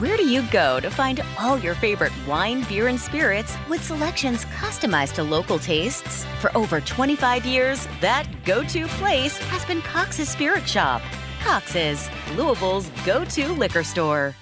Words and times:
Where 0.00 0.16
do 0.16 0.26
you 0.26 0.42
go 0.50 0.80
to 0.80 0.90
find 0.90 1.22
all 1.38 1.58
your 1.58 1.74
favorite 1.74 2.12
wine, 2.26 2.64
beer, 2.64 2.88
and 2.88 2.98
spirits 2.98 3.54
with 3.68 3.84
selections 3.84 4.44
customized 4.46 5.12
to 5.14 5.22
local 5.22 5.58
tastes? 5.58 6.24
For 6.40 6.56
over 6.56 6.80
25 6.80 7.44
years, 7.44 7.86
that 8.00 8.26
go 8.44 8.64
to 8.64 8.86
place 8.88 9.36
has 9.36 9.64
been 9.66 9.82
Cox's 9.82 10.28
Spirit 10.28 10.66
Shop. 10.66 11.02
Cox's, 11.42 12.08
Louisville's 12.34 12.88
go 13.04 13.24
to 13.26 13.52
liquor 13.52 13.84
store. 13.84 14.34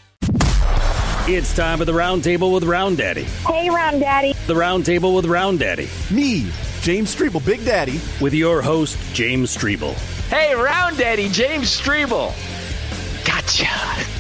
It's 1.31 1.55
time 1.55 1.79
for 1.79 1.85
the 1.85 1.93
Round 1.93 2.25
Table 2.25 2.53
with 2.53 2.65
Round 2.65 2.97
Daddy. 2.97 3.25
Hey, 3.47 3.69
Round 3.69 4.01
Daddy. 4.01 4.33
The 4.47 4.55
Round 4.57 4.87
Table 4.87 5.15
with 5.15 5.27
Round 5.27 5.59
Daddy. 5.59 5.89
Me, 6.11 6.51
James 6.81 7.15
Streble, 7.15 7.45
Big 7.45 7.65
Daddy. 7.67 8.01
With 8.21 8.33
your 8.33 8.63
host, 8.63 8.97
James 9.13 9.55
Streble. 9.55 9.93
Hey, 10.31 10.55
Round 10.55 10.97
Daddy, 10.97 11.29
James 11.29 11.77
Streble. 11.77 12.33
Gotcha. 13.29 13.67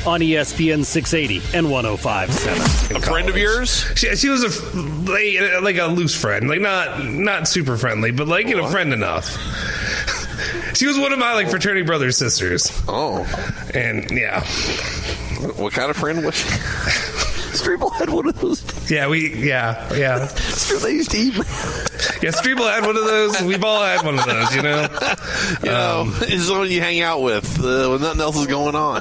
On 0.06 0.20
ESPN 0.20 0.84
680 0.84 1.56
and 1.56 1.70
1057. 1.70 2.96
A 2.96 3.00
friend 3.00 3.28
of 3.30 3.38
yours? 3.38 3.86
She, 3.96 4.14
she 4.16 4.28
was 4.28 4.44
a 4.44 4.76
like, 5.10 5.62
like 5.62 5.78
a 5.78 5.86
loose 5.86 6.14
friend, 6.14 6.46
like 6.46 6.60
not 6.60 7.02
not 7.02 7.48
super 7.48 7.78
friendly, 7.78 8.10
but 8.10 8.28
like 8.28 8.48
you 8.48 8.56
know, 8.56 8.66
oh. 8.66 8.70
friend 8.70 8.92
enough. 8.92 9.30
she 10.76 10.86
was 10.86 10.98
one 10.98 11.14
of 11.14 11.18
my 11.18 11.32
like 11.32 11.48
fraternity 11.48 11.86
brothers 11.86 12.18
sisters. 12.18 12.70
Oh, 12.86 13.24
and 13.72 14.10
yeah. 14.10 14.44
What 15.56 15.72
kind 15.72 15.88
of 15.88 15.96
friend 15.96 16.22
was 16.22 16.34
she? 16.34 16.48
Streble 17.56 17.90
had 17.94 18.10
one 18.10 18.28
of 18.28 18.38
those. 18.42 18.90
Yeah, 18.90 19.08
we 19.08 19.34
yeah 19.36 19.90
yeah. 19.94 20.26
They 20.82 20.92
used 20.92 21.12
to 21.12 21.18
eat. 21.18 21.87
Yeah, 22.20 22.30
Streble 22.30 22.68
had 22.68 22.84
one 22.84 22.96
of 22.96 23.04
those. 23.04 23.40
We've 23.42 23.62
all 23.62 23.80
had 23.82 24.04
one 24.04 24.18
of 24.18 24.24
those, 24.26 24.54
you 24.56 24.62
know. 24.62 24.88
You 25.62 25.70
know, 25.70 26.00
Um, 26.02 26.14
it's 26.22 26.46
the 26.48 26.52
one 26.54 26.70
you 26.70 26.80
hang 26.80 27.00
out 27.00 27.22
with 27.22 27.58
uh, 27.64 27.88
when 27.88 28.00
nothing 28.00 28.20
else 28.20 28.36
is 28.36 28.46
going 28.46 28.74
on. 28.74 29.00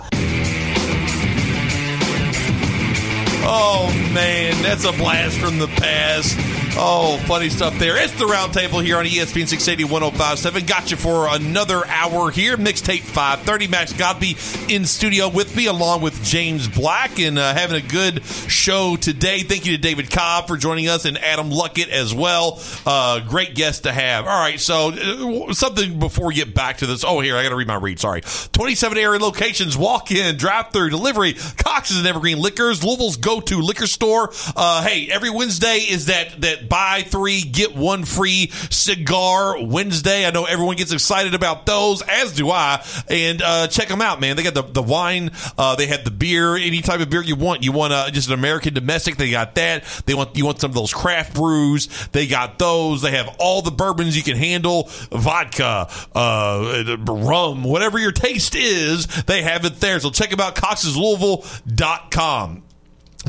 Oh 3.50 3.90
man, 4.14 4.62
that's 4.62 4.86
a 4.86 4.92
blast 4.94 5.38
from 5.40 5.58
the 5.58 5.68
past. 5.68 6.36
Oh, 6.80 7.18
funny 7.26 7.50
stuff 7.50 7.80
there. 7.80 7.98
It's 7.98 8.14
the 8.20 8.26
roundtable 8.26 8.84
here 8.84 8.98
on 8.98 9.06
ESPN 9.06 9.48
680 9.48 9.86
1057. 9.86 10.66
Got 10.68 10.92
you 10.92 10.98
for 10.98 11.28
another 11.28 11.84
hour 11.88 12.30
here. 12.30 12.56
Mixtape 12.56 13.02
530. 13.02 13.68
Max 13.68 13.94
Godby 13.94 14.38
in 14.70 14.86
studio 14.86 15.28
with 15.28 15.56
me, 15.56 15.66
along 15.66 16.02
with 16.02 16.24
James 16.24 16.68
Black, 16.68 17.20
and 17.20 17.40
uh, 17.40 17.56
having 17.56 17.84
a 17.84 17.88
good 17.88 18.24
show 18.24 18.96
today. 18.96 19.40
Thank 19.40 19.66
you 19.66 19.76
to 19.76 19.82
David 19.82 20.12
Cobb 20.12 20.46
for 20.46 20.56
joining 20.56 20.88
us 20.88 21.06
and 21.06 21.18
Adam 21.18 21.50
Luckett 21.50 21.90
as 21.90 22.14
well. 22.14 22.62
Uh, 22.86 23.22
great 23.22 23.56
guest 23.56 23.84
to 23.84 23.92
have. 23.92 24.28
All 24.28 24.40
right, 24.40 24.60
so 24.60 24.92
uh, 24.92 25.54
something 25.54 25.98
before 25.98 26.28
we 26.28 26.36
get 26.36 26.54
back 26.54 26.78
to 26.78 26.86
this. 26.86 27.04
Oh, 27.04 27.22
here, 27.22 27.38
I 27.38 27.42
got 27.42 27.50
to 27.50 27.56
read 27.56 27.68
my 27.68 27.74
read. 27.74 28.00
Sorry. 28.00 28.22
27 28.22 29.00
area 29.00 29.20
locations, 29.20 29.76
walk 29.76 30.12
in, 30.12 30.38
drive 30.38 30.72
through, 30.72 30.92
delivery. 30.92 31.34
Cox's 31.34 31.98
and 31.98 32.06
Evergreen 32.08 32.38
Liquors, 32.38 32.84
Louisville's 32.84 33.18
go 33.18 33.42
to 33.42 33.62
liquor 33.62 33.88
store. 33.88 34.32
Uh, 34.56 34.84
hey, 34.84 35.10
every 35.10 35.32
Wednesday 35.32 35.78
is 35.78 36.06
that, 36.06 36.40
that 36.42 36.67
buy 36.70 37.02
three, 37.02 37.42
get 37.42 37.76
one 37.76 38.06
free 38.06 38.50
cigar 38.70 39.64
Wednesday. 39.64 40.26
I 40.26 40.32
know 40.32 40.46
everyone 40.46 40.76
gets 40.76 40.92
excited 40.92 41.34
about 41.34 41.66
those, 41.66 42.02
as 42.02 42.34
do 42.34 42.50
I. 42.50 42.86
And 43.08 43.42
uh, 43.42 43.68
check 43.68 43.88
them 43.88 44.02
out, 44.02 44.20
man. 44.20 44.36
They 44.36 44.44
got 44.44 44.54
the, 44.54 44.64
the 44.64 44.84
wine, 44.84 45.32
uh, 45.58 45.76
they 45.76 45.88
had 45.88 46.06
the 46.06 46.12
beer, 46.12 46.56
any 46.56 46.82
type 46.82 47.00
of 47.00 47.10
beer 47.10 47.22
you 47.22 47.36
want. 47.36 47.64
You 47.64 47.72
want 47.72 47.94
uh, 47.94 48.12
just 48.12 48.28
an 48.28 48.34
American 48.34 48.74
domestic, 48.74 49.18
they 49.18 49.32
got 49.32 49.56
that. 49.56 49.84
They 50.06 50.14
want 50.14 50.38
You 50.38 50.46
want 50.46 50.62
some 50.62 50.72
of 50.72 50.76
those 50.76 50.94
craft 50.94 51.34
brews, 51.34 51.88
they 52.12 52.28
got 52.28 52.60
those. 52.60 53.02
They 53.02 53.12
have 53.12 53.36
all 53.40 53.62
the 53.62 53.72
bourbons 53.72 54.18
you 54.18 54.24
can 54.24 54.38
handle, 54.38 54.90
vodka, 55.12 55.90
uh, 56.14 56.98
rum, 57.08 57.64
whatever 57.64 58.00
your 58.00 58.12
taste 58.12 58.56
is, 58.56 59.08
they 59.24 59.44
have 59.44 59.66
it 59.66 59.80
there. 59.80 60.00
So 60.00 60.10
check 60.10 60.30
them 60.30 60.40
out, 60.40 60.56
coxslouisville.com. 60.56 62.64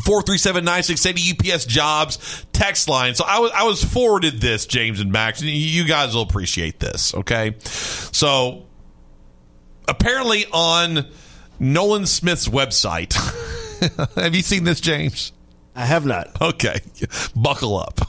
437-9680 0.00 1.54
UPS 1.54 1.64
jobs 1.64 2.47
text 2.53 2.88
line. 2.88 3.14
So 3.14 3.25
I 3.26 3.38
was 3.38 3.50
I 3.54 3.64
was 3.64 3.82
forwarded 3.84 4.41
this, 4.41 4.66
James 4.66 5.00
and 5.00 5.12
Max. 5.12 5.41
and 5.41 5.50
You 5.50 5.84
guys 5.84 6.14
will 6.14 6.22
appreciate 6.22 6.81
this, 6.81 7.14
okay? 7.14 7.56
So 7.60 8.66
apparently 9.87 10.47
on 10.53 11.06
Nolan 11.58 12.06
Smith's 12.06 12.48
website. 12.48 13.14
have 14.16 14.34
you 14.34 14.42
seen 14.42 14.64
this, 14.64 14.81
James? 14.81 15.32
I 15.75 15.84
have 15.84 16.04
not. 16.04 16.41
Okay. 16.41 16.81
Buckle 17.37 17.78
up. 17.78 18.00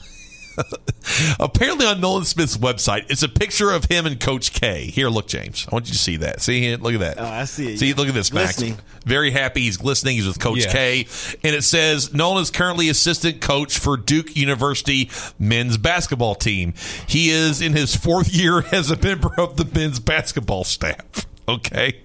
Apparently, 1.39 1.85
on 1.85 1.99
Nolan 2.01 2.25
Smith's 2.25 2.57
website, 2.57 3.05
it's 3.09 3.23
a 3.23 3.29
picture 3.29 3.71
of 3.71 3.85
him 3.85 4.05
and 4.05 4.19
Coach 4.19 4.53
K. 4.53 4.85
Here, 4.85 5.09
look, 5.09 5.27
James. 5.27 5.65
I 5.71 5.75
want 5.75 5.87
you 5.87 5.93
to 5.93 5.97
see 5.97 6.17
that. 6.17 6.41
See 6.41 6.67
it? 6.67 6.81
Look 6.81 6.93
at 6.93 6.99
that. 6.99 7.19
Oh, 7.19 7.25
I 7.25 7.45
see 7.45 7.73
it. 7.73 7.79
See, 7.79 7.87
Yeah. 7.89 7.95
look 7.97 8.07
at 8.07 8.13
this, 8.13 8.31
Max. 8.33 8.57
Glistening. 8.57 8.77
Very 9.05 9.31
happy. 9.31 9.61
He's 9.61 9.77
glistening. 9.77 10.15
He's 10.17 10.27
with 10.27 10.39
Coach 10.39 10.65
Yeah. 10.65 10.71
K. 10.71 11.07
And 11.43 11.55
it 11.55 11.63
says 11.63 12.13
Nolan 12.13 12.43
is 12.43 12.51
currently 12.51 12.89
assistant 12.89 13.41
coach 13.41 13.77
for 13.79 13.97
Duke 13.97 14.35
University 14.35 15.09
men's 15.39 15.77
basketball 15.77 16.35
team. 16.35 16.73
He 17.07 17.29
is 17.29 17.61
in 17.61 17.73
his 17.73 17.95
fourth 17.95 18.33
year 18.33 18.63
as 18.71 18.91
a 18.91 18.97
member 18.97 19.33
of 19.39 19.57
the 19.57 19.65
men's 19.65 19.99
basketball 19.99 20.63
staff. 20.63 21.25
Okay. 21.49 22.01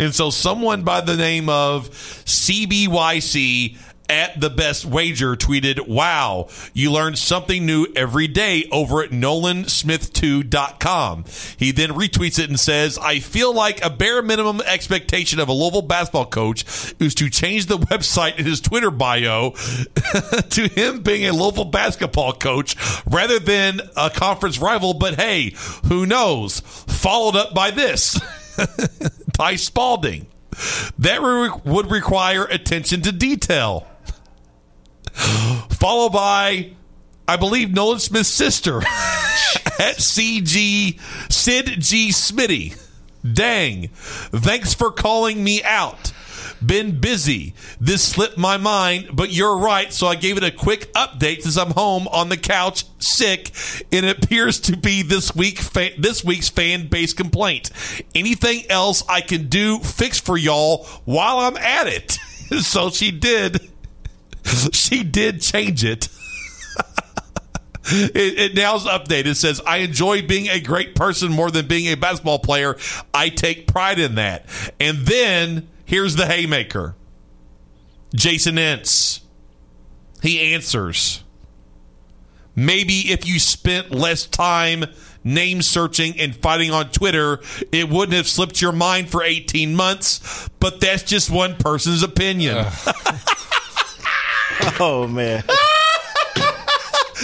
And 0.00 0.12
so, 0.12 0.30
someone 0.30 0.82
by 0.82 1.00
the 1.00 1.16
name 1.16 1.48
of 1.48 1.90
CBYC 2.24 3.76
at 4.08 4.40
the 4.40 4.50
best 4.50 4.84
wager 4.84 5.36
tweeted, 5.36 5.86
Wow, 5.88 6.48
you 6.72 6.92
learn 6.92 7.16
something 7.16 7.64
new 7.64 7.86
every 7.96 8.28
day 8.28 8.68
over 8.70 9.02
at 9.02 9.10
NolanSmith2.com. 9.10 11.24
He 11.56 11.72
then 11.72 11.90
retweets 11.90 12.38
it 12.38 12.48
and 12.48 12.60
says, 12.60 12.98
I 12.98 13.18
feel 13.18 13.54
like 13.54 13.84
a 13.84 13.90
bare 13.90 14.22
minimum 14.22 14.60
expectation 14.62 15.40
of 15.40 15.48
a 15.48 15.52
Louisville 15.52 15.82
basketball 15.82 16.26
coach 16.26 16.94
is 17.00 17.14
to 17.16 17.28
change 17.30 17.66
the 17.66 17.78
website 17.78 18.38
in 18.38 18.46
his 18.46 18.60
Twitter 18.60 18.90
bio 18.90 19.50
to 20.50 20.68
him 20.68 21.02
being 21.02 21.26
a 21.26 21.32
Louisville 21.32 21.64
basketball 21.64 22.32
coach 22.32 22.76
rather 23.06 23.38
than 23.38 23.80
a 23.96 24.10
conference 24.10 24.58
rival. 24.58 24.94
But 24.94 25.16
hey, 25.16 25.54
who 25.86 26.06
knows? 26.06 26.60
Followed 26.60 27.36
up 27.36 27.54
by 27.54 27.70
this 27.70 28.20
Ty 29.32 29.56
Spalding. 29.56 30.26
That 30.98 31.22
would 31.64 31.90
require 31.90 32.44
attention 32.44 33.02
to 33.02 33.12
detail. 33.12 33.86
Followed 35.70 36.12
by, 36.12 36.72
I 37.28 37.36
believe, 37.36 37.72
Nolan 37.72 37.98
Smith's 37.98 38.28
sister 38.28 38.78
at 38.82 39.96
CG 39.98 40.98
Sid 41.30 41.80
G. 41.80 42.08
Smitty. 42.10 42.80
Dang. 43.32 43.88
Thanks 43.88 44.74
for 44.74 44.90
calling 44.90 45.42
me 45.42 45.62
out. 45.62 46.12
Been 46.64 47.00
busy. 47.00 47.54
This 47.80 48.02
slipped 48.02 48.38
my 48.38 48.56
mind, 48.56 49.10
but 49.12 49.32
you're 49.32 49.56
right, 49.58 49.92
so 49.92 50.06
I 50.06 50.14
gave 50.14 50.36
it 50.36 50.44
a 50.44 50.50
quick 50.50 50.92
update 50.94 51.42
since 51.42 51.58
I'm 51.58 51.72
home 51.72 52.08
on 52.08 52.28
the 52.28 52.36
couch 52.36 52.84
sick, 52.98 53.50
and 53.92 54.06
it 54.06 54.24
appears 54.24 54.60
to 54.60 54.76
be 54.76 55.02
this 55.02 55.34
week 55.34 55.58
fa- 55.58 55.90
this 55.98 56.24
week's 56.24 56.48
fan 56.48 56.88
base 56.88 57.12
complaint. 57.12 57.70
Anything 58.14 58.64
else 58.70 59.02
I 59.08 59.20
can 59.20 59.48
do 59.48 59.78
fix 59.80 60.18
for 60.18 60.38
y'all 60.38 60.84
while 61.04 61.38
I'm 61.38 61.56
at 61.56 61.86
it? 61.86 62.12
so 62.62 62.88
she 62.90 63.10
did. 63.10 63.70
She 64.72 65.02
did 65.04 65.40
change 65.40 65.84
it. 65.84 66.08
It, 67.86 68.38
it 68.38 68.54
now's 68.54 68.86
updated. 68.86 69.26
It 69.26 69.34
says, 69.34 69.60
I 69.66 69.78
enjoy 69.78 70.26
being 70.26 70.48
a 70.48 70.58
great 70.58 70.94
person 70.94 71.30
more 71.30 71.50
than 71.50 71.66
being 71.66 71.92
a 71.92 71.96
basketball 71.96 72.38
player. 72.38 72.78
I 73.12 73.28
take 73.28 73.66
pride 73.66 73.98
in 73.98 74.14
that. 74.14 74.46
And 74.80 75.00
then 75.04 75.68
here's 75.84 76.16
the 76.16 76.24
haymaker 76.24 76.96
Jason 78.14 78.56
Ince. 78.56 79.20
He 80.22 80.54
answers, 80.54 81.22
Maybe 82.56 83.12
if 83.12 83.26
you 83.26 83.38
spent 83.38 83.90
less 83.90 84.26
time 84.26 84.86
name 85.24 85.62
searching 85.62 86.20
and 86.20 86.36
fighting 86.36 86.70
on 86.70 86.90
Twitter, 86.90 87.40
it 87.72 87.88
wouldn't 87.88 88.16
have 88.16 88.28
slipped 88.28 88.60
your 88.62 88.72
mind 88.72 89.10
for 89.10 89.22
18 89.22 89.74
months. 89.74 90.48
But 90.60 90.80
that's 90.80 91.02
just 91.02 91.30
one 91.30 91.56
person's 91.56 92.02
opinion. 92.02 92.64
Oh 94.80 95.06
man. 95.06 95.44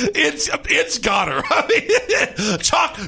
It's 0.02 0.48
it's 0.52 0.98
got 0.98 1.28
her. 1.28 1.42
I 1.50 1.66
mean, 1.68 2.58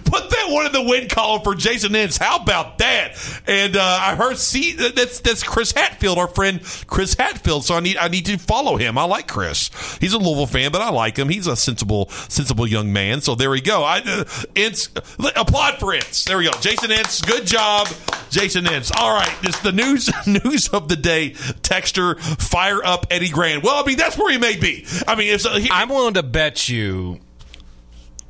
put 0.04 0.30
that 0.30 0.46
one 0.48 0.66
in 0.66 0.72
the 0.72 0.82
win 0.82 1.08
column 1.08 1.42
for 1.42 1.54
Jason 1.54 1.94
Ince. 1.94 2.16
How 2.18 2.36
about 2.36 2.78
that? 2.78 3.14
And 3.46 3.76
uh, 3.76 3.98
I 4.00 4.14
heard 4.14 4.36
see 4.36 4.72
that's 4.72 5.20
that's 5.20 5.42
Chris 5.42 5.72
Hatfield, 5.72 6.18
our 6.18 6.28
friend 6.28 6.60
Chris 6.86 7.14
Hatfield. 7.14 7.64
So 7.64 7.74
I 7.74 7.80
need 7.80 7.96
I 7.96 8.08
need 8.08 8.26
to 8.26 8.36
follow 8.36 8.76
him. 8.76 8.98
I 8.98 9.04
like 9.04 9.28
Chris. 9.28 9.70
He's 10.00 10.12
a 10.12 10.18
Louisville 10.18 10.46
fan, 10.46 10.72
but 10.72 10.82
I 10.82 10.90
like 10.90 11.16
him. 11.16 11.28
He's 11.28 11.46
a 11.46 11.56
sensible 11.56 12.08
sensible 12.28 12.66
young 12.66 12.92
man. 12.92 13.20
So 13.20 13.34
there 13.34 13.50
we 13.50 13.60
go. 13.60 13.82
I 13.84 14.00
uh, 14.04 14.24
Ince 14.54 14.90
applaud 15.36 15.78
for 15.78 15.94
Ince. 15.94 16.24
There 16.24 16.38
we 16.38 16.44
go. 16.44 16.50
Jason 16.60 16.90
Ince, 16.90 17.22
good 17.22 17.46
job, 17.46 17.88
Jason 18.32 18.66
Ince. 18.66 18.90
All 18.98 19.14
right, 19.14 19.32
this 19.42 19.58
the 19.60 19.72
news 19.72 20.10
news 20.26 20.68
of 20.68 20.88
the 20.88 20.96
day. 20.96 21.30
Texter, 21.30 22.18
fire 22.42 22.84
up 22.84 23.06
Eddie 23.10 23.28
Gran. 23.28 23.60
Well, 23.60 23.82
I 23.82 23.86
mean 23.86 23.96
that's 23.96 24.18
where 24.18 24.32
he 24.32 24.38
may 24.38 24.56
be. 24.56 24.84
I 25.06 25.14
mean, 25.14 25.32
if 25.32 25.42
so, 25.42 25.50
he, 25.58 25.68
I'm 25.70 25.88
willing 25.88 26.14
to 26.14 26.22
bet 26.22 26.68
you. 26.68 27.20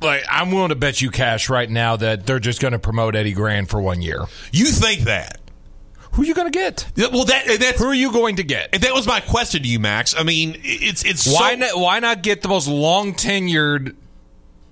Like 0.01 0.23
I'm 0.29 0.51
willing 0.51 0.69
to 0.69 0.75
bet 0.75 1.01
you 1.01 1.09
cash 1.11 1.49
right 1.49 1.69
now 1.69 1.95
that 1.95 2.25
they're 2.25 2.39
just 2.39 2.61
going 2.61 2.73
to 2.73 2.79
promote 2.79 3.15
Eddie 3.15 3.31
Gran 3.33 3.65
for 3.65 3.81
one 3.81 4.01
year. 4.01 4.25
you 4.51 4.65
think 4.65 5.01
that. 5.01 5.39
Who 6.11 6.21
are 6.21 6.25
you 6.25 6.35
going 6.35 6.51
to 6.51 6.55
get? 6.55 6.85
Yeah, 6.95 7.07
Well, 7.11 7.25
that 7.25 7.45
that's 7.59 7.79
Who 7.79 7.87
are 7.87 7.93
you 7.93 8.11
going 8.11 8.35
to 8.35 8.43
get? 8.43 8.69
and 8.73 8.83
that 8.83 8.93
was 8.93 9.07
my 9.07 9.19
question 9.19 9.63
to 9.63 9.67
you, 9.67 9.79
Max. 9.79 10.13
I 10.15 10.21
mean, 10.21 10.57
it's 10.63 11.03
it's 11.03 11.25
Why 11.25 11.53
so, 11.53 11.59
not? 11.59 11.79
Why 11.79 11.99
not 11.99 12.21
get 12.21 12.41
the 12.43 12.49
most 12.49 12.67
long 12.67 13.13
tenured 13.15 13.95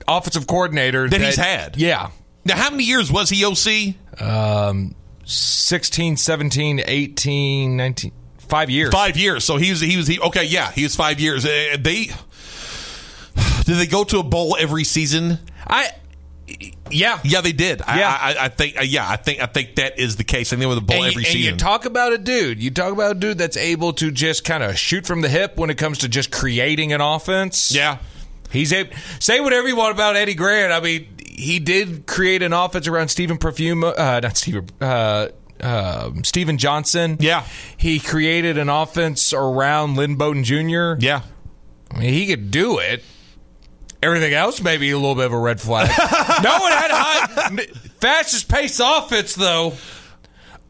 offensive 0.08 0.46
coordinator 0.46 1.10
That 1.10 1.22
he's 1.22 1.38
had. 1.38 1.78
Yeah, 1.78 2.10
Now, 2.46 2.58
how 2.58 2.70
many 2.70 2.84
years 2.84 3.12
was 3.12 3.30
he 3.30 3.44
OC? 3.46 3.96
um, 4.22 4.94
16, 5.26 6.18
17, 6.18 6.82
18, 6.86 7.78
19, 7.78 8.12
five 8.40 8.70
years. 8.70 8.92
Five 8.92 9.18
years. 9.18 9.44
So 9.46 9.58
he 9.58 9.70
was 9.72 9.80
he 9.82 9.98
was 9.98 10.08
he 10.08 10.20
okay. 10.20 10.44
Yeah, 10.46 10.72
he 10.72 10.84
was 10.84 10.96
five 10.96 11.20
years. 11.20 11.46
Uh, 11.46 11.78
they 11.80 12.06
did 13.66 13.76
they 13.78 13.88
go 13.88 14.04
to 14.04 14.20
a 14.20 14.24
bowl 14.24 14.56
every 14.60 14.84
season? 14.84 15.40
I. 15.66 15.90
Yeah. 16.90 17.20
Yeah, 17.24 17.40
they 17.40 17.54
did. 17.54 17.82
I- 17.82 18.00
Yeah. 18.00 18.10
I, 18.20 18.34
I, 18.34 18.46
I 18.46 18.50
think. 18.50 18.78
Uh, 18.78 18.82
yeah, 18.82 19.10
I 19.10 19.16
think. 19.16 19.42
I 19.42 19.46
think 19.46 19.76
that 19.76 19.98
is 19.98 20.18
the 20.18 20.26
case. 20.26 20.52
I 20.52 20.58
think 20.58 20.68
with 20.68 20.80
a 20.80 20.82
bowl 20.82 20.98
And, 20.98 21.06
every 21.12 21.24
and 21.24 21.32
season. 21.32 21.54
you 21.54 21.58
talk 21.58 21.86
about 21.86 22.12
a 22.12 22.18
dude. 22.18 22.62
You 22.62 22.72
talk 22.72 22.92
about 22.92 23.12
a 23.16 23.20
dude 23.20 23.38
that's 23.38 23.56
able 23.56 23.94
to 23.94 24.12
just 24.12 24.44
kind 24.44 24.62
of 24.64 24.78
shoot 24.78 25.06
from 25.06 25.22
the 25.22 25.30
hip 25.30 25.56
when 25.56 25.70
it 25.70 25.78
comes 25.78 26.00
to 26.00 26.10
just 26.10 26.30
creating 26.32 26.92
an 26.92 27.00
offense. 27.02 27.74
yeah. 27.74 28.00
He's 28.52 28.74
able. 28.74 28.94
Say 29.22 29.40
whatever 29.40 29.70
you 29.70 29.78
want 29.78 29.94
about 29.96 30.18
Eddie 30.18 30.34
Gran. 30.36 30.74
I 30.74 30.82
mean, 30.82 31.08
he 31.42 31.60
did 31.60 32.06
create 32.06 32.44
an 32.44 32.54
offense 32.54 32.88
around 32.88 33.08
Stephen 33.10 33.38
Perfume. 33.38 33.84
Uh, 33.84 34.20
not 34.22 34.38
Stephen. 34.38 34.70
Uh, 34.80 35.30
um 35.62 36.24
Stephen 36.24 36.58
Johnson. 36.58 37.18
Yeah. 37.20 37.46
He 37.78 38.00
created 38.00 38.58
an 38.58 38.70
offense 38.70 39.34
around 39.34 39.96
Lynn 39.96 40.16
Bowden 40.16 40.44
Jr. 40.44 40.94
Yeah. 41.00 41.22
I 41.92 42.00
mean, 42.00 42.14
he 42.14 42.28
could 42.28 42.52
do 42.52 42.80
it. 42.80 43.04
Everything 44.02 44.34
else 44.34 44.62
may 44.62 44.78
be 44.78 44.90
a 44.92 44.98
little 44.98 45.16
bit 45.16 45.26
of 45.26 45.34
a 45.34 45.38
red 45.38 45.62
flag. 45.62 45.90
no 46.44 46.58
one 46.60 46.72
had 46.72 46.90
high, 46.92 47.66
fastest 48.00 48.50
pace 48.50 48.80
offense 48.80 49.36
though 49.36 49.74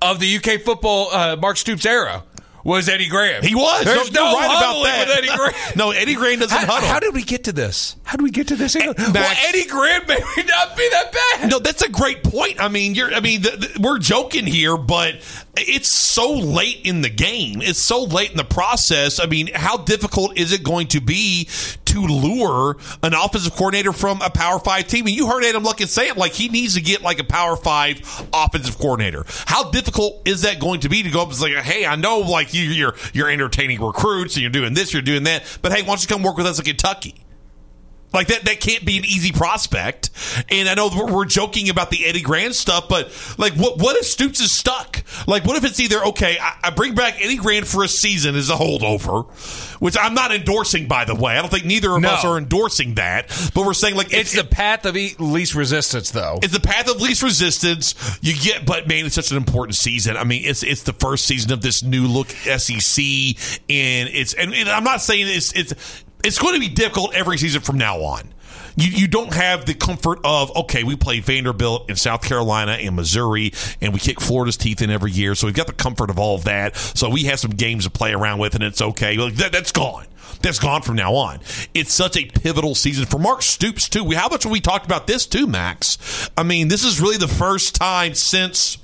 of 0.01 0.19
the 0.19 0.37
UK 0.37 0.61
football 0.61 1.09
uh, 1.11 1.37
Mark 1.37 1.55
Stoops 1.57 1.85
era 1.85 2.23
was 2.63 2.89
Eddie 2.89 3.07
Graham. 3.07 3.43
He 3.43 3.55
was. 3.55 3.85
There's 3.85 4.11
no, 4.11 4.31
no, 4.31 4.33
right 4.37 4.45
about 4.45 4.83
that. 4.83 5.07
with 5.07 5.17
Eddie 5.17 5.27
Graham. 5.35 5.53
no, 5.75 5.91
Eddie 5.91 6.15
Graham 6.15 6.39
doesn't 6.39 6.57
How, 6.57 6.65
huddle. 6.65 6.87
how 6.89 6.99
did 6.99 7.13
we 7.13 7.23
get 7.23 7.45
to 7.45 7.51
this? 7.53 7.95
How 8.03 8.17
did 8.17 8.23
we 8.23 8.31
get 8.31 8.47
to 8.49 8.55
this? 8.55 8.75
well, 8.75 8.93
Eddie 9.47 9.65
Graham 9.65 10.05
may 10.07 10.15
not 10.47 10.77
be 10.77 10.89
that 10.89 11.11
bad. 11.39 11.49
No, 11.49 11.59
that's 11.59 11.81
a 11.81 11.89
great 11.89 12.23
point. 12.23 12.59
I 12.59 12.67
mean, 12.67 12.95
you're. 12.95 13.13
I 13.13 13.19
mean, 13.19 13.41
the, 13.41 13.51
the, 13.51 13.79
we're 13.81 13.99
joking 13.99 14.45
here, 14.45 14.77
but 14.77 15.15
it's 15.57 15.89
so 15.89 16.31
late 16.31 16.81
in 16.85 17.01
the 17.01 17.09
game. 17.09 17.61
It's 17.61 17.79
so 17.79 18.03
late 18.03 18.31
in 18.31 18.37
the 18.37 18.43
process. 18.43 19.19
I 19.19 19.25
mean, 19.25 19.49
how 19.53 19.77
difficult 19.77 20.37
is 20.37 20.51
it 20.51 20.63
going 20.63 20.87
to 20.87 21.01
be 21.01 21.49
to 21.85 22.01
lure 22.01 22.77
an 23.03 23.13
offensive 23.13 23.53
coordinator 23.53 23.91
from 23.91 24.21
a 24.21 24.29
Power 24.29 24.59
Five 24.59 24.87
team? 24.87 25.07
And 25.07 25.15
you 25.15 25.27
heard 25.27 25.43
Adam 25.43 25.63
Luckett 25.63 25.87
say 25.87 26.07
it 26.07 26.17
like 26.17 26.31
he 26.33 26.47
needs 26.47 26.75
to 26.75 26.81
get 26.81 27.01
like 27.01 27.19
a 27.19 27.23
Power 27.23 27.55
Five 27.57 27.99
offensive 28.33 28.77
coordinator. 28.77 29.25
How 29.45 29.69
difficult 29.69 30.21
is 30.25 30.43
that 30.43 30.59
going 30.59 30.81
to 30.81 30.89
be 30.89 31.03
to 31.03 31.09
go 31.09 31.21
up 31.21 31.29
and 31.29 31.37
say, 31.37 31.53
"Hey, 31.61 31.85
I 31.85 31.95
know 31.95 32.19
like 32.19 32.53
you, 32.53 32.63
you're 32.63 32.95
you're 33.13 33.29
entertaining 33.29 33.81
recruits 33.81 34.35
and 34.35 34.41
you're 34.41 34.51
doing 34.51 34.73
this, 34.73 34.93
you're 34.93 35.01
doing 35.01 35.23
that, 35.23 35.43
but 35.61 35.73
hey, 35.73 35.81
why 35.81 35.87
don't 35.87 36.01
you 36.01 36.07
come 36.07 36.23
work 36.23 36.37
with 36.37 36.47
us 36.47 36.59
in 36.59 36.65
Kentucky?" 36.65 37.15
Like 38.13 38.27
that, 38.27 38.43
that 38.45 38.59
can't 38.59 38.85
be 38.85 38.97
an 38.97 39.05
easy 39.05 39.31
prospect. 39.31 40.09
And 40.49 40.67
I 40.67 40.73
know 40.73 40.89
we're, 40.93 41.13
we're 41.13 41.25
joking 41.25 41.69
about 41.69 41.89
the 41.91 42.05
Eddie 42.05 42.21
Gran 42.21 42.53
stuff, 42.53 42.89
but 42.89 43.05
like, 43.37 43.53
what 43.53 43.77
what 43.79 43.95
if 43.97 44.05
Stoops 44.05 44.39
is 44.41 44.51
stuck? 44.51 45.03
Like, 45.27 45.45
what 45.45 45.55
if 45.57 45.63
it's 45.63 45.79
either 45.79 46.03
okay, 46.07 46.37
I, 46.41 46.55
I 46.63 46.69
bring 46.71 46.93
back 46.95 47.15
Eddie 47.21 47.37
Gran 47.37 47.63
for 47.63 47.83
a 47.83 47.87
season 47.87 48.35
as 48.35 48.49
a 48.49 48.55
holdover, 48.55 49.25
which 49.79 49.95
I'm 49.99 50.13
not 50.13 50.33
endorsing, 50.33 50.87
by 50.87 51.05
the 51.05 51.15
way. 51.15 51.37
I 51.37 51.41
don't 51.41 51.49
think 51.51 51.65
neither 51.65 51.95
of 51.95 52.01
No. 52.01 52.09
us 52.09 52.25
are 52.25 52.37
endorsing 52.37 52.95
that, 52.95 53.27
but 53.53 53.65
we're 53.65 53.73
saying 53.73 53.95
like 53.95 54.13
It's 54.13 54.33
the 54.35 54.43
path 54.43 54.85
of 54.85 54.95
least 54.95 55.55
resistance, 55.55 56.11
though. 56.11 56.39
it's 56.43 56.53
the 56.53 56.59
path 56.59 56.89
of 56.89 57.01
least 57.01 57.23
resistance. 57.23 57.95
You 58.21 58.33
get, 58.35 58.65
but 58.65 58.87
man, 58.87 59.05
it's 59.05 59.15
such 59.15 59.31
an 59.31 59.37
important 59.37 59.75
season. 59.75 60.17
I 60.17 60.23
mean, 60.25 60.43
it's 60.45 60.63
it's 60.63 60.83
the 60.83 60.93
first 60.93 61.25
season 61.25 61.51
of 61.53 61.61
this 61.61 61.81
new 61.83 62.07
look 62.07 62.29
SEC, 62.29 63.03
and 63.69 64.09
it's 64.09 64.33
and, 64.33 64.53
and 64.53 64.69
I'm 64.69 64.83
not 64.83 65.01
saying 65.01 65.27
it's 65.27 65.53
it's 65.53 65.73
it's 66.23 66.39
going 66.39 66.53
to 66.53 66.59
be 66.59 66.69
difficult 66.69 67.13
every 67.13 67.37
season 67.37 67.61
from 67.61 67.77
now 67.77 67.99
on. 68.01 68.33
You, 68.75 68.89
you 68.89 69.07
don't 69.07 69.33
have 69.33 69.65
the 69.65 69.73
comfort 69.73 70.19
of 70.23 70.55
okay, 70.55 70.83
we 70.83 70.95
play 70.95 71.19
Vanderbilt 71.19 71.89
in 71.89 71.95
South 71.95 72.21
Carolina 72.23 72.73
and 72.73 72.95
Missouri, 72.95 73.51
and 73.81 73.93
we 73.93 73.99
kick 73.99 74.21
Florida's 74.21 74.57
teeth 74.57 74.81
in 74.81 74.89
every 74.89 75.11
year, 75.11 75.35
so 75.35 75.47
we've 75.47 75.55
got 75.55 75.67
the 75.67 75.73
comfort 75.73 76.09
of 76.09 76.17
all 76.17 76.35
of 76.35 76.45
that. 76.45 76.75
So 76.75 77.09
we 77.09 77.25
have 77.25 77.39
some 77.39 77.51
games 77.51 77.83
to 77.83 77.89
play 77.89 78.13
around 78.13 78.39
with, 78.39 78.55
and 78.55 78.63
it's 78.63 78.81
okay. 78.81 79.17
Like, 79.17 79.35
that, 79.35 79.51
that's 79.51 79.71
gone. 79.71 80.05
That's 80.41 80.59
gone 80.59 80.81
from 80.81 80.95
now 80.95 81.13
on. 81.13 81.39
It's 81.73 81.93
such 81.93 82.17
a 82.17 82.25
pivotal 82.25 82.73
season 82.73 83.05
for 83.05 83.19
Mark 83.19 83.41
Stoops 83.41 83.87
too. 83.89 84.03
We, 84.03 84.15
how 84.15 84.29
much 84.29 84.43
have 84.43 84.51
we 84.51 84.59
talked 84.59 84.85
about 84.85 85.05
this 85.05 85.25
too, 85.25 85.45
Max? 85.45 86.29
I 86.37 86.43
mean, 86.43 86.67
this 86.67 86.83
is 86.83 86.99
really 86.99 87.17
the 87.17 87.27
first 87.27 87.75
time 87.75 88.15
since 88.15 88.77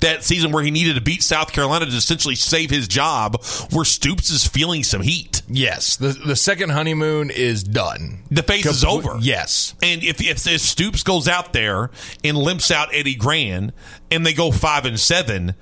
that 0.00 0.24
season 0.24 0.52
where 0.52 0.62
he 0.62 0.70
needed 0.70 0.94
to 0.94 1.00
beat 1.00 1.22
South 1.22 1.52
Carolina 1.52 1.86
to 1.86 1.92
essentially 1.92 2.34
save 2.34 2.70
his 2.70 2.88
job, 2.88 3.42
where 3.72 3.84
Stoops 3.84 4.30
is 4.30 4.46
feeling 4.46 4.82
some 4.84 5.02
heat. 5.02 5.42
yes, 5.48 5.96
the 5.96 6.08
the 6.08 6.36
second 6.36 6.70
honeymoon 6.70 7.30
is 7.30 7.62
done. 7.62 8.22
The 8.30 8.42
phase 8.42 8.66
is 8.66 8.84
over. 8.84 9.18
Yes. 9.20 9.74
And 9.82 10.02
if, 10.02 10.20
if 10.20 10.46
if 10.46 10.60
Stoops 10.60 11.02
goes 11.02 11.28
out 11.28 11.52
there 11.52 11.90
and 12.24 12.36
limps 12.36 12.70
out 12.70 12.88
Eddie 12.92 13.14
Gran 13.14 13.72
and 14.10 14.24
they 14.26 14.32
go 14.32 14.50
five 14.50 14.84
and 14.84 14.98
seven, 14.98 15.54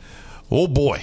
oh 0.51 0.67
boy. 0.67 1.03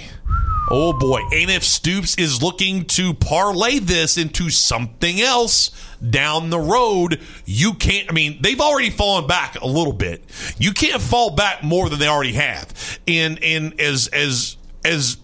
Oh 0.70 0.94
boy. 0.94 1.20
And 1.34 1.52
if 1.52 1.64
Stoops 1.64 2.16
is 2.18 2.42
looking 2.42 2.86
to 2.86 3.14
parlay 3.14 3.80
this 3.80 4.18
into 4.18 4.50
something 4.50 5.20
else 5.20 5.72
down 6.10 6.50
the 6.50 6.60
road, 6.60 7.20
you 7.46 7.74
can't 7.74 8.10
I 8.10 8.14
mean, 8.14 8.38
they've 8.42 8.62
already 8.62 8.90
fallen 8.90 9.28
back 9.28 9.60
a 9.60 9.68
little 9.68 9.94
bit. 9.94 10.24
You 10.58 10.72
can't 10.72 11.02
fall 11.02 11.32
back 11.32 11.64
more 11.64 11.90
than 11.90 12.00
they 12.00 12.08
already 12.08 12.34
have. 12.34 13.00
And 13.08 13.44
and 13.44 13.80
as 13.80 14.08
as 14.08 14.58
as 14.86 15.18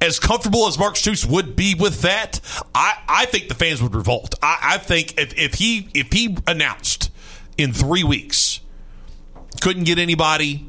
as 0.00 0.18
comfortable 0.18 0.66
as 0.66 0.78
Mark 0.78 0.96
Stoops 0.96 1.24
would 1.24 1.56
be 1.56 1.74
with 1.74 2.02
that, 2.02 2.40
I, 2.74 2.94
I 3.08 3.26
think 3.26 3.48
the 3.48 3.54
fans 3.54 3.82
would 3.82 3.94
revolt. 3.94 4.34
I, 4.42 4.58
I 4.62 4.78
think 4.78 5.18
if, 5.18 5.36
if 5.38 5.54
he 5.54 5.88
if 5.94 6.12
he 6.12 6.36
announced 6.46 7.10
in 7.56 7.72
three 7.72 8.04
weeks, 8.04 8.60
couldn't 9.60 9.84
get 9.84 9.98
anybody, 9.98 10.66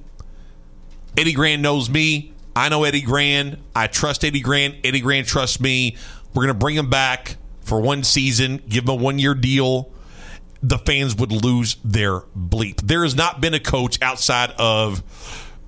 Eddie 1.18 1.34
Gran 1.34 1.62
knows 1.62 1.90
me. 1.90 2.33
I 2.56 2.70
know 2.70 2.84
Eddie 2.84 3.02
Gran. 3.02 3.60
I 3.76 3.88
trust 3.88 4.24
Eddie 4.24 4.42
Gran. 4.42 4.76
Eddie 4.84 5.02
Gran 5.02 5.26
trusts 5.26 5.60
me. 5.60 5.98
We're 6.34 6.44
going 6.44 6.54
to 6.54 6.60
bring 6.60 6.76
him 6.76 6.90
back 6.90 7.38
for 7.62 7.80
one 7.82 8.04
season, 8.04 8.62
give 8.68 8.84
him 8.86 8.90
a 8.90 8.96
one 8.96 9.20
year 9.20 9.34
deal. 9.34 9.92
The 10.62 10.78
fans 10.78 11.16
would 11.16 11.32
lose 11.32 11.76
their 11.84 12.20
bleep. 12.38 12.82
There 12.82 13.04
has 13.04 13.16
not 13.16 13.42
been 13.42 13.54
a 13.54 13.60
coach 13.60 14.02
outside 14.02 14.52
of 14.58 15.04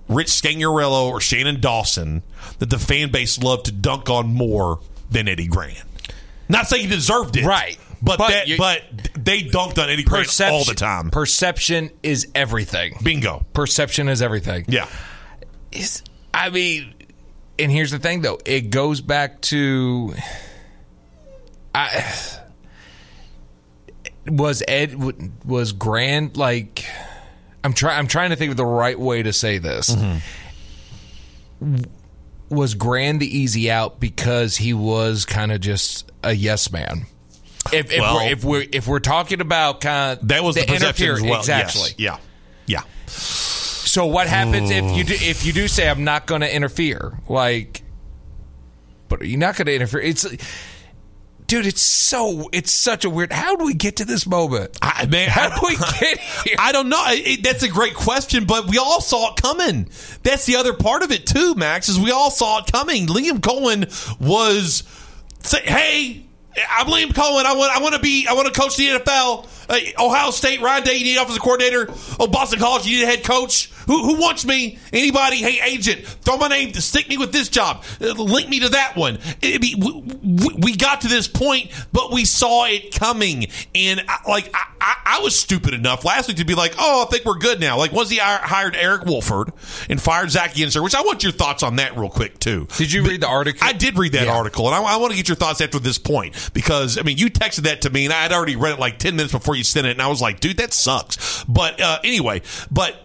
Rich 0.08 0.28
Scangarello 0.28 1.08
or 1.10 1.20
Shannon 1.20 1.60
Dawson 1.60 2.24
that 2.60 2.70
the 2.70 2.80
fan 2.80 3.12
base 3.12 3.38
loved 3.42 3.66
to 3.66 3.72
dunk 3.72 4.10
on 4.10 4.28
more 4.28 4.80
than 5.10 5.28
Eddie 5.28 5.48
Gran. 5.48 5.76
Not 6.48 6.68
saying 6.68 6.84
he 6.84 6.90
deserved 6.90 7.36
it, 7.38 7.46
Right. 7.46 7.78
But 8.02 8.20
But 8.20 8.28
that, 8.30 8.48
you- 8.48 8.58
but 8.58 8.84
they 9.18 9.42
dunked 9.42 9.82
on 9.82 9.90
Eddie 9.90 10.04
Gran 10.04 10.26
all 10.42 10.64
the 10.64 10.76
time. 10.76 11.10
Perception 11.10 11.90
is 12.04 12.28
everything. 12.36 12.98
Bingo. 13.02 13.46
Perception 13.54 14.08
is 14.10 14.22
everything. 14.22 14.66
Yeah. 14.68 14.88
Is 15.72 16.04
I 16.38 16.50
mean, 16.50 16.94
and 17.58 17.72
here's 17.72 17.92
the 17.92 18.00
thing 18.00 18.22
though, 18.22 18.40
it 18.46 18.70
goes 18.70 19.00
back 19.00 19.40
to 19.42 20.14
I 21.74 22.14
was 24.28 24.62
Ed 24.68 24.96
was 25.46 25.72
Gran 25.72 26.32
like 26.36 26.86
I'm 27.64 27.74
trying 27.74 27.98
I'm 28.00 28.08
trying 28.08 28.32
to 28.32 28.36
think 28.36 28.52
of 28.52 28.58
the 28.58 28.66
right 28.66 29.00
way 29.00 29.24
to 29.24 29.32
say 29.34 29.58
this. 29.60 29.96
Mm-hmm. 29.96 31.78
Was 32.50 32.76
Gran 32.76 33.20
the 33.20 33.38
easy 33.38 33.72
out 33.72 34.00
because 34.00 34.58
he 34.58 34.74
was 34.74 35.26
kind 35.26 35.52
of 35.52 35.62
just 35.62 36.12
a 36.24 36.34
yes 36.34 36.72
man? 36.72 37.06
If, 37.74 37.92
if, 37.92 38.00
Well- 38.02 38.18
we're, 38.18 38.32
if 38.32 38.44
we're 38.44 38.66
if 38.74 38.88
we're 38.88 39.00
talking 39.00 39.42
about 39.42 39.82
kind 39.82 40.20
of 40.20 40.28
That 40.28 40.44
was 40.44 40.56
the, 40.56 40.66
perception 40.66 41.10
as 41.12 41.22
well. 41.22 41.40
exactly. 41.40 41.92
Yes. 41.98 42.20
Yeah. 42.68 42.82
Yeah. 42.82 42.82
So 43.96 44.08
what 44.08 44.28
happens 44.28 44.72
if 44.72 44.84
you 44.94 45.06
do, 45.06 45.14
if 45.14 45.46
you 45.46 45.54
do 45.54 45.70
say 45.70 45.90
I'm 45.90 46.04
not 46.04 46.28
going 46.28 46.42
to 46.42 46.54
interfere? 46.54 47.18
Like, 47.30 47.82
but 49.08 49.22
are 49.22 49.24
you're 49.24 49.40
not 49.40 49.56
going 49.56 49.68
to 49.68 49.74
interfere. 49.74 50.02
It's 50.02 50.24
dude, 51.48 51.66
it's 51.66 51.80
so 51.80 52.50
it's 52.52 52.74
such 52.74 53.06
a 53.06 53.10
weird. 53.10 53.32
How 53.32 53.56
do 53.56 53.64
we 53.64 53.74
get 53.74 53.96
to 53.96 54.04
this 54.04 54.28
moment? 54.28 54.78
I, 54.82 55.06
man, 55.06 55.30
How 55.30 55.48
do 55.58 55.66
we 55.66 55.78
get 55.78 56.20
here? 56.44 56.58
I 56.60 56.74
don't 56.74 56.90
know. 56.90 57.02
It- 57.08 57.42
that's 57.42 57.64
a 57.64 57.70
great 57.70 57.94
question, 57.94 58.44
but 58.44 58.68
we 58.68 58.78
all 58.80 59.00
saw 59.00 59.32
it 59.32 59.42
coming. 59.42 59.88
That's 60.24 60.46
the 60.46 60.58
other 60.58 60.74
part 60.74 61.02
of 61.02 61.14
it 61.14 61.26
too, 61.26 61.56
Max. 61.56 61.88
Is 61.88 61.98
we 61.98 62.12
all 62.12 62.32
saw 62.32 62.60
it 62.60 62.70
coming. 62.70 63.08
Liam 63.08 63.40
Coen 63.40 64.20
was 64.20 64.84
say, 65.42 65.62
"Hey, 65.64 66.25
I'm 66.70 66.88
Liam 66.88 67.08
Coen. 67.14 67.46
I 67.46 67.54
want 67.56 67.76
I 67.76 67.82
want 67.82 67.96
to 67.96 68.02
be 68.02 68.28
I 68.30 68.34
want 68.34 68.54
to 68.54 68.60
coach 68.60 68.78
the 68.78 68.88
NFL. 68.88 69.48
Uh, 69.68 69.80
Ohio 70.00 70.30
State, 70.30 70.62
Ryan 70.62 70.84
Day, 70.84 70.94
you 70.98 71.04
need 71.06 71.18
offensive 71.18 71.42
coordinator. 71.42 71.88
Oh, 72.20 72.28
Boston 72.28 72.60
College, 72.60 72.86
you 72.86 72.98
need 73.00 73.04
a 73.04 73.08
head 73.08 73.24
coach. 73.24 73.72
Who, 73.88 74.04
who 74.04 74.22
wants 74.22 74.46
me? 74.46 74.78
Anybody? 74.94 75.38
Hey, 75.38 75.60
agent, 75.64 76.06
throw 76.06 76.38
my 76.38 76.48
name. 76.48 76.72
Stick 76.74 77.10
me 77.10 77.18
with 77.18 77.32
this 77.32 77.50
job. 77.50 77.84
Uh, 78.00 78.12
link 78.14 78.48
me 78.50 78.60
to 78.60 78.70
that 78.70 78.96
one. 78.96 79.18
It'd 79.42 79.62
be, 79.62 79.76
we, 79.76 80.54
we- 80.60 80.76
got 80.76 81.02
to 81.02 81.08
this 81.08 81.28
point, 81.28 81.72
but 81.94 82.12
we 82.12 82.26
saw 82.26 82.66
it 82.66 82.94
coming. 82.94 83.48
And 83.74 84.04
I, 84.08 84.18
like 84.30 84.52
I, 84.54 84.68
I, 84.82 84.96
I 85.06 85.20
was 85.22 85.38
stupid 85.40 85.74
enough 85.74 86.04
last 86.06 86.28
week 86.28 86.38
to 86.38 86.46
be 86.46 86.54
like, 86.54 86.76
oh, 86.78 87.04
I 87.08 87.10
think 87.10 87.26
we're 87.26 87.38
good 87.40 87.60
now. 87.60 87.78
Like 87.78 87.92
once 87.92 88.10
he 88.10 88.18
hired 88.18 88.76
Eric 88.76 89.06
Wolford 89.06 89.52
and 89.90 90.00
fired 90.02 90.30
Zach 90.32 90.54
Yenser, 90.54 90.84
which 90.84 90.94
I 90.94 91.02
want 91.02 91.24
your 91.24 91.32
thoughts 91.32 91.64
on 91.64 91.78
that 91.78 91.98
real 91.98 92.10
quick 92.10 92.40
too. 92.40 92.68
Did 92.78 92.92
you 92.92 93.04
read 93.04 93.22
the 93.22 93.28
article? 93.28 93.66
I 93.68 93.72
did 93.74 93.98
read 93.98 94.12
that 94.12 94.26
Yeah. 94.28 94.36
article, 94.36 94.68
and 94.68 94.76
I, 94.76 94.82
I 94.84 94.98
want 94.98 95.12
to 95.12 95.18
get 95.18 95.28
your 95.28 95.38
thoughts 95.38 95.62
after 95.62 95.80
this 95.80 95.98
point 95.98 96.36
because 96.54 96.98
I 96.98 97.02
mean, 97.04 97.18
you 97.18 97.30
texted 97.30 97.64
that 97.64 97.82
to 97.84 97.90
me, 97.90 98.06
and 98.06 98.14
I 98.14 98.22
had 98.22 98.32
already 98.32 98.56
read 98.56 98.74
it 98.74 98.80
like 98.80 99.00
ten 99.00 99.16
minutes 99.16 99.34
before 99.34 99.56
you 99.56 99.64
sent 99.64 99.88
it, 99.88 99.92
and 99.92 100.02
I 100.02 100.08
was 100.08 100.22
like, 100.22 100.40
dude, 100.40 100.58
that 100.58 100.74
sucks. 100.74 101.44
But 101.46 101.80
uh, 101.82 102.00
anyway, 102.04 102.42
but 102.72 102.96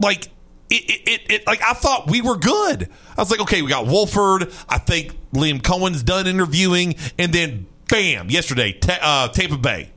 like. 0.00 0.30
It, 0.68 1.02
it, 1.06 1.30
it, 1.30 1.46
like 1.46 1.62
I 1.62 1.74
thought 1.74 2.10
we 2.10 2.22
were 2.22 2.36
good. 2.36 2.90
I 3.16 3.20
was 3.20 3.30
like, 3.30 3.38
okay, 3.42 3.62
we 3.62 3.68
got 3.68 3.86
Wolford. 3.86 4.52
I 4.68 4.78
think 4.78 5.16
Liam 5.32 5.62
Coen's 5.62 6.02
done 6.02 6.26
interviewing, 6.26 6.96
and 7.16 7.32
then 7.32 7.68
bam, 7.88 8.30
yesterday, 8.30 8.72
Ta- 8.72 8.98
uh, 9.00 9.28
Tampa 9.28 9.58
Bay 9.58 9.90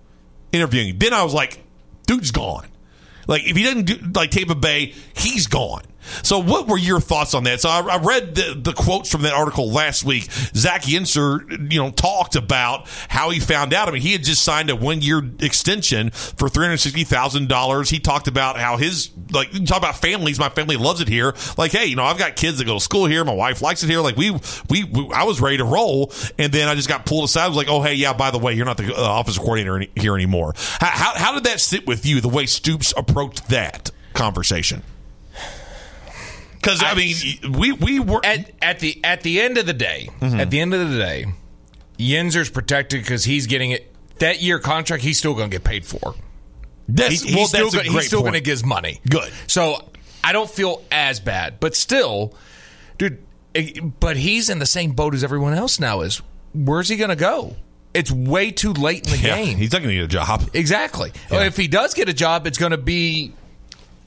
interviewing. 0.52 1.00
Then 1.00 1.14
I 1.14 1.24
was 1.24 1.34
like, 1.34 1.64
dude's 2.06 2.32
gone. 2.32 2.68
Like 3.28 3.44
if 3.46 3.56
he 3.56 3.64
doesn't 3.64 3.86
do 3.86 3.96
like 4.16 4.32
Tampa 4.32 4.56
Bay, 4.56 4.94
he's 5.16 5.48
gone. 5.48 5.84
So 6.24 6.40
what 6.40 6.68
were 6.68 6.78
your 6.78 7.00
thoughts 7.00 7.34
on 7.34 7.44
that? 7.46 7.62
So 7.62 7.70
I, 7.70 7.80
I 7.82 7.98
read 7.98 8.36
the, 8.36 8.60
the 8.62 8.74
quotes 8.74 9.12
from 9.12 9.22
that 9.24 9.34
article 9.34 9.70
last 9.70 10.04
week. 10.04 10.32
Zach 10.32 10.84
Yenser, 10.84 11.72
you 11.72 11.80
know, 11.80 11.92
talked 11.92 12.36
about 12.36 12.88
how 13.08 13.30
he 13.30 13.40
found 13.40 13.74
out. 13.74 13.88
I 13.88 13.92
mean, 13.92 14.02
he 14.02 14.12
had 14.12 14.24
just 14.24 14.42
signed 14.44 14.70
a 14.70 14.76
one 14.76 15.02
year 15.02 15.22
extension 15.40 16.10
for 16.12 16.50
three 16.50 16.66
hundred 16.66 16.78
sixty 16.78 17.04
thousand 17.04 17.50
dollars. 17.50 17.90
He 17.90 18.00
talked 18.00 18.28
about 18.28 18.58
how 18.58 18.78
his 18.78 19.10
like 19.32 19.54
you 19.54 19.66
talk 19.66 19.78
about 19.78 19.98
families. 19.98 20.40
My 20.40 20.50
family 20.50 20.78
loves 20.78 21.02
it 21.02 21.08
here. 21.08 21.34
Like, 21.58 21.72
hey, 21.72 21.86
you 21.86 21.96
know, 21.96 22.04
I've 22.04 22.18
got 22.18 22.36
kids 22.36 22.58
that 22.60 22.66
go 22.66 22.76
to 22.76 22.80
school 22.80 23.06
here. 23.06 23.24
My 23.24 23.34
wife 23.34 23.62
likes 23.62 23.84
it 23.84 23.90
here. 23.90 24.02
Like 24.02 24.18
we 24.18 24.32
we, 24.70 24.84
we 24.84 25.10
I 25.14 25.24
was 25.24 25.42
ready 25.42 25.58
to 25.58 25.66
roll, 25.66 26.12
and 26.38 26.52
then 26.52 26.68
I 26.68 26.76
just 26.76 26.88
got 26.88 27.06
pulled 27.06 27.26
aside. 27.26 27.46
I 27.46 27.48
was 27.48 27.58
like, 27.58 27.70
oh 27.70 27.82
hey, 27.82 27.94
yeah, 27.94 28.14
by 28.14 28.32
the 28.32 28.40
way, 28.40 28.54
you're 28.54 28.66
not 28.66 28.78
the 28.78 28.96
uh, 28.96 29.20
offensive 29.20 29.42
coordinator 29.42 29.76
any, 29.76 29.90
here 29.96 30.16
anymore. 30.16 30.54
How, 30.80 30.88
how 30.88 31.14
how 31.16 31.34
did 31.34 31.44
that 31.46 31.60
sit 31.60 31.88
with 31.88 32.06
you? 32.06 32.22
The 32.22 32.30
way 32.30 32.46
Stoops 32.46 32.94
approached 32.98 33.48
that 33.50 33.92
conversation. 34.14 34.84
Because 36.62 36.84
I, 36.84 36.94
mean, 36.94 37.16
we 37.58 37.72
we 37.72 38.00
were 38.00 38.20
at 38.24 38.52
at 38.62 38.80
the 38.80 39.00
at 39.04 39.22
the 39.22 39.42
end 39.42 39.58
of 39.58 39.66
the 39.66 39.74
day, 39.74 40.10
Mm-hmm. 40.20 40.40
at 40.40 40.50
the 40.50 40.60
end 40.60 40.74
of 40.74 40.90
the 40.92 40.98
day, 40.98 41.26
Yenser's 41.98 42.50
protected 42.50 43.02
because 43.02 43.24
he's 43.24 43.48
getting 43.48 43.72
it 43.72 43.94
that 44.20 44.42
year 44.42 44.60
contract. 44.60 45.04
He's 45.04 45.18
still 45.18 45.34
going 45.36 45.50
to 45.50 45.56
get 45.56 45.64
paid 45.64 45.86
for. 45.86 46.16
That's, 46.88 47.22
He's, 47.22 47.26
well, 47.26 47.36
he's 47.42 47.50
still 47.50 47.70
that's 47.70 47.88
go- 47.88 47.92
he's 47.94 48.08
still 48.08 48.22
going 48.22 48.34
to 48.34 48.42
get 48.42 48.52
his 48.52 48.66
money. 48.66 49.00
Good. 49.10 49.32
So 49.48 49.90
I 50.24 50.34
don't 50.34 50.50
feel 50.50 50.84
as 50.92 51.20
bad, 51.20 51.60
but 51.60 51.76
still, 51.76 52.34
dude. 52.98 53.24
eh, 53.56 53.80
But 54.00 54.18
he's 54.18 54.50
in 54.50 54.60
the 54.60 54.66
same 54.66 54.92
boat 54.94 55.14
as 55.14 55.24
everyone 55.24 55.54
else 55.54 55.80
now. 55.80 56.02
Is 56.02 56.22
where's 56.54 56.90
he 56.90 56.98
going 56.98 57.10
to 57.12 57.16
go? 57.16 57.56
It's 57.94 58.12
way 58.12 58.52
too 58.52 58.74
late 58.74 59.06
in 59.06 59.12
the 59.14 59.28
Yeah, 59.28 59.36
game. 59.38 59.58
he's 59.58 59.72
not 59.72 59.80
going 59.84 59.90
to 59.90 59.96
get 59.96 60.04
a 60.06 60.08
job. 60.08 60.50
Exactly. 60.54 61.12
If 61.32 61.56
he 61.58 61.68
does 61.68 61.94
get 61.94 62.10
a 62.10 62.14
job, 62.14 62.48
it's 62.48 62.58
going 62.58 62.72
to 62.72 62.78
be 62.78 63.34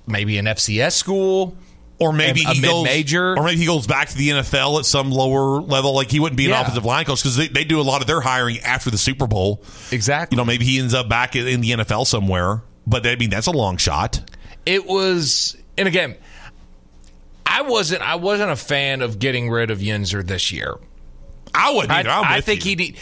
maybe 0.07 0.37
an 0.39 0.45
FCS 0.47 0.93
school 0.93 1.57
Or 2.03 2.13
maybe 2.13 2.43
a 2.45 2.49
he 2.51 2.61
goes, 2.61 2.83
mid-major. 2.85 3.37
or 3.39 3.45
maybe 3.45 3.59
he 3.59 3.67
goes 3.67 3.87
back 3.87 4.09
to 4.09 4.17
the 4.17 4.29
NFL 4.31 4.79
at 4.81 4.87
some 4.87 5.11
lower 5.11 5.61
level. 5.61 5.95
Like 5.95 6.11
he 6.11 6.21
wouldn't 6.21 6.37
be 6.37 6.45
an 6.47 6.51
Yeah. 6.51 6.63
offensive 6.63 6.85
line 6.85 7.05
coach 7.05 7.23
because 7.23 7.37
they, 7.37 7.49
they 7.49 7.65
do 7.65 7.81
a 7.81 7.83
lot 7.83 8.01
of 8.01 8.07
their 8.07 8.21
hiring 8.21 8.59
after 8.61 8.91
the 8.91 8.99
Super 8.99 9.27
Bowl. 9.27 9.63
Exactly. 9.91 10.35
You 10.35 10.41
know, 10.41 10.45
maybe 10.45 10.65
he 10.65 10.79
ends 10.79 10.95
up 10.95 11.09
back 11.09 11.37
in 11.37 11.61
the 11.61 11.71
NFL 11.71 12.07
somewhere. 12.07 12.63
But 12.87 13.07
I 13.07 13.17
mean, 13.17 13.31
that's 13.31 13.47
a 13.47 13.53
long 13.53 13.77
shot. 13.77 14.21
it 14.67 14.87
was 14.87 15.57
and 15.79 15.89
again 15.89 16.15
i 17.47 17.63
wasn't 17.63 18.03
i 18.03 18.15
wasn't 18.15 18.51
a 18.51 18.57
fan 18.57 19.03
of 19.03 19.19
getting 19.19 19.51
rid 19.51 19.71
of 19.71 19.79
Yenser 19.79 20.25
this 20.27 20.53
year 20.53 20.75
I 21.55 21.73
wouldn't. 21.75 21.91
i, 21.93 22.01
Either. 22.01 22.11
I'm 22.11 22.25
I 22.25 22.41
think 22.41 22.65
you. 22.65 22.71
he 22.71 22.77
need 22.77 22.97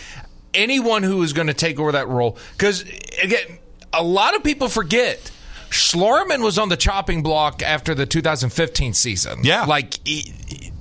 anyone 0.55 1.03
who 1.03 1.23
is 1.23 1.33
going 1.33 1.47
to 1.47 1.55
take 1.55 1.79
over 1.79 1.93
that 1.93 2.09
role 2.09 2.37
because 2.53 2.83
again 3.23 3.59
a 3.93 4.03
lot 4.03 4.35
of 4.35 4.43
people 4.43 4.69
forget 4.69 5.31
Schlarman 5.71 6.43
was 6.43 6.59
on 6.59 6.69
the 6.69 6.77
chopping 6.77 7.23
block 7.23 7.63
after 7.63 7.95
the 7.95 8.05
2015 8.07 8.93
season. 8.95 9.41
Yeah. 9.45 9.65
like 9.65 9.99
he- 10.07 10.73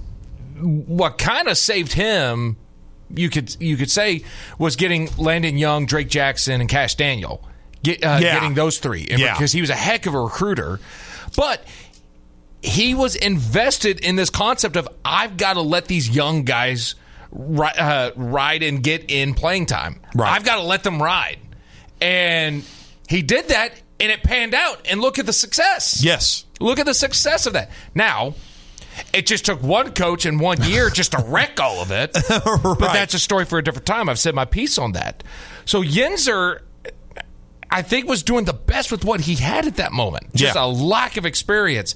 what 0.61 1.17
kind 1.17 1.47
of 1.47 1.57
saved 1.57 1.93
him, 1.93 2.57
you 3.13 3.29
could 3.29 3.55
you 3.61 3.77
could 3.77 3.89
say, 3.89 4.23
was 4.57 4.75
getting 4.75 5.09
Landon 5.17 5.57
Young, 5.57 5.85
Drake 5.85 6.09
Jackson, 6.09 6.59
and 6.59 6.69
Cash 6.69 6.95
Daniel. 6.95 7.41
Get, 7.81 8.03
uh, 8.03 8.19
Yeah. 8.21 8.33
Getting 8.35 8.55
those 8.55 8.79
three, 8.79 9.07
Yeah. 9.09 9.33
because 9.33 9.53
he 9.53 9.61
was 9.61 9.69
a 9.69 9.75
heck 9.75 10.05
of 10.05 10.13
a 10.13 10.19
recruiter, 10.19 10.81
but 11.37 11.63
he 12.61 12.93
was 12.93 13.15
invested 13.15 14.01
in 14.01 14.17
this 14.17 14.29
concept 14.29 14.75
of 14.75 14.85
I've 15.05 15.37
got 15.37 15.53
to 15.53 15.61
let 15.61 15.85
these 15.85 16.09
young 16.09 16.43
guys 16.43 16.95
ri- 17.31 17.67
uh, 17.77 18.11
ride 18.17 18.63
and 18.63 18.83
get 18.83 19.05
in 19.09 19.33
playing 19.35 19.67
time. 19.67 20.01
Right. 20.13 20.33
I've 20.33 20.43
got 20.43 20.55
to 20.55 20.63
let 20.63 20.83
them 20.83 21.01
ride, 21.01 21.37
and 22.01 22.63
he 23.07 23.21
did 23.21 23.47
that, 23.47 23.71
and 23.99 24.11
it 24.11 24.23
panned 24.23 24.53
out. 24.53 24.85
And 24.89 25.01
look 25.01 25.19
at 25.19 25.25
the 25.25 25.33
success. 25.33 26.01
Yes. 26.03 26.45
Look 26.59 26.79
at 26.79 26.85
the 26.85 26.93
success 26.93 27.45
of 27.45 27.53
that. 27.53 27.69
Now, 27.95 28.33
it 29.13 29.25
just 29.27 29.45
took 29.45 29.61
one 29.63 29.91
coach 29.93 30.25
in 30.25 30.39
one 30.39 30.61
year 30.63 30.89
just 30.93 31.11
to 31.13 31.23
wreck 31.27 31.59
all 31.59 31.81
of 31.81 31.91
it. 31.91 32.11
But 32.63 32.93
that's 32.93 33.13
a 33.13 33.19
story 33.19 33.45
for 33.45 33.57
a 33.59 33.63
different 33.63 33.85
time. 33.85 34.09
I've 34.09 34.19
said 34.19 34.35
my 34.35 34.45
piece 34.45 34.77
on 34.77 34.93
that. 34.93 35.23
So 35.65 35.81
Yenser, 35.83 36.61
I 37.69 37.81
think, 37.81 38.07
was 38.07 38.23
doing 38.23 38.45
the 38.45 38.53
best 38.53 38.91
with 38.91 39.05
what 39.05 39.21
he 39.21 39.35
had 39.35 39.67
at 39.67 39.75
that 39.77 39.91
moment. 39.91 40.33
Just 40.35 40.55
Yeah. 40.55 40.65
a 40.65 40.67
lack 40.67 41.17
of 41.17 41.25
experience. 41.25 41.95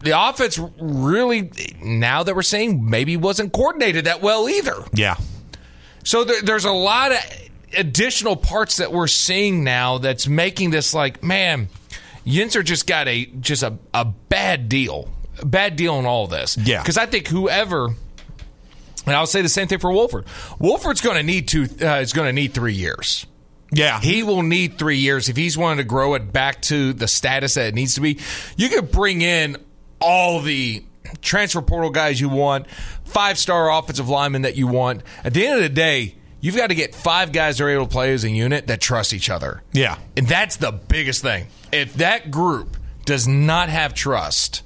The 0.00 0.12
offense 0.28 0.58
really, 0.78 1.50
now 1.82 2.22
that 2.22 2.34
we're 2.36 2.42
saying, 2.42 2.88
maybe 2.88 3.16
wasn't 3.16 3.52
coordinated 3.52 4.04
that 4.04 4.22
well 4.22 4.48
either. 4.48 4.76
Yeah. 4.92 5.16
So 6.04 6.24
there, 6.24 6.40
there's 6.42 6.64
a 6.64 6.72
lot 6.72 7.12
of 7.12 7.18
additional 7.76 8.36
parts 8.36 8.76
that 8.76 8.92
we're 8.92 9.06
seeing 9.06 9.64
now 9.64 9.98
that's 9.98 10.26
making 10.26 10.70
this 10.70 10.94
like, 10.94 11.22
man, 11.22 11.68
Yenser 12.26 12.64
just 12.64 12.86
got 12.86 13.08
a 13.08 13.26
just 13.26 13.62
a, 13.62 13.78
a 13.94 14.04
bad 14.04 14.68
deal, 14.68 15.10
a 15.40 15.46
bad 15.46 15.76
deal 15.76 15.94
on 15.94 16.06
all 16.06 16.26
this. 16.26 16.56
Yeah. 16.56 16.82
because 16.82 16.98
I 16.98 17.06
think 17.06 17.28
whoever, 17.28 17.86
and 17.86 19.16
I'll 19.16 19.26
say 19.26 19.42
the 19.42 19.48
same 19.48 19.68
thing 19.68 19.78
for 19.78 19.90
Wolford. 19.92 20.26
Wolford's 20.58 21.00
going 21.00 21.16
to 21.16 21.22
need 21.22 21.48
two. 21.48 21.66
Uh, 21.80 21.96
is 21.96 22.12
going 22.12 22.26
to 22.26 22.32
need 22.32 22.54
three 22.54 22.74
years. 22.74 23.26
Yeah. 23.70 24.00
He 24.00 24.22
will 24.22 24.42
need 24.42 24.78
three 24.78 24.98
years 24.98 25.28
if 25.28 25.36
he's 25.36 25.58
wanting 25.58 25.78
to 25.78 25.84
grow 25.84 26.14
it 26.14 26.32
back 26.32 26.62
to 26.62 26.92
the 26.92 27.08
status 27.08 27.54
that 27.54 27.66
it 27.66 27.74
needs 27.74 27.94
to 27.94 28.00
be. 28.00 28.18
You 28.56 28.68
could 28.68 28.90
bring 28.90 29.20
in 29.20 29.56
all 30.00 30.40
the 30.40 30.84
transfer 31.20 31.62
portal 31.62 31.90
guys 31.90 32.20
you 32.20 32.28
want, 32.28 32.66
five 33.04 33.38
star 33.38 33.70
offensive 33.70 34.08
linemen 34.08 34.42
that 34.42 34.56
you 34.56 34.66
want. 34.66 35.02
At 35.24 35.34
the 35.34 35.46
end 35.46 35.56
of 35.56 35.62
the 35.62 35.68
day, 35.68 36.14
you've 36.40 36.56
got 36.56 36.68
to 36.68 36.74
get 36.74 36.94
five 36.94 37.32
guys 37.32 37.58
that 37.58 37.64
are 37.64 37.68
able 37.68 37.86
to 37.86 37.90
play 37.90 38.12
as 38.12 38.24
a 38.24 38.30
unit 38.30 38.66
that 38.68 38.80
trust 38.80 39.12
each 39.12 39.30
other. 39.30 39.62
Yeah. 39.72 39.98
And 40.16 40.26
that's 40.26 40.56
the 40.56 40.72
biggest 40.72 41.22
thing. 41.22 41.48
If 41.72 41.94
that 41.94 42.30
group 42.30 42.76
does 43.04 43.26
not 43.26 43.68
have 43.68 43.94
trust 43.94 44.62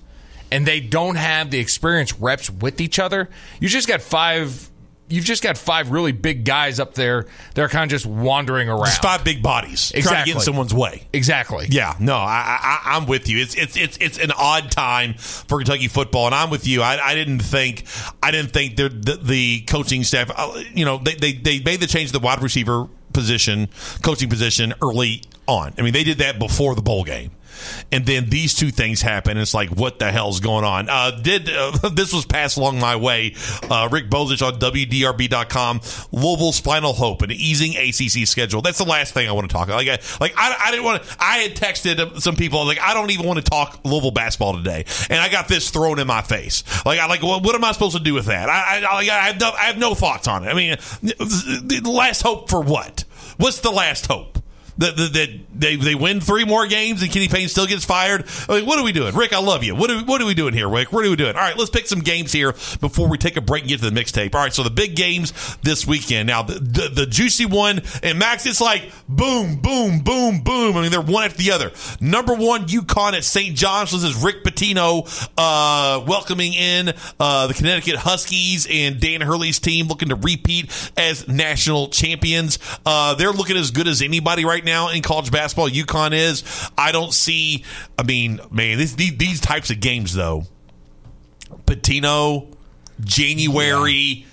and 0.51 0.67
they 0.67 0.81
don't 0.81 1.17
have 1.17 1.51
the 1.51 1.59
experience 1.59 2.13
reps 2.19 2.51
with 2.51 2.81
each 2.81 2.99
other, 2.99 3.29
you 3.61 3.69
just 3.69 3.89
got 3.89 4.03
five. 4.03 4.69
You've 5.13 5.27
just 5.27 5.43
got 5.43 5.59
five 5.59 5.91
really 5.91 6.13
big 6.13 6.47
guys 6.47 6.81
up 6.81 6.95
there. 6.95 7.27
They're 7.55 7.69
kind 7.69 7.85
of 7.85 7.91
just 7.91 8.07
wandering 8.07 8.71
around. 8.71 8.87
Just 8.87 9.03
five 9.03 9.25
big 9.25 9.43
bodies 9.43 9.91
trying 9.91 10.25
to 10.25 10.27
get 10.27 10.37
in 10.37 10.41
someone's 10.41 10.73
way. 10.73 11.07
Exactly. 11.13 11.67
Yeah, 11.69 11.95
no, 12.01 12.15
I, 12.17 12.59
I, 12.63 12.97
I'm 12.97 13.05
with 13.05 13.29
you. 13.29 13.39
It's 13.39 13.55
it's 13.55 13.77
it's 13.77 13.99
it's 13.99 14.19
an 14.19 14.33
odd 14.33 14.71
time 14.71 15.13
for 15.15 15.59
Kentucky 15.59 15.89
football, 15.89 16.25
and 16.27 16.35
I'm 16.35 16.49
with 16.49 16.67
you. 16.67 16.81
I, 16.81 16.99
I 16.99 17.15
didn't 17.15 17.41
think 17.41 17.85
I 18.23 18.31
didn't 18.31 18.53
think 18.53 18.77
the 18.77 18.89
the, 18.89 19.17
the 19.17 19.61
coaching 19.63 20.03
staff, 20.03 20.31
uh, 20.35 20.63
you 20.73 20.87
know, 20.87 20.97
they, 20.97 21.15
they 21.15 21.33
they 21.33 21.61
made 21.61 21.81
the 21.81 21.87
change 21.87 22.09
to 22.11 22.19
the 22.19 22.25
wide 22.25 22.43
receiver 22.43 22.89
position, 23.13 23.69
coaching 24.01 24.31
position 24.31 24.73
early 24.83 25.23
on. 25.47 25.75
I 25.77 25.83
mean, 25.83 25.93
they 25.93 26.05
did 26.05 26.19
that 26.19 26.39
before 26.39 26.75
the 26.75 26.83
bowl 26.83 27.05
game. 27.05 27.33
And 27.91 28.07
then 28.07 28.29
these 28.29 28.55
two 28.55 28.71
things 28.71 29.03
happen. 29.03 29.37
It's 29.39 29.55
like, 29.55 29.71
what 29.71 29.99
the 29.99 30.11
hell's 30.11 30.41
going 30.41 30.65
on? 30.65 30.89
Uh, 30.89 31.11
did 31.11 31.51
uh, 31.51 31.89
this 31.93 32.13
was 32.13 32.25
passed 32.27 32.57
along 32.57 32.81
my 32.81 32.97
way? 32.97 33.35
Uh, 33.63 33.89
Rick 33.91 34.11
Bozich 34.11 34.47
on 34.47 34.59
WDRB.com. 34.59 35.81
Louisville's 36.13 36.61
final 36.61 36.93
hope, 36.93 37.23
and 37.23 37.33
easing 37.33 37.77
ACC 37.77 38.27
schedule. 38.27 38.63
That's 38.63 38.79
the 38.79 38.85
last 38.85 39.15
thing 39.15 39.29
I 39.29 39.33
want 39.33 39.49
to 39.51 39.55
talk 39.55 39.69
about. 39.69 39.77
Like, 39.77 39.89
I, 39.89 40.17
like 40.21 40.35
I, 40.37 40.57
I 40.67 40.71
didn't 40.71 40.85
want 40.85 41.03
to. 41.03 41.17
I 41.21 41.39
had 41.39 41.55
texted 41.55 42.21
some 42.21 42.37
people 42.37 42.65
like 42.67 42.81
I 42.81 42.95
don't 42.95 43.11
even 43.11 43.27
want 43.27 43.39
to 43.39 43.45
talk 43.45 43.81
Louisville 43.85 44.11
basketball 44.11 44.57
today, 44.57 44.85
and 45.11 45.21
I 45.21 45.29
got 45.29 45.49
this 45.49 45.71
thrown 45.71 45.99
in 45.99 46.07
my 46.07 46.23
face. 46.23 46.65
Like, 46.85 46.99
I 46.99 47.07
like, 47.07 47.23
what, 47.23 47.43
what 47.43 47.55
am 47.55 47.65
I 47.65 47.73
supposed 47.73 47.97
to 47.97 48.03
do 48.03 48.15
with 48.15 48.27
that? 48.27 48.49
I, 48.49 48.81
I, 48.81 48.97
I, 48.99 49.05
have 49.05 49.41
no, 49.41 49.51
I 49.51 49.65
have 49.65 49.79
no 49.79 49.95
thoughts 49.95 50.29
on 50.29 50.45
it. 50.45 50.49
I 50.49 50.55
mean, 50.55 50.77
the 51.03 51.91
last 51.93 52.23
hope 52.23 52.49
for 52.49 52.61
what? 52.61 53.05
What's 53.37 53.61
the 53.61 53.71
last 53.71 54.07
hope? 54.07 54.42
That, 54.79 54.97
that, 54.97 55.39
they 55.55 55.77
they 55.77 55.95
win 55.95 56.21
three 56.21 56.45
more 56.45 56.67
games 56.67 57.03
and 57.03 57.13
Kenny 57.13 57.29
Payne 57.29 57.49
still 57.49 57.67
gets 57.67 57.85
fired. 57.85 58.25
I 58.49 58.57
mean, 58.57 58.67
what 58.67 58.79
are 58.79 58.85
we 58.85 58.93
doing, 58.93 59.15
Rick? 59.15 59.33
I 59.33 59.41
love 59.41 59.63
you. 59.63 59.75
What 59.75 59.91
are, 59.91 60.01
what 60.05 60.21
are 60.21 60.27
we 60.27 60.35
doing 60.35 60.55
here, 60.55 60.69
Rick? 60.69 60.93
What 60.93 61.05
are 61.05 61.11
we 61.11 61.17
doing? 61.17 61.37
All 61.37 61.43
right, 61.43 61.57
let's 61.57 61.71
pick 61.71 61.87
some 61.87 62.01
games 62.01 62.33
here 62.33 62.53
before 62.81 63.09
we 63.09 63.19
take 63.19 63.37
a 63.37 63.41
break 63.41 63.63
and 63.63 63.69
get 63.69 63.81
to 63.81 63.91
the 63.91 64.01
mixtape. 64.01 64.35
All 64.35 64.43
right, 64.43 64.53
so 64.53 64.63
the 64.63 64.71
big 64.71 64.97
games 64.97 65.33
this 65.63 65.87
weekend. 65.87 66.27
Now 66.27 66.43
the, 66.43 66.55
the, 66.55 66.89
the 66.89 67.07
juicy 67.07 67.47
one 67.47 67.83
and 68.03 68.19
Max, 68.19 68.47
it's 68.47 68.61
like 68.61 68.91
boom, 69.09 69.57
boom, 69.57 70.01
boom, 70.01 70.41
boom. 70.41 70.77
I 70.77 70.83
mean, 70.83 70.91
they're 70.91 71.01
one 71.01 71.25
after 71.25 71.39
the 71.39 71.53
other. 71.53 71.71
Number 72.01 72.35
one, 72.35 72.67
UConn 72.67 73.13
at 73.13 73.25
St. 73.25 73.55
John's. 73.57 73.93
This 73.93 74.03
is 74.03 74.23
Rick 74.23 74.45
Pitino 74.45 75.07
uh, 75.37 76.05
welcoming 76.07 76.55
in 76.55 76.93
uh, 77.21 77.47
the 77.47 77.55
Connecticut 77.55 77.97
Huskies 77.97 78.67
and 78.71 79.01
Dan 79.01 79.21
Hurley's 79.21 79.59
team 79.59 79.87
looking 79.87 80.09
to 80.09 80.17
repeat 80.17 80.71
as 80.97 81.29
national 81.29 81.89
champions. 81.89 82.59
Uh, 82.87 83.15
they're 83.15 83.33
looking 83.33 83.57
as 83.57 83.71
good 83.71 83.87
as 83.87 84.03
anybody 84.03 84.45
right 84.45 84.62
now 84.65 84.89
in 84.89 85.03
college 85.03 85.31
basketball. 85.31 85.69
UConn 85.69 86.13
is. 86.13 86.71
I 86.77 86.93
don't 86.93 87.13
see. 87.13 87.65
I 87.99 88.03
mean, 88.03 88.41
man, 88.51 88.79
this, 88.79 88.95
these, 88.95 89.17
these 89.17 89.41
types 89.41 89.71
of 89.71 89.81
games 89.81 90.15
though. 90.15 90.45
Pitino, 91.67 92.55
January. 93.01 93.93
Yeah. 93.93 94.27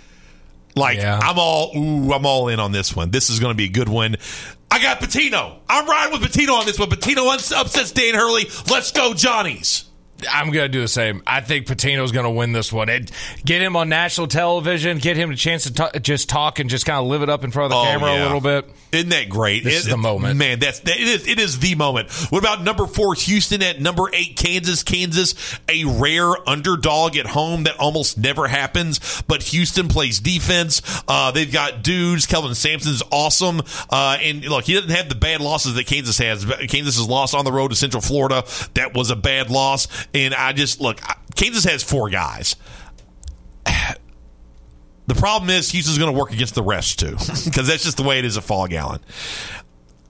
Like 0.76 0.98
yeah. 0.98 1.20
I'm 1.22 1.38
all 1.38 1.72
ooh, 1.76 2.14
I'm 2.14 2.26
all 2.26 2.48
in 2.48 2.60
on 2.60 2.72
this 2.72 2.96
one. 2.96 3.12
This 3.12 3.30
is 3.30 3.40
going 3.40 3.52
to 3.54 3.58
be 3.58 3.66
a 3.66 3.70
good 3.70 3.90
one. 3.90 4.16
I 4.72 4.82
got 4.82 5.00
Pitino. 5.00 5.58
I'm 5.68 5.88
riding 5.88 6.20
with 6.20 6.32
Pitino 6.32 6.60
on 6.60 6.66
this 6.66 6.80
one. 6.80 6.90
Pitino 6.90 7.28
upsets 7.58 7.92
Dan 7.92 8.14
Hurley. 8.14 8.46
Let's 8.70 8.92
go, 8.92 9.14
Johnnies. 9.14 9.86
I'm 10.30 10.52
going 10.52 10.66
to 10.66 10.70
do 10.70 10.82
the 10.82 10.88
same. 10.88 11.24
I 11.26 11.42
think 11.42 11.66
Pitino's 11.66 12.12
going 12.12 12.26
to 12.26 12.30
win 12.30 12.52
this 12.52 12.74
one. 12.74 12.90
It, 12.90 13.12
get 13.46 13.62
him 13.62 13.76
on 13.76 13.90
national 13.90 14.28
television, 14.28 14.98
get 14.98 15.16
him 15.16 15.32
a 15.32 15.36
chance 15.36 15.64
to 15.64 15.74
t- 15.74 16.00
just 16.00 16.30
talk 16.30 16.60
and 16.60 16.70
just 16.70 16.86
kind 16.86 17.00
of 17.00 17.08
live 17.08 17.22
it 17.22 17.30
up 17.30 17.44
in 17.44 17.52
front 17.52 17.72
of 17.74 17.78
the 17.78 17.78
oh, 17.78 17.84
camera 17.84 18.14
yeah. 18.14 18.22
a 18.22 18.26
little 18.26 18.42
bit. 18.42 18.70
Isn't 18.92 19.10
that 19.10 19.30
great? 19.30 19.64
This 19.64 19.74
it, 19.74 19.78
is 19.78 19.86
the 19.86 19.98
moment, 19.98 20.38
man. 20.38 20.60
That's 20.60 20.80
that, 20.80 20.98
it 20.98 21.08
is. 21.08 21.28
It 21.28 21.40
is 21.40 21.60
the 21.60 21.76
moment. 21.76 22.12
What 22.30 22.40
about 22.40 22.64
number 22.64 22.88
four, 22.88 23.14
Houston 23.14 23.62
at 23.62 23.80
number 23.80 24.10
eight, 24.14 24.36
Kansas? 24.36 24.82
Kansas, 24.84 25.36
a 25.68 25.86
rare 25.86 26.32
underdog 26.50 27.16
at 27.16 27.28
home 27.28 27.66
that 27.66 27.78
almost 27.78 28.18
never 28.18 28.48
happens. 28.48 29.22
But 29.28 29.44
Houston 29.44 29.90
plays 29.90 30.20
defense. 30.20 30.82
Uh, 31.08 31.32
they've 31.32 31.52
got 31.52 31.84
dudes. 31.84 32.26
Kelvin 32.26 32.56
Sampson's 32.56 33.04
awesome. 33.12 33.62
Uh, 33.90 34.18
and 34.22 34.44
look, 34.46 34.66
he 34.66 34.74
doesn't 34.74 34.90
have 34.90 35.08
the 35.08 35.16
bad 35.16 35.42
losses 35.42 35.76
that 35.76 35.86
Kansas 35.86 36.18
has. 36.18 36.46
Kansas 36.46 36.98
has 36.98 37.08
lost 37.08 37.36
on 37.36 37.46
the 37.46 37.52
road 37.52 37.70
to 37.70 37.76
Central 37.76 38.02
Florida. 38.02 38.44
That 38.74 38.96
was 38.96 39.12
a 39.12 39.16
bad 39.16 39.52
loss. 39.52 39.88
And 40.14 40.34
I 40.34 40.54
just 40.54 40.82
look, 40.82 41.00
Kansas 41.36 41.64
has 41.66 41.84
four 41.84 42.10
guys. 42.10 42.56
The 45.10 45.16
problem 45.16 45.50
is 45.50 45.72
Houston's 45.72 45.98
going 45.98 46.14
to 46.14 46.18
work 46.18 46.32
against 46.32 46.54
the 46.54 46.62
rest 46.62 47.00
too, 47.00 47.12
because 47.46 47.66
that's 47.66 47.84
just 47.84 47.98
the 47.98 48.04
way 48.04 48.20
it 48.20 48.26
is 48.26 48.38
at 48.38 48.44
Phog 48.44 48.72
Allen. 48.74 49.00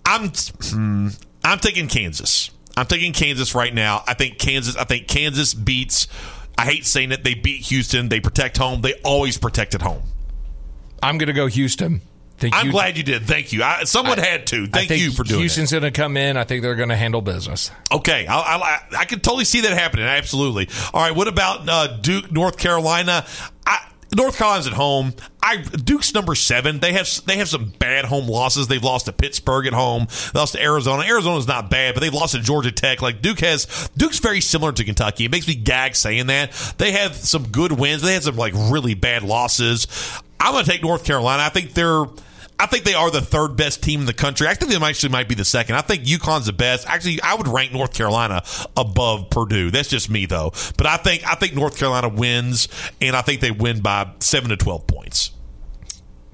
I'm 0.06 0.30
hmm, 0.30 1.08
I'm 1.42 1.60
taking 1.60 1.88
Kansas. 1.88 2.52
I'm 2.76 2.86
taking 2.86 3.14
Kansas 3.14 3.56
right 3.56 3.74
now. 3.74 4.04
I 4.06 4.14
think 4.14 4.40
Kansas. 4.40 4.76
I 4.76 4.84
think 4.84 5.08
Kansas 5.08 5.54
beats. 5.54 6.10
I 6.58 6.66
hate 6.66 6.86
saying 6.86 7.14
it. 7.14 7.24
They 7.24 7.34
beat 7.34 7.62
Houston. 7.68 8.10
They 8.10 8.20
protect 8.20 8.58
home. 8.58 8.82
They 8.82 8.94
always 9.06 9.38
protect 9.38 9.74
at 9.74 9.82
home. 9.82 10.02
I'm 11.02 11.18
going 11.18 11.28
to 11.28 11.34
go 11.34 11.48
Houston. 11.48 12.02
Think 12.38 12.54
I'm 12.54 12.66
you, 12.66 12.72
glad 12.74 12.98
you 12.98 13.04
did. 13.04 13.24
Thank 13.24 13.54
you. 13.54 13.64
I, 13.64 13.86
someone 13.86 14.20
I, 14.20 14.26
had 14.26 14.48
to. 14.48 14.68
Thank 14.68 14.90
you 14.90 15.12
for 15.12 15.24
doing 15.24 15.40
it. 15.40 15.44
Houston's 15.44 15.72
going 15.72 15.84
to 15.84 15.92
come 15.92 16.18
in. 16.18 16.36
I 16.36 16.44
think 16.44 16.62
they're 16.62 16.76
going 16.76 16.90
to 16.90 16.98
handle 16.98 17.22
business. 17.22 17.72
Okay, 17.90 18.28
I, 18.28 18.38
I, 18.38 18.80
I 19.00 19.06
can 19.06 19.22
totally 19.22 19.46
see 19.46 19.62
that 19.62 19.72
happening. 19.72 20.06
Absolutely. 20.06 20.68
All 20.94 21.02
right. 21.02 21.16
What 21.16 21.30
about 21.30 21.70
uh, 21.70 21.88
Duke, 21.88 22.32
North 22.32 22.58
Carolina? 22.58 23.26
I, 23.66 23.89
North 24.16 24.38
Carolina's 24.38 24.68
at 24.68 24.74
home. 24.74 25.14
I 25.42 25.58
Duke's 25.58 26.14
number 26.14 26.36
seven. 26.36 26.80
They 26.80 26.94
have 26.94 27.08
they 27.26 27.38
have 27.38 27.48
some 27.48 27.74
bad 27.80 28.06
home 28.06 28.28
losses. 28.28 28.68
They've 28.68 28.84
lost 28.84 29.06
to 29.06 29.14
Pittsburgh 29.14 29.68
at 29.68 29.74
home. 29.74 30.08
They 30.34 30.40
lost 30.40 30.54
to 30.54 30.62
Arizona. 30.62 31.04
Arizona's 31.04 31.48
not 31.48 31.70
bad, 31.70 31.94
but 31.94 32.02
they've 32.02 32.14
lost 32.14 32.34
to 32.34 32.42
Georgia 32.42 32.72
Tech. 32.72 33.02
Like 33.02 33.22
Duke 33.22 33.40
has 33.42 33.90
Duke's 33.96 34.20
very 34.20 34.42
similar 34.42 34.72
to 34.72 34.84
Kentucky. 34.84 35.26
It 35.26 35.32
makes 35.32 35.48
me 35.48 35.56
gag 35.56 35.96
saying 35.96 36.28
that. 36.28 36.52
They 36.78 36.92
have 36.94 37.16
some 37.16 37.48
good 37.48 37.72
wins. 37.72 38.02
They 38.02 38.14
had 38.14 38.24
some 38.24 38.36
like 38.36 38.54
really 38.56 38.96
bad 38.96 39.24
losses. 39.24 39.88
I'm 40.40 40.54
going 40.54 40.66
to 40.66 40.72
take 40.72 40.82
North 40.82 41.04
Carolina. 41.04 41.44
I 41.44 41.50
think 41.50 41.74
they're 41.74 42.06
I 42.60 42.66
think 42.66 42.84
they 42.84 42.94
are 42.94 43.10
the 43.10 43.22
third 43.22 43.56
best 43.56 43.82
team 43.82 44.02
in 44.02 44.06
the 44.06 44.14
country. 44.14 44.48
I 44.48 44.54
think 44.54 44.72
they 44.72 44.86
actually 44.86 45.10
might 45.10 45.30
be 45.30 45.36
the 45.36 45.46
second. 45.46 45.76
I 45.76 45.82
think 45.82 46.04
UConn's 46.04 46.46
the 46.48 46.54
best. 46.54 46.88
Actually, 46.88 47.22
I 47.22 47.36
would 47.36 47.48
rank 47.48 47.72
North 47.72 47.94
Carolina 47.94 48.44
above 48.76 49.30
Purdue. 49.30 49.72
That's 49.72 49.90
just 49.90 50.10
me 50.10 50.26
though. 50.26 50.52
But 50.78 50.86
I 50.86 50.98
think 50.98 51.26
I 51.26 51.36
think 51.36 51.56
North 51.56 51.78
Carolina 51.78 52.10
wins, 52.10 52.68
and 53.02 53.16
I 53.16 53.22
think 53.22 53.42
they 53.42 53.52
win 53.52 53.80
by 53.82 54.12
seven 54.20 54.50
to 54.50 54.58
twelve 54.58 54.88
points 54.88 55.32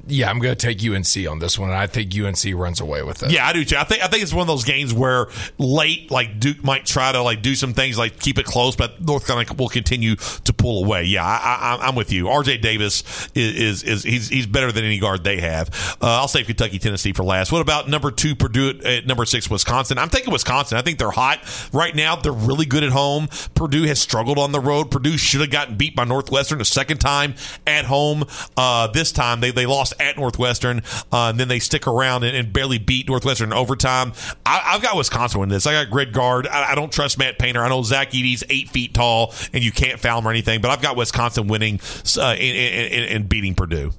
yeah, 0.08 0.30
I'm 0.30 0.40
going 0.40 0.56
to 0.56 0.68
take 0.68 0.84
UNC 0.84 1.28
on 1.30 1.40
this 1.40 1.58
one. 1.58 1.72
I 1.72 1.88
think 1.88 2.14
UNC 2.16 2.44
runs 2.54 2.80
away 2.80 3.02
with 3.02 3.24
it. 3.24 3.32
Yeah, 3.32 3.48
I 3.48 3.54
do 3.54 3.66
too. 3.66 3.78
I 3.78 3.84
think 3.86 4.04
I 4.04 4.08
think 4.08 4.22
it's 4.22 4.34
one 4.34 4.42
of 4.42 4.48
those 4.48 4.64
games 4.64 4.94
where 4.94 5.28
late, 5.58 6.12
like 6.12 6.40
Duke 6.40 6.64
might 6.64 6.86
try 6.86 7.12
to 7.12 7.22
like 7.24 7.42
do 7.42 7.56
some 7.56 7.74
things, 7.74 7.98
like 7.98 8.20
keep 8.20 8.38
it 8.38 8.46
close, 8.46 8.76
but 8.76 9.02
North 9.02 9.26
Carolina 9.26 9.54
will 9.58 9.70
continue 9.70 10.16
to 10.16 10.54
pull 10.54 10.84
away. 10.84 11.04
Yeah, 11.04 11.26
I, 11.26 11.88
am 11.88 11.96
with 11.96 12.12
you. 12.12 12.26
RJ 12.26 12.62
Davis 12.62 13.30
is, 13.34 13.56
is, 13.56 13.84
is 13.84 14.04
he's 14.04 14.30
he's 14.30 14.46
better 14.46 14.72
than 14.72 14.86
any 14.86 15.00
guard 15.00 15.24
they 15.24 15.42
have. 15.42 15.98
Uh, 16.02 16.20
I'll 16.20 16.28
save 16.28 16.46
Kentucky, 16.46 16.78
Tennessee 16.78 17.14
for 17.14 17.24
last. 17.24 17.52
What 17.52 17.62
about 17.62 17.90
number 17.90 18.12
two 18.12 18.36
Purdue 18.36 18.80
at 18.86 19.08
number 19.08 19.26
six 19.26 19.50
Wisconsin? 19.50 19.98
I'm 19.98 20.10
taking 20.10 20.32
Wisconsin. 20.32 20.78
I 20.78 20.84
think 20.84 21.00
they're 21.00 21.10
hot 21.10 21.40
right 21.74 21.96
now. 21.96 22.16
They're 22.16 22.32
really 22.32 22.68
good 22.68 22.84
at 22.84 22.92
home. 22.92 23.28
Purdue 23.56 23.84
has 23.84 24.00
struggled 24.00 24.38
on 24.38 24.52
the 24.52 24.60
road. 24.60 24.92
Purdue 24.92 25.18
should 25.18 25.42
have 25.42 25.52
gotten 25.52 25.78
beat 25.78 25.96
by 25.96 26.04
Northwestern 26.04 26.62
a 26.62 26.66
second 26.66 27.00
time 27.00 27.34
at 27.66 27.86
home. 27.86 28.26
Uh, 28.56 28.86
this 28.88 29.12
time 29.12 29.40
they 29.40 29.50
they 29.50 29.66
lost 29.66 29.95
at 30.00 30.18
Northwestern, 30.18 30.82
uh, 31.12 31.30
and 31.30 31.40
then 31.40 31.48
they 31.48 31.60
stick 31.60 31.88
around 31.88 32.24
and, 32.24 32.36
and, 32.36 32.54
barely 32.54 32.78
beat 32.78 33.08
Northwestern 33.08 33.52
in 33.52 33.58
overtime. 33.58 34.14
I, 34.46 34.58
have 34.58 34.82
got 34.82 34.96
Wisconsin 34.96 35.40
winning 35.40 35.54
this. 35.54 35.68
I 35.68 35.74
got 35.74 35.92
grid 35.92 36.14
guard. 36.14 36.48
I, 36.48 36.72
I, 36.72 36.76
don't 36.76 36.92
trust 36.92 37.18
Matt 37.18 37.38
Painter. 37.38 37.64
I 37.64 37.70
know 37.70 37.82
Zach 37.82 38.12
Edey's 38.12 38.44
eight 38.50 38.70
feet 38.70 38.94
tall, 38.94 39.34
and 39.54 39.64
you 39.64 39.72
can't 39.72 40.00
foul 40.00 40.20
him 40.20 40.28
or 40.28 40.32
anything, 40.32 40.62
but 40.62 40.72
I've 40.72 40.82
got 40.82 40.96
Wisconsin 40.96 41.48
winning 41.48 41.80
uh, 42.18 42.22
and 42.32 43.28
beating 43.28 43.56
Purdue. 43.56 43.92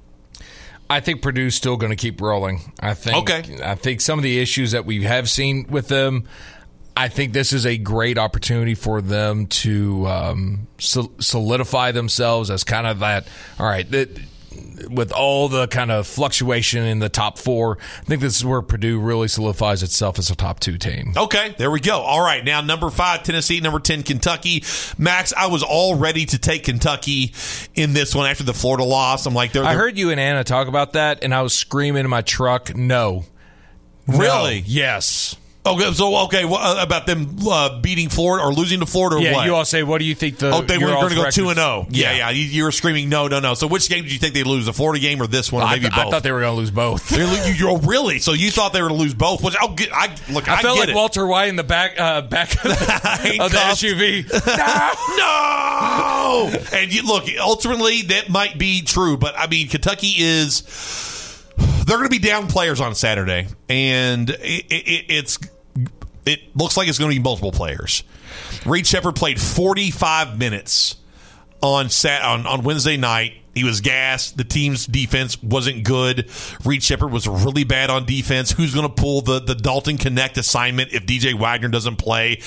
I 0.89 0.99
think 1.01 1.21
Purdue's 1.21 1.55
still 1.55 1.77
going 1.77 1.89
to 1.89 1.95
keep 1.95 2.21
rolling. 2.21 2.71
I 2.79 2.93
think. 2.93 3.17
Okay. 3.17 3.59
I 3.63 3.75
think 3.75 4.01
some 4.01 4.19
of 4.19 4.23
the 4.23 4.39
issues 4.39 4.71
that 4.71 4.85
we 4.85 5.03
have 5.03 5.29
seen 5.29 5.67
with 5.69 5.87
them. 5.87 6.27
I 6.95 7.09
think 7.09 7.31
this 7.31 7.53
is 7.53 7.67
a 7.67 7.77
great 7.77 8.17
opportunity 8.17 8.73
for 8.73 9.01
them 9.01 9.45
to 9.47 10.07
um, 10.07 10.67
solidify 10.79 11.91
themselves 11.91 12.49
as 12.49 12.63
kind 12.63 12.87
of 12.87 12.99
that. 12.99 13.27
All 13.59 13.67
right, 13.67 13.89
that 13.91 14.09
with 14.89 15.11
all 15.11 15.49
the 15.49 15.67
kind 15.67 15.91
of 15.91 16.07
fluctuation 16.07 16.83
in 16.83 16.99
the 16.99 17.09
top 17.09 17.37
four, 17.37 17.77
I 17.99 18.03
think 18.05 18.21
this 18.21 18.35
is 18.37 18.45
where 18.45 18.61
Purdue 18.61 18.99
really 18.99 19.27
solidifies 19.27 19.83
itself 19.83 20.17
as 20.19 20.29
a 20.29 20.35
top 20.35 20.59
two 20.59 20.77
team. 20.77 21.13
Okay, 21.17 21.53
there 21.57 21.69
we 21.71 21.79
go. 21.79 21.99
All 21.99 22.21
right, 22.21 22.43
now 22.43 22.61
number 22.61 22.89
five, 22.89 23.23
Tennessee, 23.23 23.59
number 23.59 23.79
10, 23.79 24.03
Kentucky. 24.03 24.63
Max, 24.97 25.33
I 25.35 25.47
was 25.47 25.63
all 25.63 25.95
ready 25.95 26.25
to 26.27 26.37
take 26.37 26.63
Kentucky 26.63 27.33
in 27.75 27.93
this 27.93 28.15
one 28.15 28.29
after 28.29 28.43
the 28.43 28.53
Florida 28.53 28.83
loss. 28.83 29.25
I'm 29.25 29.33
like, 29.33 29.51
they're, 29.51 29.63
they're- 29.63 29.71
I 29.71 29.75
heard 29.75 29.97
you 29.97 30.11
and 30.11 30.19
Anna 30.19 30.43
talk 30.43 30.67
about 30.67 30.93
that, 30.93 31.23
and 31.23 31.33
I 31.33 31.41
was 31.41 31.53
screaming 31.53 32.03
in 32.05 32.09
my 32.09 32.21
truck, 32.21 32.75
no. 32.75 33.25
Really? 34.07 34.61
No. 34.61 34.65
Yes. 34.67 35.35
Okay, 35.67 35.93
so 35.93 36.15
okay, 36.25 36.45
what, 36.45 36.61
uh, 36.61 36.81
about 36.81 37.05
them 37.05 37.35
uh, 37.47 37.79
beating 37.81 38.09
Florida 38.09 38.45
or 38.45 38.53
losing 38.53 38.79
to 38.79 38.85
Florida? 38.85 39.21
yeah, 39.21 39.33
what? 39.33 39.45
you 39.45 39.55
all 39.55 39.65
say, 39.65 39.83
what 39.83 39.99
do 39.99 40.05
you 40.05 40.15
think? 40.15 40.37
The 40.37 40.51
oh, 40.51 40.61
they 40.61 40.77
were 40.77 40.87
going 40.87 41.09
to 41.09 41.15
go 41.15 41.29
two 41.29 41.49
and 41.49 41.57
zero. 41.57 41.67
Oh. 41.67 41.87
Yeah, 41.89 42.13
yeah. 42.13 42.29
You, 42.29 42.43
you, 42.43 42.63
were 42.63 42.71
screaming 42.71 43.09
no, 43.09 43.27
no, 43.27 43.39
no. 43.39 43.53
So 43.53 43.67
which 43.67 43.89
game 43.89 44.03
did 44.03 44.13
you 44.13 44.19
think 44.19 44.33
they 44.33 44.43
lose? 44.43 44.65
The 44.65 44.73
Florida 44.73 44.99
game 44.99 45.21
or 45.21 45.27
this 45.27 45.51
one? 45.51 45.63
Or 45.63 45.69
maybe 45.69 45.87
I, 45.87 45.89
both. 45.89 46.07
I 46.07 46.09
thought 46.11 46.23
they 46.23 46.31
were 46.31 46.41
going 46.41 46.53
to 46.53 46.57
lose 46.57 46.71
both. 46.71 47.11
you, 47.11 47.69
are 47.69 47.77
really? 47.79 48.19
So 48.19 48.33
you 48.33 48.51
thought 48.51 48.73
they 48.73 48.81
were 48.81 48.89
going 48.89 48.99
to 48.99 49.03
lose 49.03 49.13
both? 49.13 49.43
Which 49.43 49.55
I'll 49.59 49.73
get. 49.73 49.89
I 49.93 50.15
look. 50.29 50.47
I, 50.47 50.55
I 50.55 50.61
felt 50.61 50.79
like 50.79 50.89
it. 50.89 50.95
Walter 50.95 51.25
White 51.25 51.49
in 51.49 51.55
the 51.55 51.63
back 51.63 51.99
uh, 51.99 52.21
back 52.21 52.53
of 52.53 52.63
the, 52.63 52.69
of 53.41 53.51
the 53.51 53.57
SUV. 53.57 54.29
no, 55.17 56.49
no. 56.61 56.77
and 56.77 56.93
you 56.93 57.03
look. 57.03 57.25
Ultimately, 57.39 58.03
that 58.03 58.29
might 58.29 58.57
be 58.57 58.81
true, 58.81 59.17
but 59.17 59.37
I 59.37 59.47
mean, 59.47 59.67
Kentucky 59.67 60.13
is 60.17 60.63
they're 61.87 61.97
going 61.97 62.09
to 62.09 62.09
be 62.09 62.19
down 62.19 62.47
players 62.47 62.81
on 62.81 62.95
Saturday, 62.95 63.47
and 63.69 64.29
it, 64.29 64.65
it, 64.69 65.05
it's 65.09 65.39
it 66.27 66.55
looks 66.55 66.77
like 66.77 66.87
it's 66.87 66.99
going 66.99 67.11
to 67.11 67.17
be 67.17 67.23
multiple 67.23 67.51
players. 67.51 68.03
Reed 68.65 68.85
Sheppard 68.85 69.15
played 69.15 69.39
45 69.39 70.37
minutes 70.37 70.97
on 71.61 71.89
sat 71.89 72.23
on, 72.23 72.45
on 72.45 72.63
Wednesday 72.63 72.97
night. 72.97 73.33
He 73.53 73.63
was 73.63 73.81
gassed. 73.81 74.37
The 74.37 74.43
team's 74.43 74.85
defense 74.85 75.41
wasn't 75.41 75.83
good. 75.83 76.29
Reed 76.63 76.83
Sheppard 76.83 77.11
was 77.11 77.27
really 77.27 77.63
bad 77.63 77.89
on 77.89 78.05
defense. 78.05 78.51
Who's 78.51 78.73
going 78.75 78.87
to 78.87 78.93
pull 78.93 79.21
the, 79.21 79.39
the 79.39 79.55
Dalton 79.55 79.97
Knecht 79.97 80.37
assignment 80.37 80.93
if 80.93 81.07
DJ 81.07 81.33
Wagner 81.33 81.69
doesn't 81.69 81.95
play? 81.95 82.41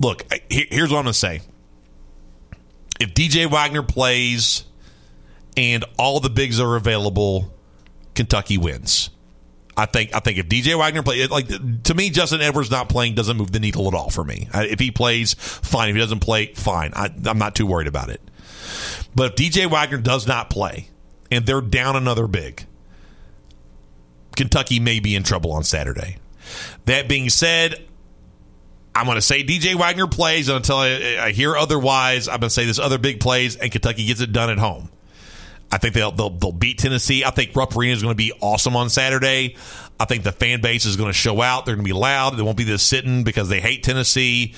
Look, 0.00 0.24
here's 0.48 0.90
what 0.90 0.98
I'm 0.98 1.04
going 1.04 1.06
to 1.06 1.14
say. 1.14 1.40
If 3.00 3.12
DJ 3.14 3.50
Wagner 3.50 3.82
plays 3.82 4.64
and 5.56 5.84
all 5.98 6.20
the 6.20 6.30
bigs 6.30 6.60
are 6.60 6.76
available, 6.76 7.52
Kentucky 8.14 8.56
wins. 8.56 9.10
I 9.76 9.86
think 9.86 10.14
I 10.14 10.20
think 10.20 10.38
if 10.38 10.48
DJ 10.48 10.78
Wagner 10.78 11.02
plays, 11.02 11.30
like 11.30 11.48
to 11.84 11.94
me, 11.94 12.10
Justin 12.10 12.42
Edwards 12.42 12.70
not 12.70 12.88
playing 12.88 13.14
doesn't 13.14 13.36
move 13.36 13.52
the 13.52 13.60
needle 13.60 13.88
at 13.88 13.94
all 13.94 14.10
for 14.10 14.22
me. 14.22 14.48
If 14.52 14.78
he 14.78 14.90
plays, 14.90 15.34
fine. 15.34 15.88
If 15.88 15.94
he 15.94 16.00
doesn't 16.00 16.20
play, 16.20 16.52
fine. 16.54 16.92
I, 16.94 17.10
I'm 17.26 17.38
not 17.38 17.54
too 17.54 17.66
worried 17.66 17.86
about 17.86 18.10
it. 18.10 18.20
But 19.14 19.32
if 19.32 19.36
DJ 19.36 19.70
Wagner 19.70 19.98
does 19.98 20.26
not 20.26 20.50
play 20.50 20.88
and 21.30 21.46
they're 21.46 21.62
down 21.62 21.96
another 21.96 22.26
big, 22.26 22.64
Kentucky 24.36 24.78
may 24.78 25.00
be 25.00 25.14
in 25.14 25.22
trouble 25.22 25.52
on 25.52 25.64
Saturday. 25.64 26.18
That 26.84 27.08
being 27.08 27.30
said, 27.30 27.82
I'm 28.94 29.06
going 29.06 29.16
to 29.16 29.22
say 29.22 29.42
DJ 29.42 29.74
Wagner 29.74 30.06
plays 30.06 30.48
until 30.48 30.76
I, 30.76 31.16
I 31.20 31.30
hear 31.32 31.56
otherwise. 31.56 32.28
I'm 32.28 32.40
going 32.40 32.48
to 32.48 32.50
say 32.50 32.66
this 32.66 32.78
other 32.78 32.98
big 32.98 33.20
plays 33.20 33.56
and 33.56 33.70
Kentucky 33.70 34.06
gets 34.06 34.20
it 34.20 34.32
done 34.32 34.50
at 34.50 34.58
home. 34.58 34.90
I 35.72 35.78
think 35.78 35.94
they'll, 35.94 36.12
they'll 36.12 36.30
they'll 36.30 36.52
beat 36.52 36.78
Tennessee. 36.78 37.24
I 37.24 37.30
think 37.30 37.56
Rupp 37.56 37.74
Arena 37.74 37.94
is 37.94 38.02
going 38.02 38.12
to 38.12 38.16
be 38.16 38.32
awesome 38.40 38.76
on 38.76 38.90
Saturday. 38.90 39.56
I 39.98 40.04
think 40.04 40.22
the 40.22 40.32
fan 40.32 40.60
base 40.60 40.84
is 40.84 40.96
going 40.96 41.08
to 41.08 41.14
show 41.14 41.40
out. 41.40 41.64
They're 41.64 41.74
going 41.74 41.86
to 41.86 41.88
be 41.88 41.98
loud. 41.98 42.36
They 42.36 42.42
won't 42.42 42.58
be 42.58 42.64
this 42.64 42.82
sitting 42.82 43.24
because 43.24 43.48
they 43.48 43.60
hate 43.60 43.82
Tennessee. 43.82 44.54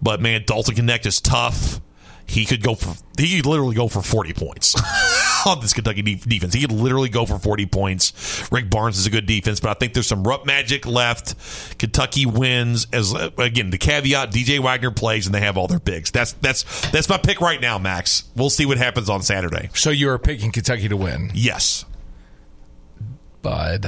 But 0.00 0.20
man, 0.20 0.44
Dalton 0.46 0.76
Knecht 0.76 1.06
is 1.06 1.20
tough. 1.20 1.80
He 2.28 2.44
could 2.44 2.62
go 2.62 2.74
for 2.74 2.94
he 3.18 3.38
could 3.38 3.46
literally 3.46 3.74
go 3.74 3.88
for 3.88 4.02
40 4.02 4.34
points 4.34 4.74
on 5.46 5.60
this 5.60 5.72
Kentucky 5.72 6.02
de- 6.02 6.14
defense. 6.16 6.52
He 6.52 6.60
could 6.60 6.70
literally 6.72 7.08
go 7.08 7.24
for 7.26 7.38
40 7.38 7.66
points. 7.66 8.46
Rick 8.52 8.68
Barnes 8.70 8.98
is 8.98 9.06
a 9.06 9.10
good 9.10 9.24
defense, 9.26 9.60
but 9.60 9.70
I 9.70 9.74
think 9.74 9.94
there's 9.94 10.06
some 10.06 10.22
Rupp 10.24 10.44
magic 10.46 10.86
left. 10.86 11.78
Kentucky 11.78 12.26
wins 12.26 12.86
as 12.92 13.14
again 13.38 13.70
the 13.70 13.78
caveat 13.78 14.30
DJ 14.30 14.60
Wagner 14.60 14.90
plays 14.90 15.24
and 15.26 15.34
they 15.34 15.40
have 15.40 15.56
all 15.56 15.66
their 15.68 15.80
bigs. 15.80 16.10
That's 16.10 16.34
that's 16.34 16.90
that's 16.90 17.08
my 17.08 17.16
pick 17.16 17.40
right 17.40 17.60
now, 17.60 17.78
Max. 17.78 18.24
We'll 18.36 18.50
see 18.50 18.66
what 18.66 18.76
happens 18.76 19.08
on 19.08 19.22
Saturday. 19.22 19.70
So 19.74 19.88
you 19.90 20.10
are 20.10 20.18
picking 20.18 20.52
Kentucky 20.52 20.88
to 20.88 20.96
win, 20.96 21.30
Yes. 21.34 21.86
bud. 23.42 23.86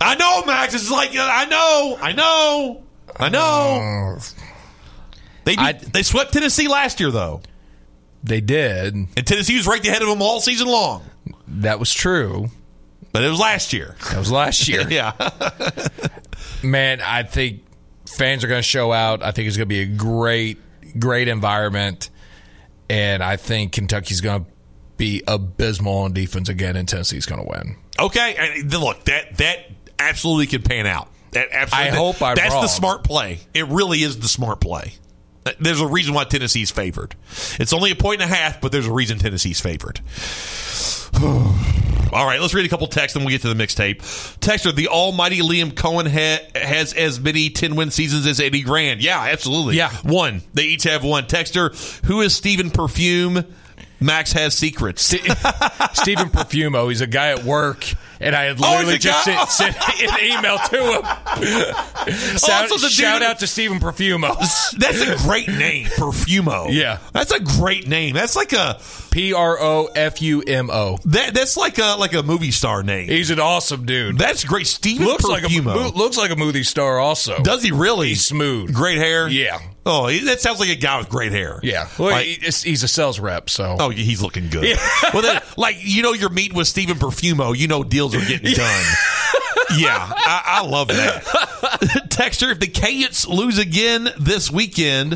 I 0.00 0.14
know, 0.14 0.44
Max. 0.46 0.74
It's 0.74 0.90
like 0.90 1.10
uh, 1.16 1.28
I 1.30 1.44
know, 1.46 1.98
I 2.00 2.12
know, 2.12 2.82
I 3.18 3.28
know. 3.28 4.16
Oh. 4.16 4.18
They 5.44 5.56
beat, 5.56 5.58
I- 5.58 5.72
they 5.72 6.02
swept 6.02 6.32
Tennessee 6.32 6.68
last 6.68 7.00
year 7.00 7.10
though, 7.10 7.40
They 8.22 8.40
did. 8.40 8.94
and 8.94 9.26
Tennessee 9.26 9.56
was 9.56 9.66
right 9.66 9.84
ahead 9.86 10.02
of 10.02 10.08
them 10.08 10.20
all 10.22 10.40
season 10.40 10.68
long. 10.68 11.04
That 11.48 11.78
was 11.78 11.92
true. 11.92 12.50
But 13.12 13.24
it 13.24 13.28
was 13.28 13.40
last 13.40 13.72
year. 13.72 13.96
That 14.10 14.18
was 14.18 14.30
last 14.30 14.68
year. 14.68 14.86
yeah. 14.90 15.12
Man, 16.62 17.00
I 17.00 17.22
think 17.24 17.64
fans 18.06 18.44
are 18.44 18.48
going 18.48 18.58
to 18.58 18.62
show 18.62 18.92
out. 18.92 19.22
I 19.22 19.32
think 19.32 19.48
it's 19.48 19.56
going 19.56 19.68
to 19.68 19.74
be 19.74 19.80
a 19.80 19.86
great, 19.86 20.58
great 20.98 21.28
environment. 21.28 22.10
And 22.88 23.22
I 23.22 23.36
think 23.36 23.72
Kentucky's 23.72 24.20
going 24.20 24.44
to 24.44 24.50
be 24.96 25.22
abysmal 25.26 25.98
on 26.00 26.12
defense 26.12 26.48
again, 26.48 26.76
and 26.76 26.86
Tennessee's 26.86 27.26
going 27.26 27.42
to 27.42 27.48
win. 27.48 27.76
Okay. 27.98 28.36
And 28.36 28.72
look, 28.74 29.04
that 29.04 29.38
that 29.38 29.58
absolutely 29.98 30.46
could 30.46 30.64
pan 30.64 30.86
out. 30.86 31.08
That 31.32 31.48
absolutely. 31.52 31.90
I 31.90 31.94
hope 31.94 32.22
I'm 32.22 32.34
That's 32.34 32.52
wrong. 32.52 32.62
the 32.62 32.68
smart 32.68 33.04
play. 33.04 33.40
It 33.54 33.66
really 33.68 34.02
is 34.02 34.18
the 34.18 34.28
smart 34.28 34.60
play. 34.60 34.92
There's 35.58 35.80
a 35.80 35.86
reason 35.86 36.14
why 36.14 36.24
Tennessee's 36.24 36.70
favored. 36.70 37.14
It's 37.58 37.72
only 37.72 37.90
a 37.90 37.96
point 37.96 38.20
and 38.22 38.30
a 38.30 38.34
half, 38.34 38.60
but 38.60 38.72
there's 38.72 38.86
a 38.86 38.92
reason 38.92 39.18
Tennessee's 39.18 39.60
favored. 39.60 40.00
All 42.12 42.26
right, 42.26 42.40
let's 42.40 42.54
read 42.54 42.66
a 42.66 42.68
couple 42.68 42.88
texts 42.88 43.14
and 43.14 43.24
we'll 43.24 43.30
get 43.30 43.42
to 43.42 43.54
the 43.54 43.62
mixtape. 43.62 43.98
Texter, 44.40 44.74
the 44.74 44.88
almighty 44.88 45.38
Liam 45.40 45.70
Coen 45.70 46.08
ha- 46.10 46.44
has 46.60 46.92
as 46.92 47.20
many 47.20 47.50
10 47.50 47.76
win 47.76 47.90
seasons 47.92 48.26
as 48.26 48.40
Eddie 48.40 48.62
Gran. 48.62 48.98
Yeah, 49.00 49.20
absolutely. 49.20 49.76
Yeah. 49.76 49.90
One. 50.02 50.42
They 50.52 50.64
each 50.64 50.82
have 50.84 51.04
one. 51.04 51.24
Texter, 51.24 51.72
who 52.06 52.20
is 52.20 52.34
Stephen 52.34 52.70
Perfume? 52.70 53.44
Max 54.00 54.32
has 54.32 54.56
secrets. 54.56 55.02
Stephen 55.02 55.34
Perfumo, 56.30 56.88
he's 56.88 57.00
a 57.00 57.06
guy 57.06 57.28
at 57.28 57.44
work, 57.44 57.84
and 58.20 58.36
I 58.36 58.44
had 58.44 58.58
Oh, 58.62 58.70
literally 58.70 58.94
a 58.94 58.98
just 58.98 59.24
sent, 59.24 59.48
sent 59.50 59.76
an 59.76 60.18
email 60.22 60.58
to 60.58 60.76
him. 60.76 61.02
Shout, 62.38 62.70
Also 62.70 62.88
shout 62.88 63.22
out 63.22 63.38
to 63.40 63.46
Stephen 63.46 63.78
Perfumo. 63.80 64.36
That's 64.78 65.00
a 65.00 65.16
great 65.26 65.48
name, 65.48 65.86
Perfumo. 65.86 66.68
Yeah. 66.70 66.98
That's 67.12 67.32
a 67.32 67.40
great 67.40 67.86
name. 67.88 68.14
That's 68.14 68.36
like 68.36 68.52
a 68.52 68.80
P 69.10 69.32
R 69.34 69.58
O 69.60 69.86
F 69.94 70.22
U 70.22 70.40
M 70.42 70.70
O. 70.70 70.98
that 71.06 71.34
that's 71.34 71.56
like 71.56 71.78
a 71.78 71.96
like 71.98 72.14
a 72.14 72.22
movie 72.22 72.52
star 72.52 72.82
name. 72.82 73.08
He's 73.08 73.30
an 73.30 73.40
awesome 73.40 73.84
dude. 73.84 74.18
That's 74.18 74.44
great. 74.44 74.66
Stephen 74.66 75.06
looks 75.06 75.24
like 75.24 75.42
a 75.42 75.46
Perfumo. 75.46 75.94
looks 75.94 76.16
like 76.16 76.30
a 76.30 76.36
movie 76.36 76.62
star. 76.62 76.98
Also, 76.98 77.38
Does 77.42 77.62
he 77.62 77.72
really? 77.72 78.08
He's 78.10 78.24
smooth. 78.24 78.72
Great 78.74 78.98
hair? 78.98 79.28
Yeah. 79.28 79.58
Oh, 79.86 80.10
that 80.10 80.40
sounds 80.42 80.60
like 80.60 80.68
a 80.68 80.74
guy 80.76 80.98
with 80.98 81.08
great 81.08 81.32
hair. 81.32 81.58
Yeah, 81.62 81.88
well, 81.98 82.10
Like- 82.10 82.26
he- 82.26 82.34
he's 82.70 82.82
a 82.82 82.88
sales 82.88 83.18
rep, 83.18 83.48
so 83.48 83.76
Oh, 83.80 83.88
he's 83.88 84.20
looking 84.20 84.48
good. 84.50 84.76
well, 85.14 85.22
then, 85.22 85.40
like 85.56 85.76
you 85.80 86.02
know, 86.02 86.12
you're 86.12 86.28
meeting 86.28 86.56
with 86.56 86.68
Stephen 86.68 86.98
Perfumo. 86.98 87.56
You 87.56 87.66
know, 87.66 87.82
deals 87.82 88.09
are 88.14 88.20
getting 88.20 88.52
done. 88.52 88.84
yeah, 89.78 90.12
I, 90.14 90.42
I 90.46 90.66
love 90.66 90.88
that. 90.88 91.22
Texter, 92.10 92.50
if 92.50 92.60
the 92.60 92.66
Cayets 92.66 93.28
lose 93.28 93.58
again 93.58 94.08
this 94.18 94.50
weekend, 94.50 95.14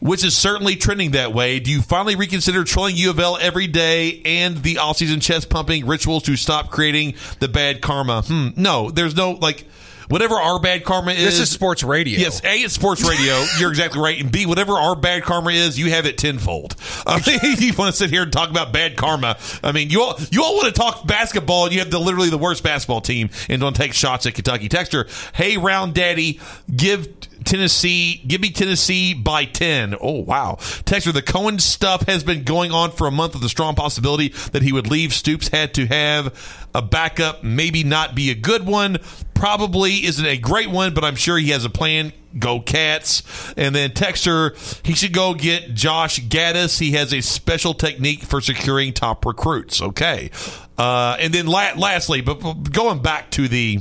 which 0.00 0.24
is 0.24 0.36
certainly 0.36 0.76
trending 0.76 1.12
that 1.12 1.32
way, 1.32 1.60
do 1.60 1.70
you 1.70 1.80
finally 1.80 2.16
reconsider 2.16 2.64
trolling 2.64 2.96
U 2.96 3.10
of 3.10 3.18
L 3.18 3.38
every 3.40 3.66
day 3.66 4.20
and 4.24 4.62
the 4.62 4.76
offseason 4.76 5.22
chest 5.22 5.48
pumping 5.48 5.86
rituals 5.86 6.22
to 6.24 6.36
stop 6.36 6.70
creating 6.70 7.14
the 7.40 7.48
bad 7.48 7.80
karma? 7.80 8.22
Hmm. 8.22 8.48
No, 8.56 8.90
there's 8.90 9.16
no 9.16 9.32
like. 9.32 9.64
Whatever 10.08 10.34
our 10.34 10.58
bad 10.58 10.84
karma 10.84 11.12
is, 11.12 11.24
this 11.24 11.40
is 11.40 11.50
sports 11.50 11.82
radio. 11.82 12.18
Yes, 12.18 12.42
A, 12.44 12.54
it's 12.56 12.74
sports 12.74 13.02
radio. 13.08 13.44
You're 13.58 13.70
exactly 13.70 14.00
right. 14.00 14.20
And 14.20 14.30
B, 14.30 14.46
whatever 14.46 14.72
our 14.74 14.94
bad 14.96 15.22
karma 15.22 15.50
is, 15.50 15.78
you 15.78 15.90
have 15.90 16.06
it 16.06 16.18
tenfold. 16.18 16.76
I 17.06 17.20
mean, 17.26 17.40
you 17.58 17.72
want 17.74 17.92
to 17.92 17.98
sit 17.98 18.10
here 18.10 18.22
and 18.22 18.32
talk 18.32 18.50
about 18.50 18.72
bad 18.72 18.96
karma. 18.96 19.38
I 19.62 19.72
mean, 19.72 19.90
you 19.90 20.02
all 20.02 20.18
you 20.30 20.42
all 20.44 20.56
want 20.56 20.74
to 20.74 20.80
talk 20.80 21.06
basketball, 21.06 21.64
and 21.64 21.72
you 21.72 21.80
have 21.80 21.90
the 21.90 21.98
literally 21.98 22.30
the 22.30 22.38
worst 22.38 22.62
basketball 22.62 23.00
team, 23.00 23.30
and 23.48 23.60
don't 23.60 23.76
take 23.76 23.94
shots 23.94 24.26
at 24.26 24.34
Kentucky. 24.34 24.68
Texture, 24.68 25.06
hey, 25.34 25.56
round 25.56 25.94
daddy, 25.94 26.40
give 26.74 27.08
Tennessee, 27.44 28.22
give 28.26 28.40
me 28.40 28.50
Tennessee 28.50 29.14
by 29.14 29.44
10. 29.44 29.96
Oh, 30.00 30.20
wow. 30.20 30.56
Texter, 30.58 31.12
the 31.12 31.22
Coen 31.22 31.60
stuff 31.60 32.06
has 32.06 32.24
been 32.24 32.44
going 32.44 32.72
on 32.72 32.90
for 32.90 33.06
a 33.06 33.10
month 33.10 33.34
with 33.34 33.44
a 33.44 33.48
strong 33.48 33.74
possibility 33.74 34.28
that 34.52 34.62
he 34.62 34.72
would 34.72 34.88
leave. 34.88 35.12
Stoops 35.12 35.48
had 35.48 35.74
to 35.74 35.86
have 35.86 36.66
a 36.74 36.82
backup, 36.82 37.44
maybe 37.44 37.84
not 37.84 38.14
be 38.14 38.30
a 38.30 38.34
good 38.34 38.66
one. 38.66 38.98
Probably 39.34 40.04
isn't 40.04 40.26
a 40.26 40.36
great 40.36 40.70
one, 40.70 40.94
but 40.94 41.04
I'm 41.04 41.16
sure 41.16 41.38
he 41.38 41.50
has 41.50 41.64
a 41.64 41.70
plan. 41.70 42.12
Go 42.38 42.60
Cats. 42.60 43.22
And 43.56 43.74
then 43.74 43.90
Texter, 43.90 44.56
he 44.84 44.94
should 44.94 45.12
go 45.12 45.34
get 45.34 45.74
Josh 45.74 46.20
Gaddis. 46.20 46.80
He 46.80 46.92
has 46.92 47.12
a 47.12 47.20
special 47.20 47.74
technique 47.74 48.22
for 48.22 48.40
securing 48.40 48.92
top 48.92 49.24
recruits. 49.24 49.80
Okay. 49.80 50.30
Uh, 50.76 51.16
and 51.20 51.32
then 51.32 51.46
la- 51.46 51.74
lastly, 51.76 52.20
but 52.20 52.72
going 52.72 53.00
back 53.00 53.30
to 53.32 53.46
the 53.46 53.80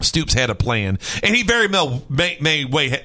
Stoops 0.00 0.34
had 0.34 0.50
a 0.50 0.54
plan, 0.54 0.98
and 1.22 1.34
he 1.34 1.42
very 1.42 1.66
well 1.66 2.02
may, 2.08 2.38
may 2.40 2.64
way, 2.64 3.02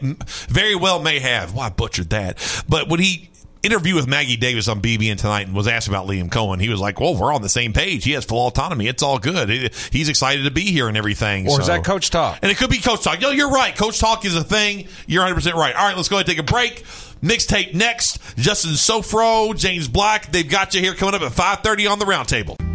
very 0.49 0.75
well 0.75 1.01
may 1.01 1.19
have. 1.19 1.53
Well, 1.53 1.63
I 1.63 1.69
butchered 1.69 2.09
that. 2.11 2.63
But 2.67 2.87
when 2.89 2.99
he 2.99 3.29
interviewed 3.63 3.95
with 3.95 4.07
Maggie 4.07 4.37
Davis 4.37 4.67
on 4.67 4.79
BBN 4.79 5.17
tonight 5.17 5.47
and 5.47 5.55
was 5.55 5.67
asked 5.67 5.87
about 5.87 6.07
Liam 6.07 6.29
Coen, 6.29 6.61
he 6.61 6.69
was 6.69 6.79
like, 6.79 6.99
"Well, 6.99 7.15
we're 7.15 7.33
on 7.33 7.41
the 7.41 7.49
same 7.49 7.73
page. 7.73 8.03
He 8.03 8.11
has 8.11 8.23
full 8.23 8.47
autonomy. 8.47 8.87
It's 8.87 9.01
all 9.03 9.17
good. 9.17 9.73
He's 9.91 10.07
excited 10.07 10.43
to 10.43 10.51
be 10.51 10.71
here 10.71 10.87
and 10.87 10.95
everything." 10.95 11.49
Or 11.49 11.59
is 11.59 11.67
that 11.67 11.83
Coach 11.83 12.11
Talk? 12.11 12.39
And 12.41 12.51
it 12.51 12.57
could 12.57 12.69
be 12.69 12.79
Coach 12.79 13.03
Talk. 13.03 13.19
No, 13.21 13.31
you're 13.31 13.51
right. 13.51 13.75
Coach 13.75 13.99
Talk 13.99 14.23
is 14.25 14.35
a 14.35 14.43
thing. 14.43 14.87
You're 15.07 15.23
100 15.23 15.35
percent 15.35 15.55
right. 15.55 15.75
All 15.75 15.87
right, 15.87 15.95
let's 15.95 16.09
go 16.09 16.17
ahead 16.17 16.29
and 16.29 16.37
take 16.37 16.47
a 16.47 16.51
break. 16.51 16.83
Mixtape 17.23 17.73
next. 17.73 18.19
Justin 18.37 18.71
Sofro, 18.71 19.57
James 19.57 19.87
Black. 19.87 20.31
They've 20.31 20.47
got 20.47 20.75
you 20.75 20.81
here 20.81 20.93
coming 20.93 21.15
up 21.15 21.21
at 21.21 21.31
5:30 21.31 21.91
on 21.91 21.99
the 21.99 22.05
roundtable. 22.05 22.74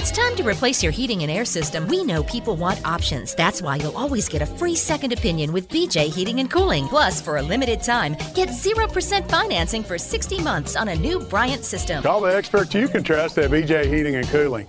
It's 0.00 0.10
time 0.10 0.34
to 0.36 0.42
replace 0.42 0.82
your 0.82 0.92
heating 0.92 1.20
and 1.24 1.30
air 1.30 1.44
system, 1.44 1.86
we 1.86 2.02
know 2.02 2.22
people 2.22 2.56
want 2.56 2.82
options. 2.86 3.34
That's 3.34 3.60
why 3.60 3.76
you'll 3.76 3.98
always 3.98 4.30
get 4.30 4.40
a 4.40 4.46
free 4.46 4.74
second 4.74 5.12
opinion 5.12 5.52
with 5.52 5.68
BJ 5.68 6.10
Heating 6.10 6.40
and 6.40 6.50
Cooling. 6.50 6.88
Plus, 6.88 7.20
for 7.20 7.36
a 7.36 7.42
limited 7.42 7.82
time, 7.82 8.16
get 8.34 8.48
0% 8.48 9.28
financing 9.28 9.82
for 9.82 9.98
60 9.98 10.42
months 10.42 10.74
on 10.74 10.88
a 10.88 10.94
new 10.94 11.20
Bryant 11.20 11.66
system. 11.66 12.02
Call 12.02 12.22
the 12.22 12.34
experts 12.34 12.72
you 12.72 12.88
can 12.88 13.04
trust 13.04 13.36
at 13.36 13.50
BJ 13.50 13.92
Heating 13.94 14.16
and 14.16 14.26
Cooling. 14.28 14.66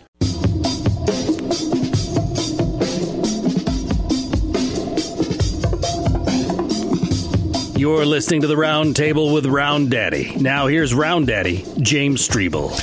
You're 7.80 8.06
listening 8.06 8.41
to 8.41 8.48
the 8.48 8.58
Round 8.58 8.98
Table 8.98 9.34
with 9.34 9.46
Round 9.46 9.89
Daddy. 9.89 10.36
Now 10.36 10.67
here's 10.67 10.94
Round 10.94 11.26
Daddy, 11.26 11.65
James 11.80 12.28
Streble. 12.28 12.78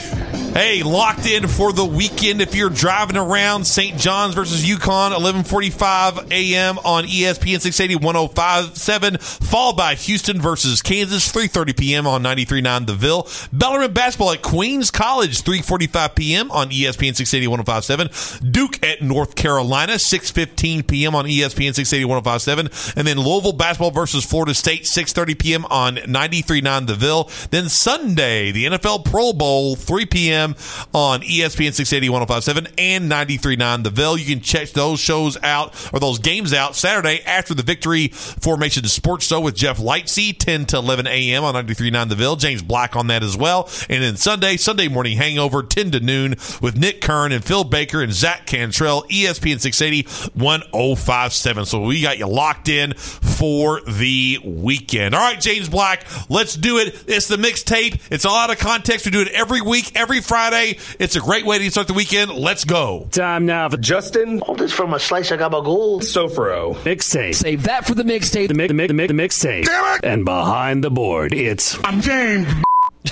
Hey, 0.52 0.82
locked 0.82 1.26
in 1.26 1.46
for 1.46 1.72
the 1.72 1.84
weekend. 1.84 2.40
If 2.40 2.54
you're 2.54 2.70
driving 2.70 3.16
around 3.16 3.64
St. 3.64 3.96
John's 3.96 4.34
versus 4.34 4.64
UConn, 4.64 5.12
11:45 5.12 6.32
a.m. 6.32 6.78
on 6.78 7.04
ESPN 7.04 7.61
680 7.61 7.96
1057, 8.04 9.18
followed 9.18 9.76
by 9.76 9.94
Houston 9.94 10.40
versus 10.40 10.82
Kansas, 10.82 11.30
3:30 11.30 11.76
p.m. 11.76 12.06
on 12.08 12.24
93.9 12.24 12.87
The 12.87 12.94
Ville. 12.94 13.28
Bellarmine 13.52 13.92
basketball 13.92 14.32
at 14.32 14.42
Queens 14.42 14.90
College, 14.90 15.42
3:45 15.42 16.14
p.m. 16.16 16.50
on 16.50 16.70
ESPN 16.70 17.14
680 17.14 17.46
1057. 17.46 18.50
Duke 18.50 18.82
at 18.82 19.00
North 19.00 19.37
Carolina, 19.37 19.92
6:15 19.92 20.88
p.m. 20.88 21.14
on 21.14 21.26
ESPN 21.26 21.74
680 21.74 22.04
1057, 22.06 22.66
and 22.96 23.06
then 23.06 23.18
Louisville 23.20 23.52
basketball 23.52 23.92
versus 23.92 24.24
Florida 24.24 24.54
State, 24.54 24.84
6:30 24.84 25.38
p.m. 25.38 25.64
on 25.66 25.96
93.9 25.96 26.87
The 26.88 26.94
Ville. 26.96 27.30
Then 27.50 27.68
Sunday, 27.68 28.50
the 28.50 28.64
NFL 28.64 29.04
Pro 29.04 29.32
Bowl, 29.32 29.76
3 29.76 30.06
p.m. 30.06 30.47
on 30.92 31.22
E 31.22 31.38
ESPN 31.40 31.72
680 31.72 32.08
1057 32.08 32.68
and 32.78 33.11
93.9 33.11 33.84
The 33.84 33.90
Ville. 33.90 34.18
You 34.18 34.34
can 34.34 34.42
check 34.42 34.70
those 34.70 35.00
shows 35.00 35.37
out 35.42 35.74
or 35.92 36.00
those 36.00 36.18
games 36.18 36.52
out 36.52 36.76
Saturday 36.76 37.20
after 37.24 37.54
the 37.54 37.62
Victory 37.62 38.08
Formation 38.08 38.84
Sports 38.84 39.26
Show 39.26 39.40
with 39.40 39.54
Jeff 39.54 39.78
Lightsey, 39.78 40.37
10 40.37 40.66
to 40.66 40.78
11 40.78 41.06
a.m. 41.06 41.44
on 41.44 41.54
93.9 41.54 42.08
The 42.08 42.14
Ville. 42.14 42.37
James 42.37 42.62
Black 42.62 42.96
on 42.96 43.06
that 43.08 43.22
as 43.22 43.37
well. 43.37 43.70
And 43.88 44.02
then 44.02 44.16
Sunday, 44.16 44.56
Sunday 44.56 44.88
morning 44.88 45.16
hangover, 45.16 45.62
10 45.62 45.92
to 45.92 46.00
noon 46.00 46.30
with 46.61 46.76
Nick 46.76 47.00
Kern 47.00 47.32
and 47.32 47.44
Phil 47.44 47.64
Baker 47.64 48.02
and 48.02 48.12
Zach 48.12 48.46
Cantrell, 48.46 49.04
ESPN 49.04 49.61
680 49.61 50.30
1057. 50.38 51.66
So 51.66 51.82
we 51.82 52.02
got 52.02 52.18
you 52.18 52.26
locked 52.26 52.68
in 52.68 52.94
for 52.94 53.80
the 53.82 54.38
weekend. 54.44 55.14
All 55.14 55.20
right, 55.20 55.40
James 55.40 55.68
Black, 55.68 56.04
let's 56.28 56.54
do 56.54 56.78
it. 56.78 57.04
It's 57.06 57.28
the 57.28 57.37
mixtape. 57.37 58.00
It's 58.11 58.24
a 58.24 58.28
lot 58.28 58.50
of 58.50 58.58
context. 58.58 59.06
We 59.06 59.12
do 59.12 59.20
it 59.20 59.28
every 59.28 59.61
week, 59.61 59.92
every 59.96 60.20
Friday. 60.28 60.78
It's 60.98 61.16
a 61.16 61.20
great 61.20 61.46
way 61.46 61.58
to 61.58 61.70
start 61.70 61.86
the 61.86 61.94
weekend. 61.94 62.30
Let's 62.32 62.64
go. 62.64 63.08
Time 63.10 63.46
now 63.46 63.68
for 63.70 63.78
Justin. 63.78 64.40
All 64.42 64.54
this 64.54 64.72
from 64.72 64.92
a 64.92 65.00
slice 65.00 65.30
of 65.30 65.40
gabagool. 65.40 66.02
Sofro. 66.02 66.74
Mixtape. 66.82 67.34
Save 67.34 67.62
that 67.62 67.86
for 67.86 67.94
the 67.94 68.02
mixtape. 68.02 68.48
The 68.48 68.54
mix, 68.54 68.68
the 68.68 68.74
mix, 68.74 68.88
the 68.88 68.94
mix, 68.94 69.08
the 69.08 69.46
mixtape. 69.48 69.64
Damn 69.64 69.96
it! 69.96 70.04
And 70.04 70.24
behind 70.26 70.84
the 70.84 70.90
board, 70.90 71.32
it's 71.32 71.82
I'm 71.82 72.02
James. 72.02 72.46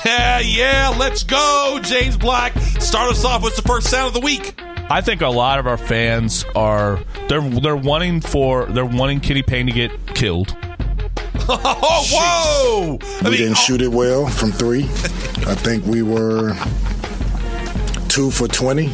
Yeah, 0.05 0.40
yeah, 0.40 0.94
let's 0.98 1.22
go, 1.22 1.81
James 1.83 2.18
Black. 2.18 2.57
Start 2.81 3.12
us 3.12 3.24
off. 3.24 3.42
with 3.42 3.57
the 3.57 3.62
first 3.62 3.88
sound 3.88 4.09
of 4.09 4.14
the 4.14 4.20
week? 4.20 4.61
I 4.90 5.00
think 5.00 5.22
a 5.22 5.29
lot 5.29 5.59
of 5.59 5.66
our 5.66 5.79
fans 5.79 6.44
are 6.55 7.00
they're 7.29 7.40
they're 7.40 7.76
wanting 7.76 8.20
for 8.20 8.66
they're 8.66 8.85
wanting 8.85 9.20
Kitty 9.20 9.42
Payne 9.42 9.66
to 9.66 9.72
get 9.72 9.90
killed. 10.14 10.55
oh, 11.48 12.98
whoa! 13.00 13.29
we 13.29 13.37
didn't 13.37 13.52
oh. 13.52 13.55
shoot 13.55 13.81
it 13.81 13.88
well 13.88 14.26
from 14.26 14.52
three. 14.52 14.85
I 14.85 15.55
think 15.55 15.87
we 15.87 16.02
were 16.02 16.55
two 18.16 18.31
for 18.31 18.48
20. 18.48 18.90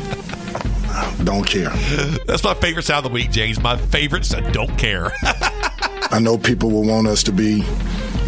Don't 1.22 1.46
care. 1.46 1.68
That's 2.26 2.42
my 2.42 2.54
favorite 2.54 2.82
sound 2.82 3.06
of 3.06 3.12
the 3.12 3.14
week, 3.14 3.30
James. 3.30 3.62
My 3.62 3.76
favorite 3.76 4.24
sound, 4.24 4.52
don't 4.52 4.76
care. 4.76 5.12
I 6.11 6.18
know 6.20 6.37
people 6.37 6.72
will 6.72 6.82
want 6.82 7.06
us 7.06 7.22
to 7.24 7.32
be 7.32 7.62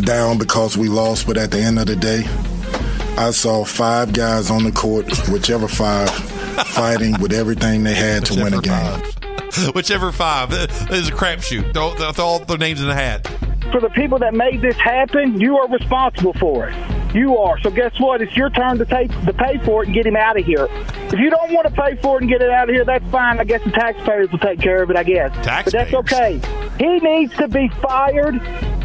down 0.02 0.38
because 0.38 0.78
we 0.78 0.88
lost, 0.88 1.26
but 1.26 1.36
at 1.36 1.50
the 1.50 1.58
end 1.58 1.80
of 1.80 1.86
the 1.86 1.96
day, 1.96 2.22
I 3.20 3.32
saw 3.32 3.64
five 3.64 4.12
guys 4.12 4.52
on 4.52 4.62
the 4.62 4.70
court, 4.70 5.06
whichever 5.30 5.66
five, 5.66 6.10
fighting 6.10 7.20
with 7.20 7.32
everything 7.32 7.82
they 7.82 7.94
had 7.94 8.24
to 8.26 8.34
win 8.40 8.54
a 8.54 8.60
game. 8.60 9.02
Whichever 9.74 10.10
five. 10.12 10.48
It's 10.52 11.08
a 11.08 11.12
crapshoot. 11.12 11.74
Throw, 11.74 12.12
throw 12.12 12.24
all 12.24 12.38
their 12.40 12.58
names 12.58 12.80
in 12.80 12.88
the 12.88 12.94
hat. 12.94 13.24
For 13.70 13.80
the 13.80 13.90
people 13.90 14.18
that 14.18 14.34
made 14.34 14.62
this 14.62 14.76
happen, 14.76 15.40
you 15.40 15.56
are 15.58 15.68
responsible 15.68 16.34
for 16.34 16.68
it. 16.68 16.93
You 17.14 17.38
are. 17.38 17.60
So 17.60 17.70
guess 17.70 17.98
what? 18.00 18.20
It's 18.20 18.36
your 18.36 18.50
turn 18.50 18.78
to 18.78 18.84
take 18.84 19.10
to 19.24 19.32
pay 19.32 19.58
for 19.58 19.82
it 19.82 19.86
and 19.86 19.94
get 19.94 20.04
him 20.04 20.16
out 20.16 20.38
of 20.38 20.44
here. 20.44 20.66
If 20.68 21.18
you 21.18 21.30
don't 21.30 21.52
want 21.52 21.68
to 21.68 21.72
pay 21.72 21.94
for 21.96 22.16
it 22.16 22.22
and 22.22 22.30
get 22.30 22.42
it 22.42 22.50
out 22.50 22.68
of 22.68 22.74
here, 22.74 22.84
that's 22.84 23.08
fine. 23.10 23.38
I 23.38 23.44
guess 23.44 23.62
the 23.62 23.70
taxpayers 23.70 24.30
will 24.32 24.40
take 24.40 24.60
care 24.60 24.82
of 24.82 24.90
it. 24.90 24.96
I 24.96 25.04
guess. 25.04 25.30
But 25.64 25.72
that's 25.72 25.94
okay. 25.94 26.40
He 26.78 26.98
needs 26.98 27.34
to 27.36 27.48
be 27.48 27.68
fired. 27.82 28.40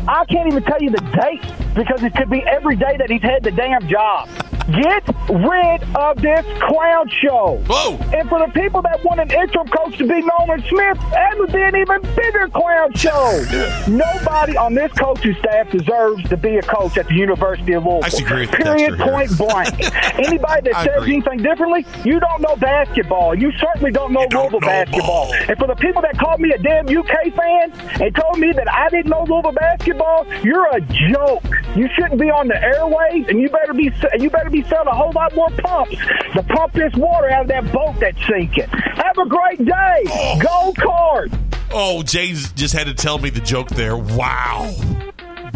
I 0.07 0.25
can't 0.25 0.47
even 0.47 0.63
tell 0.63 0.81
you 0.81 0.89
the 0.91 1.01
date 1.21 1.41
because 1.75 2.03
it 2.03 2.15
could 2.15 2.29
be 2.29 2.41
every 2.47 2.75
day 2.75 2.95
that 2.97 3.09
he's 3.09 3.21
had 3.21 3.43
the 3.43 3.51
damn 3.51 3.87
job. 3.87 4.27
Get 4.69 5.07
rid 5.29 5.81
of 5.95 6.21
this 6.21 6.45
clown 6.61 7.09
show. 7.09 7.59
Whoa! 7.67 7.97
And 8.15 8.29
for 8.29 8.37
the 8.37 8.51
people 8.53 8.83
that 8.83 9.03
want 9.03 9.19
an 9.19 9.31
interim 9.31 9.67
coach 9.67 9.97
to 9.97 10.05
be 10.07 10.21
Nolan 10.21 10.63
Smith, 10.69 10.97
that 11.11 11.33
would 11.39 11.51
be 11.51 11.61
an 11.63 11.75
even 11.75 12.01
bigger 12.15 12.47
clown 12.49 12.93
show. 12.93 13.43
Nobody 13.87 14.55
on 14.57 14.75
this 14.75 14.91
coaching 14.93 15.35
staff 15.39 15.71
deserves 15.71 16.21
to 16.29 16.37
be 16.37 16.57
a 16.57 16.61
coach 16.61 16.97
at 16.99 17.07
the 17.07 17.15
University 17.15 17.73
of 17.73 17.83
Louisville. 17.83 18.03
I 18.03 18.23
agree 18.23 18.41
with 18.45 18.51
Period. 18.51 18.93
texter 18.93 18.97
here. 18.97 19.11
Point 19.11 19.37
blank. 19.39 19.95
Anybody 20.27 20.69
that 20.71 20.83
says 20.85 20.97
agree. 21.01 21.13
anything 21.15 21.37
differently, 21.39 21.85
you 22.05 22.19
don't 22.19 22.41
know 22.41 22.55
basketball. 22.57 23.33
You 23.33 23.51
certainly 23.53 23.89
don't 23.91 24.11
know 24.13 24.27
Louisville 24.31 24.59
basketball. 24.59 25.33
And 25.33 25.57
for 25.57 25.65
the 25.65 25.75
people 25.75 26.03
that 26.03 26.15
called 26.19 26.41
me 26.41 26.51
a 26.51 26.59
damn 26.59 26.87
UK 26.87 27.33
fan 27.33 27.71
and 27.99 28.15
told 28.15 28.39
me 28.39 28.51
that 28.53 28.71
I 28.71 28.89
didn't 28.89 29.09
know 29.09 29.23
Louisville 29.23 29.51
basketball, 29.51 30.25
you're 30.43 30.67
a 30.67 30.81
joke. 30.81 31.43
You 31.75 31.87
shouldn't 31.95 32.19
be 32.19 32.29
on 32.29 32.47
the 32.47 32.61
airways, 32.61 33.27
and 33.27 33.39
you 33.39 33.49
better 33.49 33.73
be 33.73 33.91
you 34.19 34.29
better 34.29 34.49
be 34.49 34.63
selling 34.63 34.87
a 34.87 34.95
whole 34.95 35.11
lot 35.11 35.35
more 35.35 35.49
pumps 35.49 35.95
to 36.33 36.43
pump 36.43 36.73
this 36.73 36.93
water 36.95 37.29
out 37.29 37.43
of 37.43 37.47
that 37.49 37.71
boat 37.71 37.95
that's 37.99 38.17
sinking. 38.27 38.67
Have 38.67 39.17
a 39.17 39.25
great 39.27 39.63
day. 39.63 40.03
Go 40.41 40.73
Card. 40.77 41.31
Oh, 41.71 42.01
James 42.03 42.51
just 42.53 42.73
had 42.73 42.87
to 42.87 42.93
tell 42.93 43.19
me 43.19 43.29
the 43.29 43.41
joke 43.41 43.69
there. 43.69 43.95
Wow. 43.95 44.73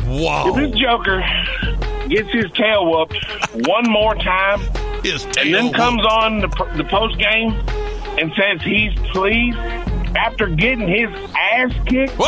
Wow. 0.05 0.47
If 0.49 0.55
this 0.55 0.79
Joker 0.79 1.23
gets 2.07 2.29
his 2.31 2.51
tail 2.51 2.91
whooped 2.91 3.17
one 3.67 3.89
more 3.89 4.13
time, 4.15 4.59
his 5.03 5.25
tail 5.25 5.45
and 5.45 5.53
then 5.53 5.73
comes 5.73 6.05
on 6.05 6.39
the, 6.39 6.47
the 6.77 6.83
post 6.83 7.17
game 7.17 7.53
and 8.19 8.31
says 8.35 8.61
he's 8.61 8.93
pleased 9.11 9.57
after 10.15 10.47
getting 10.47 10.87
his 10.87 11.09
ass 11.35 11.71
kicked, 11.87 12.19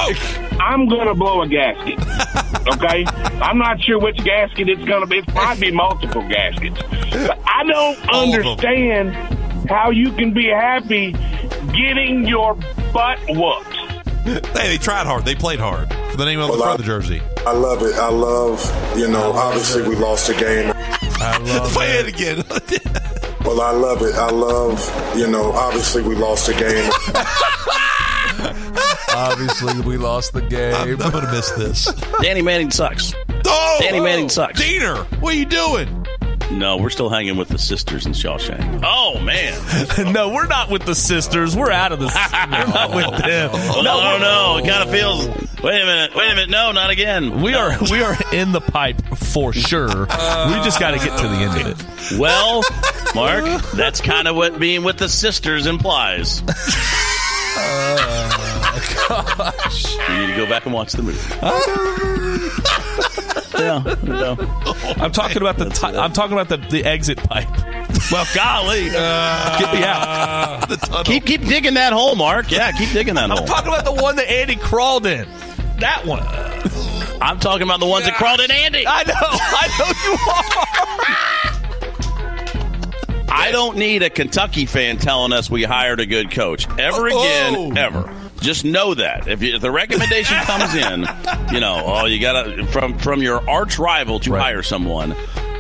I'm 0.62 0.88
going 0.90 1.08
to 1.08 1.14
blow 1.16 1.42
a 1.42 1.48
gasket. 1.48 2.00
Okay? 2.68 3.06
I'm 3.44 3.60
not 3.60 3.80
sure 3.80 4.00
which 4.00 4.18
gasket 4.24 4.68
it's 4.70 4.84
going 4.86 5.02
to 5.02 5.06
be. 5.08 5.20
It 5.20 5.34
might 5.36 5.60
be 5.60 5.70
multiple 5.72 6.28
gaskets. 6.28 6.82
But 7.12 7.40
I 7.46 7.64
don't 7.64 8.10
All 8.10 8.34
understand 8.34 9.14
how 9.70 9.92
you 9.92 10.12
can 10.14 10.34
be 10.34 10.48
happy 10.48 11.12
getting 11.74 12.26
your 12.28 12.56
butt 12.92 13.20
whooped. 13.30 13.76
Hey, 14.58 14.68
they 14.70 14.78
tried 14.80 15.06
hard. 15.06 15.26
They 15.26 15.36
played 15.36 15.60
hard 15.60 15.94
for 16.10 16.18
the 16.18 16.26
name 16.26 16.40
on 16.40 16.48
the 16.48 16.54
Well, 16.54 16.62
front 16.64 16.70
I- 16.72 16.74
of 16.74 16.78
the 16.80 16.86
jersey. 16.86 17.22
I 17.46 17.52
love 17.52 17.84
it. 17.84 17.94
I 17.98 18.10
love, 18.10 18.98
you 18.98 19.10
know, 19.10 19.32
obviously 19.34 19.88
we 19.88 19.96
lost 19.96 20.26
the 20.26 20.34
game. 20.34 20.74
I 20.76 21.38
love 21.38 21.70
Play 21.74 22.00
it 22.00 22.08
again. 22.16 22.44
Well, 23.46 23.62
I 23.62 23.72
love 23.72 24.02
it. 24.02 24.16
I 24.16 24.30
love, 24.30 25.18
you 25.18 25.28
know, 25.28 25.52
obviously 25.52 26.02
we 26.02 26.16
lost 26.16 26.48
the 26.48 26.54
game. 26.54 26.92
Obviously, 29.16 29.80
we 29.82 29.96
lost 29.96 30.34
the 30.34 30.42
game. 30.42 30.74
I'm, 30.76 31.02
I'm 31.02 31.12
going 31.12 31.26
to 31.26 31.32
miss 31.32 31.50
this. 31.52 31.86
Danny 32.22 32.42
Manning 32.42 32.70
sucks. 32.70 33.14
Oh, 33.46 33.78
Danny 33.80 34.02
Manning 34.02 34.26
oh, 34.26 34.30
sucks. 34.30 34.60
Diener, 34.60 34.98
what 35.22 35.34
are 35.34 35.38
you 35.38 35.46
doing? 35.46 36.05
No, 36.52 36.78
we're 36.78 36.90
still 36.92 37.10
hanging 37.10 37.38
with 37.38 37.50
the 37.50 37.58
sisters 37.58 38.06
in 38.06 38.12
Shawshank. 38.14 38.82
Oh 38.84 39.20
man, 39.20 40.14
no, 40.14 40.30
we're 40.30 40.48
not 40.48 40.70
with 40.70 40.86
the 40.86 40.96
sisters. 40.96 41.56
We're 41.56 41.72
out 41.72 41.92
of 41.92 42.00
the. 42.00 42.06
We're 42.52 42.68
not 42.68 42.96
with 42.96 43.22
them. 43.24 43.52
no, 43.52 43.84
no, 43.84 44.18
no. 44.20 44.58
It 44.58 44.68
kind 44.70 44.84
of 44.84 44.92
feels. 44.92 45.28
Wait 45.64 45.82
a 45.82 45.86
minute. 45.86 46.16
Wait 46.16 46.32
a 46.32 46.36
minute. 46.36 46.50
No, 46.50 46.72
not 46.72 46.90
again. 46.92 47.42
We 47.42 47.56
are 47.56 47.78
we 47.92 48.02
are 48.04 48.16
in 48.32 48.52
the 48.52 48.62
pipe 48.62 49.02
for 49.16 49.52
sure. 49.54 49.88
we 49.88 50.06
just 50.64 50.80
got 50.80 50.92
to 50.92 50.98
get 51.00 51.18
to 51.20 51.28
the 51.28 51.36
end 51.36 51.62
of 51.62 51.68
it. 52.12 52.20
Well, 52.20 52.62
Mark, 53.16 53.46
that's 53.72 54.00
kind 54.02 54.28
of 54.28 54.36
what 54.36 54.60
being 54.60 54.84
with 54.84 54.98
the 54.98 55.10
sisters 55.10 55.66
implies. 55.66 56.44
Oh 57.58 59.08
gosh. 59.08 59.96
You 60.10 60.20
need 60.20 60.28
to 60.28 60.36
go 60.36 60.46
back 60.50 60.66
and 60.66 60.74
watch 60.74 60.92
the 60.94 61.04
movie. 61.04 61.20
Yeah, 63.58 63.96
no. 64.04 64.36
I'm 64.98 65.12
talking 65.12 65.38
about 65.42 65.58
the 65.58 65.70
ti- 65.70 65.98
I'm 65.98 66.14
talking 66.14 66.34
about 66.38 66.50
the, 66.50 66.58
the 66.70 66.84
exit 66.86 67.18
pipe. 67.18 67.48
Well, 68.12 68.26
golly, 68.36 68.84
get 68.84 69.74
me 69.74 69.84
out. 69.84 70.68
Keep 71.06 71.26
keep 71.26 71.42
digging 71.42 71.74
that 71.74 71.92
hole, 71.92 72.16
Mark. 72.16 72.52
Yeah, 72.52 72.72
keep 72.72 72.90
digging 72.92 73.16
that 73.16 73.32
hole. 73.32 73.40
I'm 73.40 73.48
hole. 73.48 73.56
talking 73.56 73.74
about 73.74 73.84
the 73.84 74.00
one 74.00 74.16
that 74.18 74.30
Andy 74.30 74.56
crawled 74.58 75.08
in. 75.08 75.28
That 75.80 76.06
one. 76.06 76.22
I'm 77.20 77.40
talking 77.40 77.64
about 77.64 77.80
the 77.80 77.88
ones 77.88 78.06
that 78.06 78.14
crawled 78.16 78.42
in 78.42 78.52
Andy. 78.52 78.86
I 78.86 79.04
know. 79.06 79.14
I 79.18 79.68
know 79.80 79.88
you 80.06 80.18
are. 83.32 83.38
I 83.38 83.52
don't 83.52 83.78
need 83.78 84.04
a 84.04 84.10
Kentucky 84.12 84.68
fan 84.68 84.98
telling 84.98 85.34
us 85.34 85.50
we 85.50 85.64
hired 85.64 86.00
a 86.00 86.06
good 86.06 86.30
coach 86.30 86.68
ever 86.78 87.10
oh. 87.10 87.24
again, 87.24 87.56
Oh. 87.56 87.72
ever. 87.82 88.14
Just 88.46 88.64
know 88.64 88.94
that 88.94 89.28
if, 89.28 89.42
you, 89.42 89.56
if 89.56 89.62
the 89.62 89.72
recommendation 89.72 90.38
comes 90.44 90.76
in, 90.76 91.06
you 91.52 91.60
know, 91.60 91.82
oh, 91.84 92.06
you 92.06 92.20
gotta 92.20 92.68
from 92.68 92.98
from 93.00 93.24
your 93.24 93.48
arch 93.50 93.80
rival 93.80 94.20
to 94.20 94.36
hire 94.36 94.62
someone, 94.62 95.16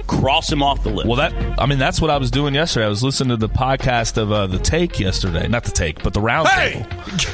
cross 0.05 0.51
him 0.51 0.61
off 0.61 0.83
the 0.83 0.91
list. 0.91 1.07
Well, 1.07 1.17
that 1.17 1.33
I 1.59 1.65
mean, 1.65 1.79
that's 1.79 1.99
what 1.99 2.11
I 2.11 2.17
was 2.17 2.29
doing 2.29 2.53
yesterday. 2.53 2.85
I 2.85 2.89
was 2.89 3.03
listening 3.03 3.29
to 3.29 3.37
the 3.37 3.49
podcast 3.49 4.17
of 4.17 4.31
uh, 4.31 4.45
the 4.45 4.59
Take 4.59 4.99
yesterday, 4.99 5.47
not 5.47 5.63
the 5.63 5.71
Take, 5.71 6.03
but 6.03 6.13
the 6.13 6.21
Round 6.21 6.47
Table, 6.49 6.85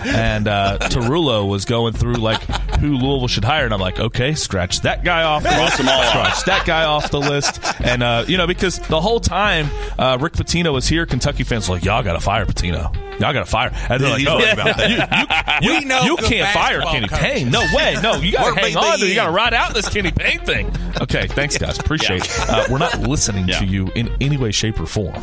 and 0.05 0.47
uh, 0.47 0.77
Tarullo 0.83 1.49
was 1.49 1.65
going 1.65 1.93
through 1.93 2.15
like 2.15 2.41
who 2.79 2.95
Louisville 2.95 3.27
should 3.27 3.43
hire, 3.43 3.65
and 3.65 3.73
I'm 3.73 3.81
like, 3.81 3.99
okay, 3.99 4.33
scratch 4.33 4.81
that 4.81 5.03
guy 5.03 5.23
off, 5.23 5.43
the 5.43 5.49
Cross 5.49 5.81
all 5.81 5.89
off. 5.89 6.09
scratch 6.09 6.45
that 6.45 6.65
guy 6.65 6.85
off 6.85 7.11
the 7.11 7.19
list, 7.19 7.59
and 7.81 8.01
uh, 8.03 8.23
you 8.25 8.37
know 8.37 8.47
because 8.47 8.79
the 8.79 9.01
whole 9.01 9.19
time 9.19 9.69
uh, 9.99 10.17
Rick 10.19 10.33
Pitino 10.33 10.71
was 10.71 10.87
here, 10.87 11.05
Kentucky 11.05 11.43
fans 11.43 11.67
were 11.67 11.75
like, 11.75 11.83
y'all 11.83 12.03
got 12.03 12.13
to 12.13 12.21
fire 12.21 12.45
Pitino. 12.45 13.10
Y'all 13.21 13.33
got 13.33 13.45
to 13.45 13.45
fire. 13.45 13.71
And 13.89 14.01
they're 14.03 14.09
like, 14.09 14.23
no, 14.23 14.37
right 14.37 14.53
about 14.53 14.77
that. 14.77 15.61
you, 15.61 15.67
you, 15.69 15.79
We 15.79 15.85
know 15.85 16.01
you 16.03 16.17
can't 16.17 16.53
fire 16.53 16.79
basketball 16.81 16.91
Kenny 16.93 17.07
coach. 17.07 17.19
Payne. 17.19 17.49
No 17.51 17.61
way. 17.73 17.95
No, 18.01 18.15
you 18.15 18.31
got 18.33 18.53
to 18.55 18.59
hang 18.59 18.75
on. 18.75 18.99
to. 18.99 19.07
You 19.07 19.15
got 19.15 19.27
to 19.27 19.31
ride 19.31 19.53
out 19.53 19.73
this 19.73 19.87
Kenny 19.89 20.11
Payne 20.11 20.39
thing. 20.41 20.71
Okay, 21.01 21.25
thanks 21.25 21.57
guys. 21.57 21.79
Appreciate 21.79 22.23
it. 22.23 22.39
Uh, 22.49 22.67
we're 22.69 22.77
not 22.77 22.99
listening 22.99 23.47
to 23.47 23.65
you 23.65 23.87
in 23.95 24.07
any 24.21 24.37
way, 24.37 24.51
shape, 24.51 24.79
or 24.79 24.85
form. 24.85 25.15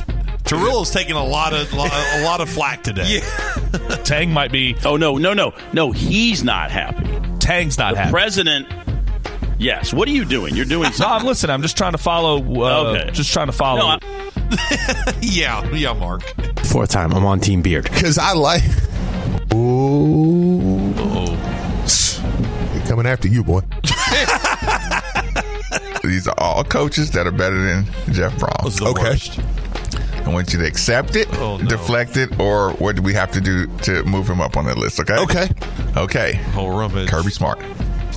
Tarullo's 0.42 0.90
taking 0.90 1.14
a 1.14 1.24
lot 1.24 1.52
of 1.54 1.72
a 1.72 2.22
lot 2.24 2.40
of 2.40 2.48
flack 2.48 2.82
today. 2.82 3.20
Tang 4.04 4.32
might 4.32 4.50
be. 4.50 4.74
Oh 4.84 4.96
no, 4.96 5.18
no, 5.18 5.34
no, 5.34 5.52
no. 5.72 5.92
He's 5.92 6.42
not 6.42 6.72
happy. 6.72 7.06
Tang's 7.38 7.78
not 7.78 7.92
the 7.94 8.00
happy. 8.00 8.10
President. 8.10 8.66
Yes. 9.58 9.92
What 9.92 10.08
are 10.08 10.12
you 10.12 10.24
doing? 10.24 10.56
You're 10.56 10.64
doing 10.64 10.84
No, 10.84 10.90
something. 10.90 11.20
I'm 11.20 11.26
listening. 11.26 11.54
I'm 11.54 11.62
just 11.62 11.76
trying 11.76 11.92
to 11.92 11.98
follow. 11.98 12.38
Uh, 12.62 12.92
Okay. 12.98 13.10
Just 13.12 13.32
trying 13.32 13.46
to 13.48 13.52
follow. 13.52 13.80
No, 13.80 13.86
I- 13.86 14.27
yeah, 15.20 15.68
yeah, 15.72 15.92
Mark. 15.92 16.22
Fourth 16.64 16.90
time, 16.90 17.12
I'm 17.12 17.24
on 17.24 17.40
Team 17.40 17.62
Beard. 17.62 17.84
Because 17.84 18.18
I 18.18 18.32
like. 18.32 18.62
Ooh. 19.54 20.94
Coming 22.86 23.06
after 23.06 23.28
you, 23.28 23.44
boy. 23.44 23.60
These 26.02 26.26
are 26.26 26.34
all 26.38 26.64
coaches 26.64 27.10
that 27.10 27.26
are 27.26 27.30
better 27.32 27.60
than 27.62 27.84
Jeff 28.12 28.32
Brohm. 28.36 28.62
Those 28.62 28.80
are 28.80 28.84
the 28.84 28.90
Okay. 28.90 29.02
worst. 29.10 29.40
I 30.26 30.30
want 30.32 30.52
you 30.54 30.58
to 30.60 30.66
accept 30.66 31.14
it, 31.16 31.28
Oh, 31.38 31.58
no. 31.58 31.68
deflect 31.68 32.16
it, 32.16 32.38
or 32.40 32.72
what 32.74 32.96
do 32.96 33.02
we 33.02 33.12
have 33.14 33.30
to 33.32 33.40
do 33.42 33.66
to 33.82 34.02
move 34.04 34.26
him 34.28 34.40
up 34.40 34.56
on 34.56 34.64
the 34.64 34.74
list? 34.74 34.98
Okay. 35.00 35.16
Okay. 35.18 35.48
Okay. 35.96 36.34
Whole 36.54 36.78
rummage. 36.78 37.08
Kirby 37.10 37.30
Smart. 37.30 37.58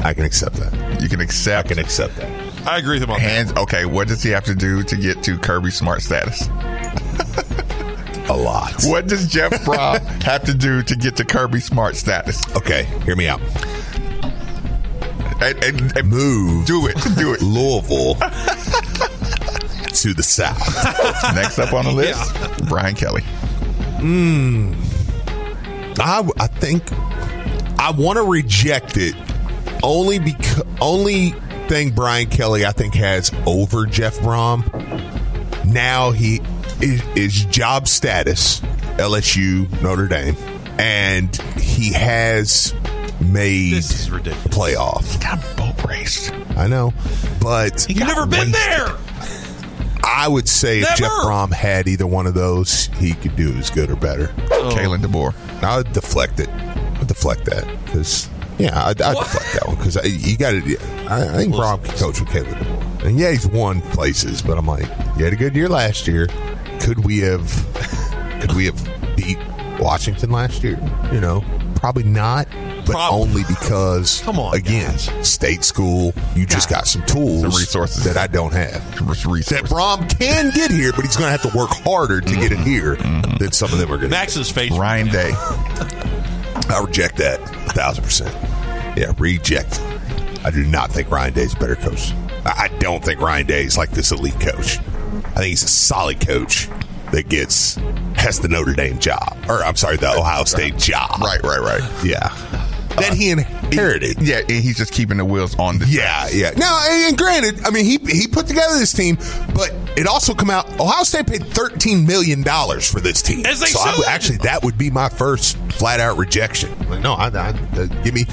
I 0.04 0.14
can 0.14 0.26
accept 0.26 0.56
that. 0.58 1.02
You 1.02 1.10
can 1.10 1.22
accept. 1.22 1.68
I 1.68 1.70
can 1.70 1.80
accept 1.80 2.16
that. 2.18 2.68
I 2.68 2.78
agree 2.78 2.96
with 2.96 3.04
him 3.04 3.12
on 3.12 3.20
that. 3.20 3.30
Hands. 3.30 3.54
Okay. 3.54 3.86
What 3.86 4.08
does 4.08 4.24
he 4.24 4.30
have 4.32 4.46
to 4.46 4.56
do 4.56 4.84
to 4.84 4.96
get 4.96 5.24
to 5.24 5.38
Kirby 5.38 5.72
Smart 5.72 6.02
status? 6.02 6.48
A 8.30 8.36
lot. 8.36 8.74
What 8.86 9.08
does 9.08 9.28
Jeff 9.28 9.52
Brohm 9.64 10.00
have 10.24 10.44
to 10.44 10.54
do 10.54 10.82
to 10.84 10.96
get 10.96 11.18
to 11.18 11.26
Kirby 11.26 11.60
Smart 11.60 11.96
status? 11.96 12.42
Okay, 12.56 12.84
hear 13.04 13.16
me 13.16 13.28
out. 13.28 13.42
And, 15.42 15.64
and, 15.64 15.98
and 15.98 16.08
Move. 16.08 16.66
do 16.66 16.88
it. 16.88 16.96
Do 17.18 17.34
it. 17.34 17.42
Louisville 17.42 18.16
to 20.02 20.14
the 20.14 20.24
south. 20.24 20.60
Next 21.36 21.60
up 21.60 21.74
on 21.74 21.86
the 21.86 21.92
list, 21.92 22.70
Brian 22.70 22.96
Kelly. 22.96 23.24
Hmm. 24.00 24.74
I, 26.00 26.28
I 26.40 26.48
think 26.48 26.84
I 27.80 27.92
want 27.92 28.18
to 28.18 28.24
reject 28.24 28.98
it 28.98 29.16
only 29.84 30.20
because 30.20 30.64
only 30.80 31.32
thing 31.68 31.92
Brian 31.92 32.30
Kelly 32.30 32.66
I 32.66 32.72
think 32.72 32.94
has 32.96 33.32
over 33.46 33.86
Jeff 33.86 34.18
Brohm 34.20 34.66
now 35.66 36.12
he 36.12 36.42
is, 36.82 37.02
is 37.16 37.46
job 37.46 37.88
status 37.88 38.60
LSU 38.98 39.70
Notre 39.82 40.08
Dame 40.08 40.36
and 40.80 41.36
he 41.60 41.94
has 41.94 42.74
made 43.22 43.74
This 43.74 43.92
is 44.00 44.10
ridiculous. 44.12 44.48
playoff. 44.48 45.22
Got 45.22 45.40
boat 45.56 45.88
raced. 45.88 46.34
I 46.58 46.68
know, 46.68 46.94
but 47.40 47.86
You've 47.88 48.00
never 48.00 48.26
been 48.26 48.52
there. 48.52 48.88
I 50.04 50.28
would 50.28 50.50
say 50.50 50.80
if 50.80 50.96
Jeff 50.98 51.12
Brohm 51.12 51.52
had 51.54 51.88
either 51.88 52.08
one 52.08 52.26
of 52.26 52.34
those, 52.34 52.88
he 52.98 53.14
could 53.14 53.36
do 53.36 53.54
as 53.54 53.70
good 53.70 53.92
or 53.92 53.96
better. 53.96 54.32
Oh. 54.52 54.72
Kalen 54.74 55.02
DeBoer. 55.04 55.36
I 55.64 55.78
would 55.78 55.94
deflect 55.94 56.40
it. 56.40 56.50
I'd 56.50 57.08
deflect 57.08 57.46
that 57.46 57.66
because 57.86 58.28
yeah, 58.62 58.86
I'd, 58.86 59.02
I'd 59.02 59.18
deflect 59.18 59.54
that 59.54 59.68
one 59.68 59.76
because 59.78 59.96
you 60.28 60.38
got 60.38 60.52
to. 60.52 60.78
I, 61.08 61.34
I 61.34 61.38
think 61.38 61.54
Brohm 61.54 61.84
can 61.84 61.98
coach 61.98 62.20
with 62.20 62.30
Kalen 62.30 62.54
DeBoer, 62.54 63.06
and 63.06 63.20
yeah, 63.20 63.32
he's 63.32 63.48
won 63.48 63.82
places, 63.82 64.42
but 64.42 64.58
I'm 64.58 64.68
like, 64.68 64.88
you 65.18 65.26
had 65.26 65.34
a 65.34 65.38
good 65.38 65.56
year 65.56 65.70
last 65.70 66.08
year. 66.08 66.28
Could 66.80 67.06
we 67.06 67.20
have? 67.20 67.50
Could 68.42 68.54
we 68.54 68.66
have 68.66 69.16
beat 69.16 69.38
Washington 69.80 70.32
last 70.32 70.64
year? 70.64 70.80
You 71.12 71.22
know, 71.22 71.44
probably 71.76 72.04
not. 72.04 72.48
But 72.86 72.94
Prob- 72.94 73.14
only 73.14 73.44
because, 73.48 74.22
Come 74.22 74.40
on, 74.40 74.56
again, 74.56 74.98
state 75.24 75.64
school. 75.64 76.14
You 76.36 76.48
just 76.48 76.68
got 76.68 76.88
some 76.88 77.06
tools, 77.06 77.42
Some 77.42 77.52
resources. 77.52 78.04
that 78.06 78.18
I 78.18 78.26
don't 78.26 78.54
have. 78.54 79.08
Resources. 79.08 79.46
That 79.50 79.66
Brohm 79.66 80.10
can 80.20 80.52
get 80.52 80.72
here, 80.72 80.92
but 80.92 81.06
he's 81.06 81.16
going 81.16 81.28
to 81.28 81.32
have 81.32 81.52
to 81.52 81.56
work 81.56 81.70
harder 81.70 82.22
to 82.22 82.36
get 82.36 82.52
it 82.52 82.58
mm-hmm. 82.58 82.64
here 82.64 82.96
than 83.38 83.52
some 83.52 83.72
of 83.72 83.78
them 83.78 83.92
are 83.92 83.98
going 83.98 84.10
to. 84.10 84.16
Max's 84.18 84.50
face. 84.50 84.72
Ryan 84.72 85.10
Day. 85.10 85.32
I 86.72 86.82
reject 86.84 87.18
that 87.18 87.40
a 87.42 87.74
thousand 87.74 88.04
percent. 88.04 88.34
Yeah, 88.98 89.14
reject. 89.18 89.80
I 90.44 90.52
do 90.52 90.64
not 90.66 90.92
think 90.92 91.10
Ryan 91.12 91.34
Day's 91.34 91.54
a 91.54 91.58
better 91.60 91.76
coach. 91.76 92.12
I 92.46 92.68
I 92.72 92.78
don't 92.80 93.04
think 93.04 93.20
Ryan 93.22 93.46
Day 93.48 93.64
is 93.64 93.78
like 93.78 93.92
this 93.92 94.12
elite 94.12 94.40
coach. 94.40 94.80
I 94.80 95.34
think 95.36 95.46
he's 95.48 95.64
a 95.64 95.68
solid 95.68 96.26
coach 96.26 96.68
that 97.12 97.30
gets 97.30 97.76
has 98.16 98.40
the 98.40 98.48
Notre 98.48 98.74
Dame 98.74 99.00
job, 99.00 99.38
or 99.48 99.64
I'm 99.64 99.76
sorry, 99.76 99.98
the 99.98 100.12
Ohio 100.12 100.44
State 100.46 100.78
job. 100.78 101.22
Right, 101.22 101.42
right, 101.44 101.60
right. 101.60 101.82
Yeah, 102.04 102.30
that 102.98 103.14
he 103.14 103.30
inherited. 103.32 104.22
Yeah, 104.22 104.40
and 104.40 104.52
he's 104.64 104.78
just 104.78 104.92
keeping 104.94 105.18
the 105.18 105.26
wheels 105.26 105.58
on 105.60 105.78
the 105.80 105.86
Yeah, 105.88 106.28
yeah. 106.32 106.52
Now, 106.58 106.80
and 106.90 107.18
granted, 107.18 107.64
I 107.66 107.70
mean, 107.70 107.86
he 107.86 107.98
he 107.98 108.28
put 108.28 108.48
together 108.48 108.78
this 108.80 108.94
team, 108.94 109.18
but 109.54 109.72
it 109.98 110.08
also 110.08 110.34
come 110.34 110.50
out. 110.50 110.68
Ohio 110.80 111.04
State 111.04 111.28
paid 111.28 111.46
thirteen 111.46 112.06
million 112.06 112.42
dollars 112.42 112.90
for 112.90 113.00
this 113.00 113.22
team. 113.22 113.46
As 113.46 113.60
they 113.60 113.68
so 113.68 113.80
I 113.80 113.96
would- 113.98 114.08
actually, 114.08 114.38
that 114.40 114.64
would 114.64 114.78
be 114.78 114.90
my 114.90 115.10
first 115.10 115.58
flat 115.74 116.00
out 116.00 116.18
rejection. 116.18 116.72
Like, 116.90 117.02
no, 117.02 117.14
I, 117.14 117.28
I, 117.28 117.50
uh, 117.50 117.86
give 118.04 118.14
me 118.14 118.26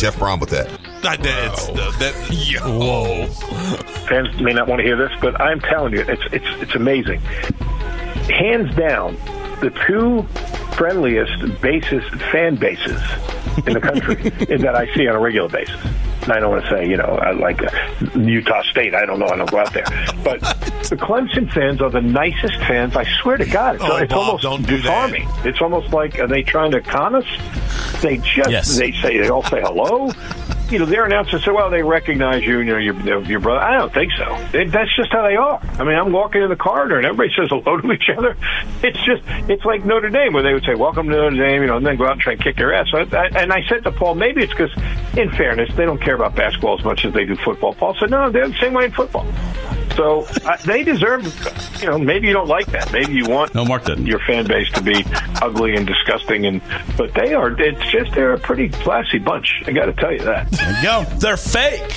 Jeff 0.00 0.16
Brohm 0.16 0.40
with 0.40 0.48
that. 0.48 0.66
That, 1.02 1.22
that's, 1.22 1.66
that, 1.98 2.14
Whoa. 2.64 3.26
fans 4.08 4.40
may 4.40 4.54
not 4.54 4.66
want 4.66 4.80
to 4.80 4.82
hear 4.82 4.96
this, 4.96 5.12
but 5.20 5.38
I'm 5.38 5.60
telling 5.60 5.92
you, 5.92 6.00
it's 6.00 6.22
it's 6.32 6.62
it's 6.62 6.74
amazing. 6.74 7.20
Hands 7.20 8.74
down, 8.74 9.16
the 9.60 9.70
two 9.86 10.22
friendliest 10.74 11.60
bases 11.60 12.02
fan 12.32 12.56
bases 12.56 12.98
in 13.66 13.74
the 13.74 13.80
country 13.80 14.14
that 14.56 14.74
I 14.74 14.90
see 14.94 15.06
on 15.06 15.16
a 15.16 15.20
regular 15.20 15.50
basis. 15.50 15.76
And 16.22 16.32
I 16.32 16.40
don't 16.40 16.50
want 16.50 16.64
to 16.64 16.70
say, 16.70 16.88
you 16.88 16.96
know, 16.96 17.20
like 17.38 17.62
uh, 17.62 18.18
Utah 18.18 18.62
State. 18.70 18.94
I 18.94 19.04
don't 19.04 19.18
know. 19.18 19.26
I 19.26 19.36
don't 19.36 19.50
go 19.50 19.58
out 19.58 19.74
there. 19.74 19.84
But 20.24 20.40
the 20.90 20.96
Clemson 20.96 21.50
fans 21.52 21.80
are 21.80 21.88
the 21.88 22.00
nicest 22.00 22.56
fans. 22.56 22.96
I 22.96 23.04
swear 23.22 23.36
to 23.36 23.46
God, 23.46 23.76
it's, 23.76 23.84
Oh, 23.84 23.96
it's 23.96 24.12
Bob, 24.12 24.18
almost 24.26 24.42
don't 24.42 24.66
do 24.66 24.82
that. 24.82 25.12
It's 25.46 25.60
almost 25.62 25.92
like 25.92 26.18
are 26.18 26.26
they 26.26 26.42
trying 26.42 26.72
to 26.72 26.80
con 26.80 27.14
us? 27.14 27.24
They 28.02 28.18
just 28.18 28.50
Yes. 28.50 28.76
they 28.76 28.90
say 28.92 29.18
they 29.18 29.28
all 29.28 29.44
say 29.44 29.60
hello. 29.60 30.10
You 30.68 30.78
know, 30.78 30.86
their 30.86 31.04
announcers 31.04 31.44
say, 31.44 31.50
"Well, 31.50 31.68
they 31.68 31.82
recognize 31.82 32.44
you, 32.44 32.58
you 32.60 32.64
know, 32.64 32.76
your 32.78 33.22
your 33.22 33.40
brother." 33.40 33.60
I 33.60 33.76
don't 33.78 33.92
think 33.92 34.12
so. 34.12 34.36
It, 34.56 34.70
that's 34.70 34.94
just 34.96 35.10
how 35.12 35.22
they 35.22 35.34
are. 35.34 35.60
I 35.80 35.84
mean, 35.84 35.96
I'm 35.96 36.12
walking 36.12 36.42
in 36.42 36.48
the 36.48 36.54
corridor 36.56 36.96
and 36.96 37.04
everybody 37.04 37.32
says 37.36 37.48
hello 37.50 37.80
to 37.80 37.92
each 37.92 38.08
other. 38.16 38.36
It's 38.82 38.98
just, 39.04 39.22
it's 39.50 39.64
like 39.64 39.84
Notre 39.84 40.08
Dame, 40.08 40.32
where 40.32 40.42
they 40.42 40.54
would 40.54 40.64
say, 40.64 40.74
"Welcome 40.74 41.08
to 41.08 41.14
Notre 41.14 41.36
Dame," 41.36 41.60
you 41.62 41.66
know, 41.66 41.76
and 41.76 41.84
then 41.84 41.96
go 41.96 42.06
out 42.06 42.12
and 42.12 42.20
try 42.20 42.32
and 42.32 42.42
kick 42.42 42.58
your 42.58 42.72
ass. 42.72 42.86
So 42.90 42.98
I, 42.98 43.26
and 43.36 43.52
I 43.52 43.62
said 43.68 43.84
to 43.84 43.92
Paul, 43.92 44.14
maybe 44.14 44.42
it's 44.42 44.52
because, 44.52 44.70
in 45.18 45.30
fairness, 45.32 45.68
they 45.76 45.84
don't 45.84 46.00
care 46.00 46.14
about 46.14 46.34
basketball 46.34 46.78
as 46.78 46.84
much 46.84 47.04
as 47.04 47.12
they 47.12 47.24
do 47.26 47.36
football. 47.36 47.74
Paul 47.74 47.94
said, 48.00 48.10
"No, 48.10 48.30
they're 48.30 48.48
the 48.48 48.54
same 48.58 48.72
way 48.72 48.86
in 48.86 48.92
football." 48.92 49.26
So 49.96 50.26
uh, 50.44 50.56
they 50.64 50.82
deserve, 50.82 51.24
you 51.82 51.88
know, 51.88 51.98
maybe 51.98 52.26
you 52.28 52.32
don't 52.32 52.48
like 52.48 52.66
that. 52.68 52.90
Maybe 52.92 53.12
you 53.14 53.26
want 53.28 53.54
No, 53.54 53.64
Mark 53.64 53.84
didn't. 53.84 54.06
your 54.06 54.20
fan 54.20 54.46
base 54.46 54.70
to 54.72 54.82
be 54.82 55.04
ugly 55.42 55.74
and 55.76 55.86
disgusting, 55.86 56.46
and 56.46 56.62
but 56.96 57.12
they 57.14 57.34
are. 57.34 57.50
It's 57.60 57.90
just 57.90 58.12
they're 58.14 58.32
a 58.32 58.38
pretty 58.38 58.68
classy 58.68 59.18
bunch. 59.18 59.62
I 59.66 59.72
got 59.72 59.86
to 59.86 59.92
tell 59.92 60.12
you 60.12 60.20
that. 60.24 60.50
There 60.52 60.76
you 60.76 60.82
go. 60.82 61.04
They're 61.18 61.36
fake. 61.36 61.92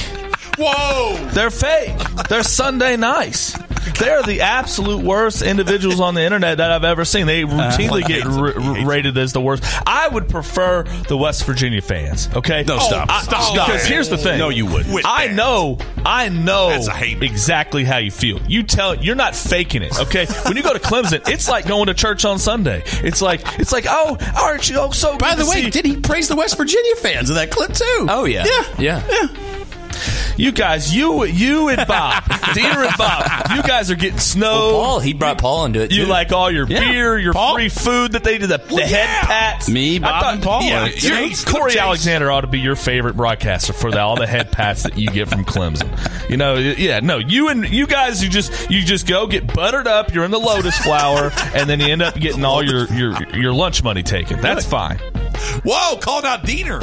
Whoa. 0.57 1.15
They're 1.31 1.49
fake. 1.51 1.97
They're 2.29 2.43
Sunday 2.43 2.95
nice. 2.97 3.57
They're 3.99 4.23
the 4.23 4.41
absolute 4.41 5.03
worst 5.03 5.41
individuals 5.41 5.99
on 5.99 6.13
the 6.15 6.21
internet 6.21 6.57
that 6.59 6.71
I've 6.71 6.85
ever 6.85 7.03
seen. 7.03 7.27
They 7.27 7.43
uh, 7.43 7.47
routinely 7.47 8.03
get 8.05 8.25
r- 8.25 8.85
rated 8.87 9.17
as 9.17 9.33
the 9.33 9.41
worst. 9.41 9.63
I 9.85 10.07
would 10.07 10.29
prefer 10.29 10.83
the 11.09 11.17
West 11.17 11.43
Virginia 11.45 11.81
fans. 11.81 12.29
Okay, 12.33 12.63
No, 12.65 12.77
oh, 12.79 12.87
stop. 12.87 13.09
I- 13.09 13.21
Stop. 13.23 13.39
Oh, 13.41 13.53
because 13.53 13.81
Stop. 13.81 13.91
here's 13.91 14.09
the 14.09 14.17
thing. 14.17 14.37
No, 14.39 14.49
you 14.49 14.65
wouldn't. 14.65 14.93
With 14.93 15.05
I 15.05 15.25
fans. 15.27 15.37
know. 15.37 15.77
I 16.05 16.29
know 16.29 16.69
That's 16.69 16.87
a 16.87 16.91
hate. 16.93 17.21
exactly 17.23 17.83
how 17.83 17.97
you 17.97 18.09
feel. 18.11 18.39
You 18.47 18.63
tell. 18.63 18.95
You're 18.95 19.15
not 19.15 19.35
faking 19.35 19.81
it. 19.81 19.99
Okay. 19.99 20.25
when 20.45 20.55
you 20.55 20.63
go 20.63 20.73
to 20.73 20.79
Clemson, 20.79 21.27
it's 21.27 21.49
like 21.49 21.67
going 21.67 21.87
to 21.87 21.93
church 21.93 22.23
on 22.25 22.39
Sunday. 22.39 22.83
It's 22.85 23.21
like 23.21 23.41
it's 23.59 23.71
like 23.73 23.85
oh, 23.89 24.17
aren't 24.41 24.69
you? 24.69 24.77
Oh, 24.79 24.91
so. 24.91 25.17
By 25.17 25.31
good 25.31 25.39
the 25.39 25.43
to 25.43 25.49
way, 25.49 25.61
see- 25.63 25.69
did 25.71 25.85
he 25.85 25.97
praise 25.97 26.27
the 26.29 26.35
West 26.37 26.57
Virginia 26.57 26.95
fans 26.95 27.29
in 27.29 27.35
that 27.35 27.51
clip 27.51 27.73
too? 27.73 28.07
Oh 28.09 28.23
yeah, 28.25 28.45
yeah, 28.45 28.63
Yeah. 28.79 29.07
yeah. 29.09 29.27
You 30.37 30.51
guys, 30.51 30.93
you 30.95 31.23
you 31.25 31.69
and 31.69 31.85
Bob, 31.87 32.23
Diener 32.53 32.83
and 32.85 32.97
Bob, 32.97 33.51
you 33.55 33.61
guys 33.63 33.91
are 33.91 33.95
getting 33.95 34.19
snow. 34.19 34.71
Paul, 34.71 34.99
he 34.99 35.13
brought 35.13 35.37
Paul 35.39 35.65
into 35.65 35.81
it. 35.81 35.91
You 35.91 36.05
too. 36.05 36.09
like 36.09 36.31
all 36.31 36.49
your 36.51 36.67
Yeah. 36.67 36.79
beer, 36.91 37.17
your 37.19 37.33
free 37.33 37.69
food 37.69 38.13
that 38.13 38.23
they 38.23 38.37
do, 38.37 38.47
the, 38.47 38.57
the 38.57 38.81
head 38.85 39.07
pats. 39.27 39.69
Me, 39.69 39.99
Bob, 39.99 40.09
I 40.13 40.19
thought- 40.21 40.33
and 40.35 40.43
Paul. 40.43 40.63
Yeah, 40.63 40.87
Chase. 40.87 41.03
you're- 41.03 41.27
Chase. 41.29 41.45
Corey 41.45 41.77
Alexander 41.77 42.31
ought 42.31 42.41
to 42.41 42.47
be 42.47 42.59
your 42.59 42.75
favorite 42.75 43.15
broadcaster 43.15 43.73
for 43.73 43.91
the, 43.91 43.99
all 43.99 44.15
the 44.15 44.27
head 44.27 44.51
pats 44.51 44.83
that 44.83 44.97
you 44.97 45.09
get 45.09 45.27
from 45.29 45.45
Clemson. 45.45 45.89
You 46.29 46.37
know, 46.37 46.55
yeah, 46.55 46.99
no, 47.01 47.17
you 47.17 47.49
and 47.49 47.67
you 47.69 47.85
guys, 47.85 48.23
you 48.23 48.29
just 48.29 48.69
you 48.71 48.81
just 48.83 49.05
go 49.07 49.27
get 49.27 49.53
buttered 49.53 49.87
up. 49.87 50.13
You're 50.13 50.23
in 50.25 50.31
the 50.31 50.39
lotus 50.39 50.77
flower, 50.79 51.31
and 51.53 51.69
then 51.69 51.79
you 51.79 51.87
end 51.87 52.01
up 52.01 52.15
getting 52.15 52.43
all 52.45 52.63
your 52.63 52.85
your 52.93 53.13
your 53.37 53.53
lunch 53.53 53.83
money 53.83 54.03
taken. 54.03 54.41
That's 54.41 54.65
fine. 54.65 54.97
Whoa, 55.63 55.97
called 55.97 56.25
out 56.25 56.45
Diener. 56.45 56.81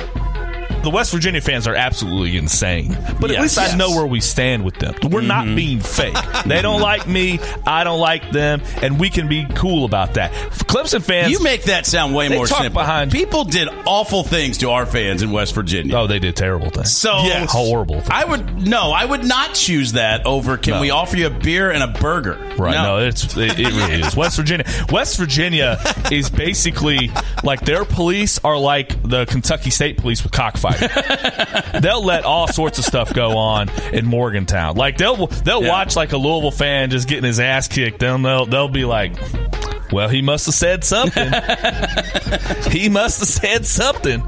The 0.82 0.90
West 0.90 1.12
Virginia 1.12 1.40
fans 1.40 1.66
are 1.66 1.74
absolutely 1.74 2.36
insane, 2.36 2.96
but 3.20 3.30
at 3.30 3.34
Yes. 3.36 3.42
least 3.42 3.58
I 3.58 3.76
know 3.76 3.90
where 3.90 4.06
we 4.06 4.20
stand 4.20 4.64
with 4.64 4.76
them. 4.78 4.94
We're 5.10 5.20
not 5.20 5.44
mm-hmm. 5.44 5.54
being 5.54 5.80
fake. 5.80 6.16
They 6.46 6.62
don't 6.62 6.80
like 6.80 7.06
me. 7.06 7.38
I 7.66 7.84
don't 7.84 8.00
like 8.00 8.30
them, 8.32 8.62
and 8.82 8.98
we 8.98 9.10
can 9.10 9.28
be 9.28 9.46
cool 9.54 9.84
about 9.84 10.14
that. 10.14 10.32
Clemson 10.70 11.02
fans, 11.02 11.32
You 11.32 11.40
make 11.42 11.64
that 11.64 11.84
sound 11.86 12.14
way 12.14 12.28
more 12.28 12.46
simple. 12.46 12.70
behind- 12.70 13.12
People 13.12 13.44
did 13.44 13.68
awful 13.84 14.22
things 14.24 14.58
to 14.58 14.70
our 14.70 14.86
fans 14.86 15.22
in 15.22 15.32
West 15.32 15.54
Virginia. 15.54 15.96
Oh, 15.96 16.06
they 16.06 16.18
did 16.18 16.34
terrible 16.36 16.70
things. 16.70 16.96
So 16.96 17.18
Yes. 17.24 17.50
horrible. 17.52 17.96
Things. 18.00 18.08
I 18.10 18.24
would 18.24 18.66
no, 18.66 18.92
I 18.92 19.04
would 19.04 19.24
not 19.24 19.54
choose 19.54 19.92
that 19.92 20.24
over. 20.26 20.56
Can 20.56 20.74
No. 20.74 20.80
we 20.80 20.90
offer 20.90 21.16
you 21.16 21.26
a 21.26 21.30
beer 21.30 21.70
and 21.70 21.82
a 21.82 21.88
burger? 21.88 22.38
Right? 22.56 22.74
No, 22.74 22.98
it's 22.98 23.36
it, 23.36 23.58
it 23.58 23.66
really 23.66 24.00
is. 24.00 24.16
West 24.16 24.36
Virginia. 24.36 24.64
West 24.90 25.16
Virginia 25.18 25.78
is 26.10 26.30
basically 26.30 27.10
like 27.44 27.60
their 27.62 27.84
police 27.84 28.38
are 28.44 28.58
like 28.58 29.02
the 29.08 29.26
Kentucky 29.26 29.70
State 29.70 29.96
Police 29.98 30.22
with 30.22 30.32
cockfighting. 30.72 31.80
they'll 31.82 32.04
let 32.04 32.24
all 32.24 32.48
sorts 32.48 32.78
of 32.78 32.84
stuff 32.84 33.12
go 33.14 33.36
on 33.38 33.68
in 33.92 34.06
Morgantown. 34.06 34.76
Like 34.76 34.96
they'll 34.98 35.26
they'll 35.26 35.62
Yeah. 35.62 35.68
watch 35.68 35.96
like 35.96 36.12
a 36.12 36.16
Louisville 36.16 36.50
fan 36.50 36.90
just 36.90 37.08
getting 37.08 37.24
his 37.24 37.40
ass 37.40 37.68
kicked. 37.68 37.98
Then 38.00 38.22
they'll 38.22 38.46
they'll 38.46 38.68
be 38.68 38.84
like. 38.84 39.12
Well, 39.92 40.08
he 40.08 40.22
must 40.22 40.46
have 40.46 40.54
said 40.54 40.84
something. 40.84 41.32
he 42.70 42.88
must 42.88 43.18
have 43.18 43.28
said 43.28 43.66
something. 43.66 44.22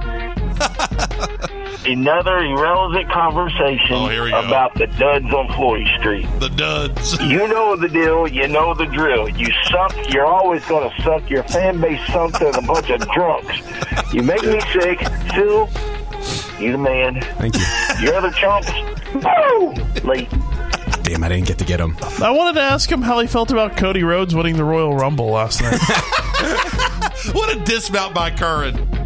Another 1.85 2.39
irrelevant 2.39 3.11
conversation 3.11 3.93
Oh, 3.93 4.09
here 4.09 4.25
we 4.25 4.31
go. 4.31 4.41
about 4.45 4.75
the 4.75 4.87
duds 4.87 5.33
on 5.33 5.49
Floyd 5.55 5.87
Street. 5.99 6.27
The 6.41 6.49
duds. 6.49 7.17
You 7.23 7.47
know 7.49 7.77
the 7.77 7.89
deal. 7.89 8.27
You 8.29 8.47
know 8.49 8.75
the 8.75 8.87
drill. 8.87 9.29
You 9.29 9.49
suck. 9.71 9.95
You're 10.13 10.27
always 10.27 10.65
going 10.67 10.91
to 10.91 11.03
suck. 11.03 11.29
Your 11.31 11.43
fan 11.45 11.81
base 11.81 12.05
sucks. 12.09 12.39
There's 12.41 12.57
a 12.57 12.63
bunch 12.63 12.91
of 12.91 13.01
drunks. 13.11 13.57
You 14.13 14.23
make 14.23 14.43
me 14.43 14.61
sick. 14.73 14.99
Phil, 15.35 15.67
you 16.63 16.73
the 16.73 16.79
man. 16.79 17.21
Thank 17.39 17.57
you. 17.57 17.63
Your 18.01 18.15
other 18.15 18.31
chumps, 18.31 18.71
woo, 19.15 19.73
late. 20.05 20.31
Damn, 21.03 21.25
I 21.25 21.29
didn't 21.29 21.47
get 21.47 21.59
to 21.59 21.65
get 21.65 21.81
him. 21.81 21.97
I 22.23 22.31
wanted 22.31 22.55
to 22.55 22.63
ask 22.63 22.91
him 22.91 23.03
how 23.03 23.19
he 23.21 23.27
felt 23.27 23.51
about 23.51 23.77
Cody 23.77 24.05
Rhodes 24.05 24.35
winning 24.35 24.57
the 24.57 24.65
Royal 24.65 24.95
Rumble 24.95 25.31
last 25.31 25.61
night. 25.61 25.81
What 27.31 27.57
a 27.57 27.61
dismount 27.61 28.15
by 28.15 28.31
Curran. 28.31 29.02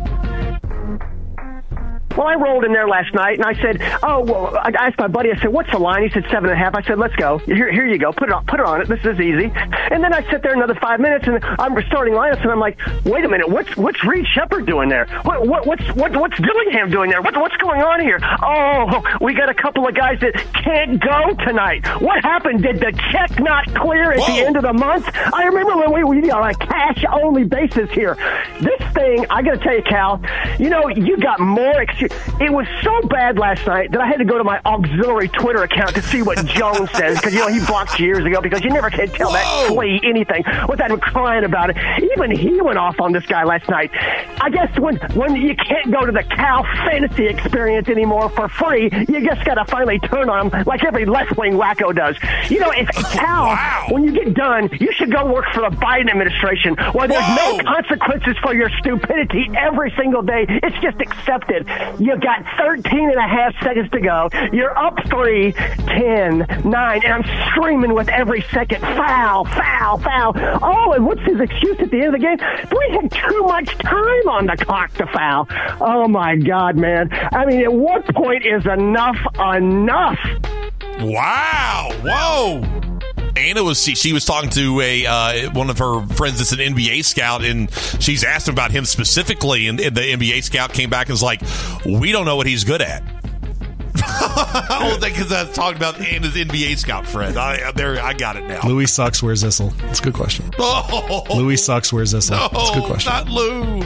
Well, 2.17 2.27
I 2.27 2.35
rolled 2.35 2.65
in 2.65 2.73
there 2.73 2.89
last 2.89 3.13
night, 3.15 3.39
and 3.39 3.45
I 3.45 3.55
said, 3.61 3.83
"Oh, 4.03 4.21
well." 4.25 4.57
I 4.57 4.71
asked 4.79 4.99
my 4.99 5.09
buddy. 5.09 5.31
I 5.31 5.37
said, 5.41 5.53
"What's 5.53 5.71
the 5.71 5.79
line?" 5.79 6.03
He 6.03 6.11
said, 6.11 6.25
seven 6.31 6.51
and 6.51 6.53
a 6.53 6.57
half. 6.57 6.75
I 6.75 6.83
said, 6.83 6.99
"Let's 6.99 7.15
go. 7.17 7.39
Here, 7.39 7.71
here 7.71 7.87
you 7.87 7.99
go. 7.99 8.13
Put 8.13 8.29
it 8.29 8.33
on. 8.33 8.45
Put 8.47 8.61
it 8.61 8.67
on 8.67 8.81
it. 8.81 8.89
This 8.89 9.05
is 9.05 9.21
easy." 9.21 9.53
And 9.91 10.03
then 10.03 10.13
I 10.13 10.29
sit 10.31 10.43
there 10.43 10.55
another 10.55 10.75
five 10.81 11.01
minutes, 11.01 11.27
and 11.27 11.45
I'm 11.45 11.77
starting 11.89 12.15
lineups, 12.15 12.43
and 12.43 12.51
I'm 12.51 12.61
like, 12.61 12.79
"Wait 13.05 13.25
a 13.25 13.29
minute. 13.29 13.49
What's 13.49 13.77
what's 13.77 14.03
Reed 14.05 14.27
Sheppard 14.35 14.67
doing 14.67 14.89
there? 14.89 15.07
What, 15.23 15.47
what 15.47 15.67
what's 15.67 15.87
what, 15.95 16.17
what's 16.17 16.39
Dillingham 16.39 16.91
doing 16.91 17.11
there? 17.11 17.23
What, 17.23 17.37
what's 17.37 17.57
going 17.57 17.83
on 17.83 18.01
here? 18.01 18.19
Oh, 18.43 19.03
we 19.21 19.35
got 19.35 19.49
a 19.49 19.55
couple 19.55 19.87
of 19.87 19.95
guys 19.95 20.19
that 20.21 20.35
can't 20.65 21.01
go 21.01 21.35
tonight. 21.45 21.87
What 22.01 22.23
happened? 22.25 22.63
Did 22.63 22.81
the 22.81 22.93
check 23.13 23.39
not 23.41 23.67
clear 23.75 24.13
at 24.13 24.27
the 24.27 24.45
end 24.45 24.57
of 24.57 24.63
the 24.63 24.73
month? 24.73 25.09
I 25.15 25.45
remember 25.45 25.77
when 25.77 25.93
we 25.93 26.05
were 26.05 26.35
on 26.35 26.51
a 26.51 26.55
cash 26.55 27.05
only 27.13 27.45
basis 27.45 27.91
here. 27.91 28.17
This 28.61 28.81
thing, 28.95 29.27
I 29.31 29.43
got 29.43 29.55
to 29.55 29.59
tell 29.59 29.75
you, 29.75 29.83
Cal. 29.83 30.21
You 30.59 30.71
know, 30.71 30.89
you 30.89 31.17
got 31.19 31.41
more. 31.41 31.67
Ex- 32.11 32.41
it 32.41 32.53
was 32.53 32.67
so 32.83 33.01
bad 33.09 33.39
last 33.39 33.67
night 33.67 33.93
that 33.93 34.01
I 34.01 34.07
had 34.07 34.19
to 34.19 34.25
go 34.25 34.39
to 34.39 34.45
my 34.45 34.61
auxiliary 34.65 35.29
Twitter 35.29 35.63
account 35.63 35.95
to 35.95 36.03
see 36.03 36.23
what 36.23 36.45
Jones 36.47 36.91
says 36.95 37.19
because 37.19 37.35
you 37.35 37.41
know 37.41 37.49
he 37.49 37.65
blocked 37.65 37.99
years 37.99 38.25
ago 38.25 38.41
because 38.41 38.63
you 38.63 38.71
never 38.71 38.91
can 38.91 39.09
tell 39.09 39.33
that 39.33 39.67
flea 39.69 40.01
anything 40.05 40.45
without 40.69 40.91
him 40.91 41.01
crying 41.01 41.45
about 41.45 41.71
it. 41.71 41.77
Even 42.13 42.31
he 42.31 42.61
went 42.61 42.79
off 42.79 43.01
on 43.01 43.13
this 43.13 43.27
guy 43.27 43.45
last 43.45 43.69
night. 43.69 43.91
I 44.41 44.51
guess 44.51 44.79
when 44.79 44.97
when 45.15 45.37
you 45.37 45.55
can't 45.57 45.91
go 45.91 46.05
to 46.05 46.13
the 46.13 46.23
Cal 46.23 46.65
fantasy 46.87 47.27
experience 47.27 47.89
anymore 47.89 48.29
for 48.31 48.49
free, 48.49 48.91
you 49.09 49.25
just 49.25 49.45
got 49.45 49.55
to 49.55 49.65
finally 49.67 49.99
turn 49.99 50.29
on 50.29 50.51
him 50.51 50.65
like 50.67 50.85
every 50.85 51.07
left 51.07 51.37
wing 51.37 51.55
wacko 51.55 51.95
does. 51.95 52.17
You 52.51 52.61
know, 52.61 52.71
it's 52.71 52.97
Cal. 53.15 53.57
When 53.91 54.05
you 54.05 54.13
get 54.13 54.35
done, 54.35 54.69
you 54.81 54.93
should 54.93 55.13
go 55.13 55.27
work 55.33 55.47
for 55.53 55.61
the 55.61 55.77
Biden 55.77 56.11
administration 56.11 56.77
where 56.93 57.09
there's 57.09 57.37
no 57.37 57.59
consequences 57.65 58.37
for 58.43 58.55
your 58.55 58.71
stupidity 58.81 59.49
every 59.57 59.93
single 59.97 60.23
day. 60.23 60.47
It's 60.49 60.77
just 60.81 61.01
accepted. 61.01 61.67
You 61.99 62.19
got 62.19 62.45
13 62.59 63.11
and 63.11 63.19
a 63.19 63.29
half 63.29 63.55
seconds 63.63 63.91
to 63.91 64.01
go. 64.01 64.29
You're 64.53 64.77
up 64.77 64.99
three, 65.09 65.53
10, 65.53 66.63
9, 66.65 67.01
and 67.05 67.13
I'm 67.13 67.51
screaming 67.51 67.95
with 67.95 68.09
every 68.09 68.43
second, 68.53 68.81
foul, 68.81 69.45
foul, 69.45 69.99
foul. 69.99 70.33
Oh, 70.63 70.93
and 70.93 71.07
what's 71.07 71.23
his 71.23 71.41
excuse 71.41 71.79
at 71.81 71.91
the 71.91 71.97
end 71.99 72.07
of 72.07 72.13
the 72.13 72.19
game? 72.19 72.39
We 72.71 72.97
had 72.97 73.11
too 73.11 73.43
much 73.45 73.79
time 73.79 74.29
on 74.29 74.47
the 74.47 74.57
clock 74.57 74.93
to 74.95 75.07
foul. 75.07 75.49
Oh 75.81 76.07
my 76.09 76.37
God, 76.37 76.77
man. 76.77 77.09
I 77.33 77.47
mean, 77.47 77.63
at 77.63 77.73
what 77.73 78.05
point 78.15 78.45
is 78.45 78.67
enough 78.67 79.17
enough? 79.39 80.19
Wow! 81.01 81.91
Whoa! 82.03 82.96
Anna 83.37 83.63
was 83.63 83.83
she, 83.83 83.95
she 83.95 84.13
was 84.13 84.25
talking 84.25 84.51
to 84.51 84.81
a 84.81 85.07
uh, 85.07 85.51
one 85.53 85.71
of 85.71 85.79
her 85.79 86.07
friends 86.15 86.39
that's 86.39 86.53
an 86.53 86.59
NBA 86.59 87.05
scout, 87.05 87.45
and 87.45 87.71
she's 88.01 88.25
asked 88.25 88.49
him 88.49 88.55
about 88.55 88.71
him 88.71 88.85
specifically, 88.85 89.69
and, 89.69 89.81
and 89.81 89.97
the 89.97 90.01
NBA 90.01 90.43
scout 90.43 90.73
came 90.73 90.91
back 90.91 91.07
and 91.09 91.13
was 91.13 91.23
like, 91.23 91.43
"We 91.85 92.13
don't 92.13 92.25
know 92.25 92.37
what 92.37 92.47
he's 92.47 92.65
good 92.65 92.83
at." 92.83 93.03
oh, 94.07 94.99
because 95.01 95.33
I 95.33 95.45
was 95.45 95.55
talking 95.55 95.77
about 95.77 96.01
Anna's 96.01 96.35
NBA 96.35 96.77
scout 96.79 97.07
friend. 97.07 97.37
I 97.39 97.73
there, 97.73 98.01
I 98.01 98.13
got 98.13 98.37
it 98.37 98.45
now. 98.47 98.61
Louis 98.67 98.87
sucks. 98.87 99.23
Where's 99.23 99.43
Issel? 99.43 99.73
It's 99.91 100.01
a 100.01 100.03
good 100.03 100.15
question. 100.15 100.51
Oh, 100.59 101.25
Louis 101.35 101.57
sucks. 101.57 101.93
Where's 101.93 102.15
Issel? 102.15 102.37
no, 102.37 102.49
It's 102.61 102.71
a 102.71 102.75
good 102.81 102.85
question. 102.85 103.13
not 103.13 103.29
Lou. 103.29 103.83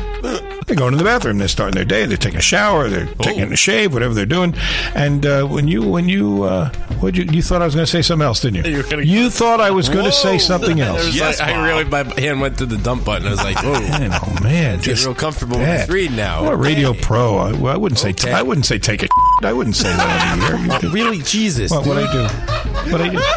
They're 0.66 0.76
going 0.76 0.92
to 0.92 0.98
the 0.98 1.04
bathroom. 1.04 1.38
They're 1.38 1.48
starting 1.48 1.74
their 1.74 1.84
day. 1.84 2.06
They're 2.06 2.16
taking 2.16 2.38
a 2.38 2.42
shower. 2.42 2.88
They're 2.88 3.06
taking 3.16 3.52
a 3.52 3.56
shave. 3.56 3.92
Whatever 3.92 4.14
they're 4.14 4.26
doing. 4.26 4.54
And 4.94 5.26
uh, 5.26 5.44
when 5.46 5.66
you 5.66 5.82
when 5.88 6.08
you 6.08 6.44
uh, 6.44 6.70
what 7.00 7.16
you 7.16 7.24
you 7.24 7.42
thought 7.42 7.61
I 7.62 7.64
was 7.64 7.74
going 7.74 7.86
to 7.86 7.90
say 7.90 8.02
something 8.02 8.24
else, 8.24 8.40
didn't 8.40 8.64
you? 8.66 8.82
You, 9.00 9.30
thought 9.30 9.61
I 9.61 9.70
was 9.70 9.88
going 9.88 10.04
to 10.04 10.12
say 10.12 10.38
something 10.38 10.80
else. 10.80 11.14
yes, 11.14 11.40
like, 11.40 11.54
I 11.54 11.66
really 11.68 11.84
my 11.84 12.04
hand 12.20 12.40
went 12.40 12.58
to 12.58 12.66
the 12.66 12.76
dump 12.76 13.04
button. 13.04 13.26
I 13.26 13.30
was 13.30 13.42
like, 13.42 13.56
"Whoa, 13.62 13.72
Man, 13.80 14.11
oh 14.12 14.38
man, 14.42 14.76
getting 14.78 14.80
just 14.94 15.06
real 15.06 15.14
comfortable 15.14 15.58
with 15.58 15.66
bad. 15.66 15.88
this 15.88 15.94
read 15.94 16.12
now." 16.12 16.44
What 16.44 16.52
a 16.54 16.56
radio 16.56 16.94
pro. 16.94 17.36
I, 17.38 17.52
well, 17.52 17.74
I 17.74 17.76
wouldn't 17.76 17.98
say 17.98 18.11
Okay. 18.11 18.32
I 18.32 18.42
wouldn't 18.42 18.66
say 18.66 18.78
take 18.78 19.02
a. 19.02 19.08
I 19.43 19.53
wouldn't 19.53 19.76
say 19.76 19.88
that 19.88 20.32
on 20.32 20.68
the 20.68 20.86
air. 20.86 20.93
really, 20.93 21.18
Jesus. 21.20 21.70
What, 21.70 21.86
what. 21.86 21.97
I 21.99 22.12
do? 22.12 22.93
What 22.93 23.01
I 23.01 23.09
do? 23.09 23.20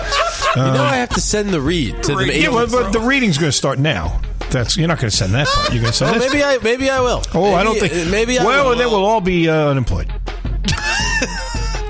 You 0.56 0.62
know, 0.62 0.70
Um, 0.70 0.82
I 0.82 0.98
have 0.98 1.10
to 1.10 1.20
send 1.22 1.50
the 1.50 1.60
read 1.60 2.04
to 2.04 2.14
the. 2.16 2.32
yeah, 2.40 2.50
well, 2.50 2.68
but 2.70 2.92
the 2.92 3.00
reading's 3.00 3.40
going 3.40 3.50
to 3.52 3.58
start 3.58 3.80
now. 3.80 4.22
That's 4.52 4.78
you're 4.78 4.88
not 4.88 5.00
going 5.00 5.10
to 5.10 5.16
send 5.18 5.34
that 5.34 5.48
part. 5.48 5.74
You're 5.74 5.82
going 5.82 5.92
to 5.92 5.98
send 5.98 6.12
Well, 6.12 6.20
this. 6.20 6.32
maybe 6.32 6.44
I 6.44 6.60
maybe 6.62 6.90
I 6.92 7.00
will. 7.00 7.24
Oh, 7.34 7.56
I 7.56 7.64
don't 7.64 7.80
think. 7.80 8.12
maybe 8.12 8.38
I 8.38 8.44
well, 8.46 8.70
will. 8.70 8.78
then 8.78 8.88
we'll 8.92 9.04
all 9.04 9.20
be 9.20 9.50
uh, 9.50 9.70
unemployed. 9.70 10.10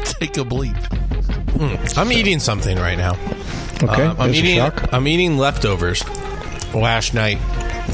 Take 0.06 0.38
a 0.38 0.46
bleep. 0.46 0.78
Hmm. 1.58 2.00
I'm 2.00 2.12
eating 2.12 2.40
something 2.40 2.78
right 2.78 2.98
now. 2.98 3.14
Okay, 3.84 4.04
Uh, 4.04 4.12
I'm 4.12 4.32
there's 4.32 4.38
eating. 4.40 4.60
I'm 4.94 5.08
eating 5.08 5.38
leftovers 5.38 6.04
last 6.74 7.14
night 7.14 7.38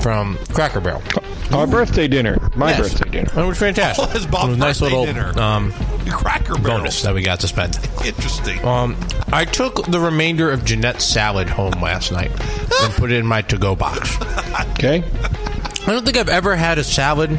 from 0.02 0.38
Cracker 0.54 0.80
Barrel. 0.82 1.02
Our 1.52 1.66
birthday 1.66 2.08
dinner. 2.08 2.38
My 2.56 2.72
Yes. 2.72 2.94
birthday 2.94 3.10
dinner. 3.10 3.32
It 3.44 3.48
was 3.48 3.58
fantastic. 3.58 4.06
Oh, 4.08 4.12
it's 4.16 4.26
Bob's 4.28 4.46
It 4.46 4.50
was 4.50 4.58
nice 4.60 4.80
birthday 4.80 4.96
little 4.96 5.06
dinner. 5.14 5.40
um, 5.40 5.74
Cracker 6.12 6.56
Barrel. 6.56 6.80
bonus 6.80 7.02
that 7.04 7.14
we 7.14 7.22
got 7.22 7.40
to 7.42 7.48
spend. 7.48 7.78
Interesting. 8.06 8.64
Um, 8.66 8.96
I 9.32 9.46
took 9.46 9.86
the 9.88 10.00
remainder 10.00 10.52
of 10.52 10.66
Jeanette's 10.66 11.06
salad 11.06 11.48
home 11.50 11.74
last 11.82 12.12
night 12.12 12.32
and 12.82 12.94
put 12.94 13.12
it 13.12 13.18
in 13.18 13.26
my 13.26 13.42
to-go 13.44 13.76
box. 13.76 14.16
Okay. 14.74 15.04
I 15.04 15.92
don't 15.92 16.06
think 16.06 16.18
I've 16.18 16.30
ever 16.30 16.56
had 16.56 16.78
a 16.78 16.84
salad 16.84 17.32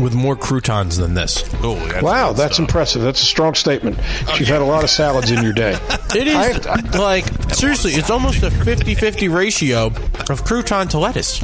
with 0.00 0.14
more 0.14 0.34
croutons 0.36 0.96
than 0.96 1.14
this. 1.14 1.44
Oh, 1.62 1.74
Wow, 2.02 2.32
that's 2.32 2.58
impressive. 2.58 3.02
That's 3.02 3.22
a 3.22 3.26
strong 3.26 3.54
statement. 3.54 3.96
You've 4.38 4.48
had 4.48 4.60
a 4.60 4.64
lot 4.64 4.82
of 4.84 4.90
salads 4.90 5.30
in 5.30 5.42
your 5.42 5.52
day. 5.52 5.78
It 6.14 6.26
is 6.26 6.66
like 6.94 7.24
seriously, 7.54 7.92
it's 7.92 8.10
almost 8.10 8.42
a 8.42 8.50
50-50 8.50 9.34
ratio 9.34 9.86
of 9.86 10.44
crouton 10.44 10.90
to 10.90 10.98
lettuce. 10.98 11.42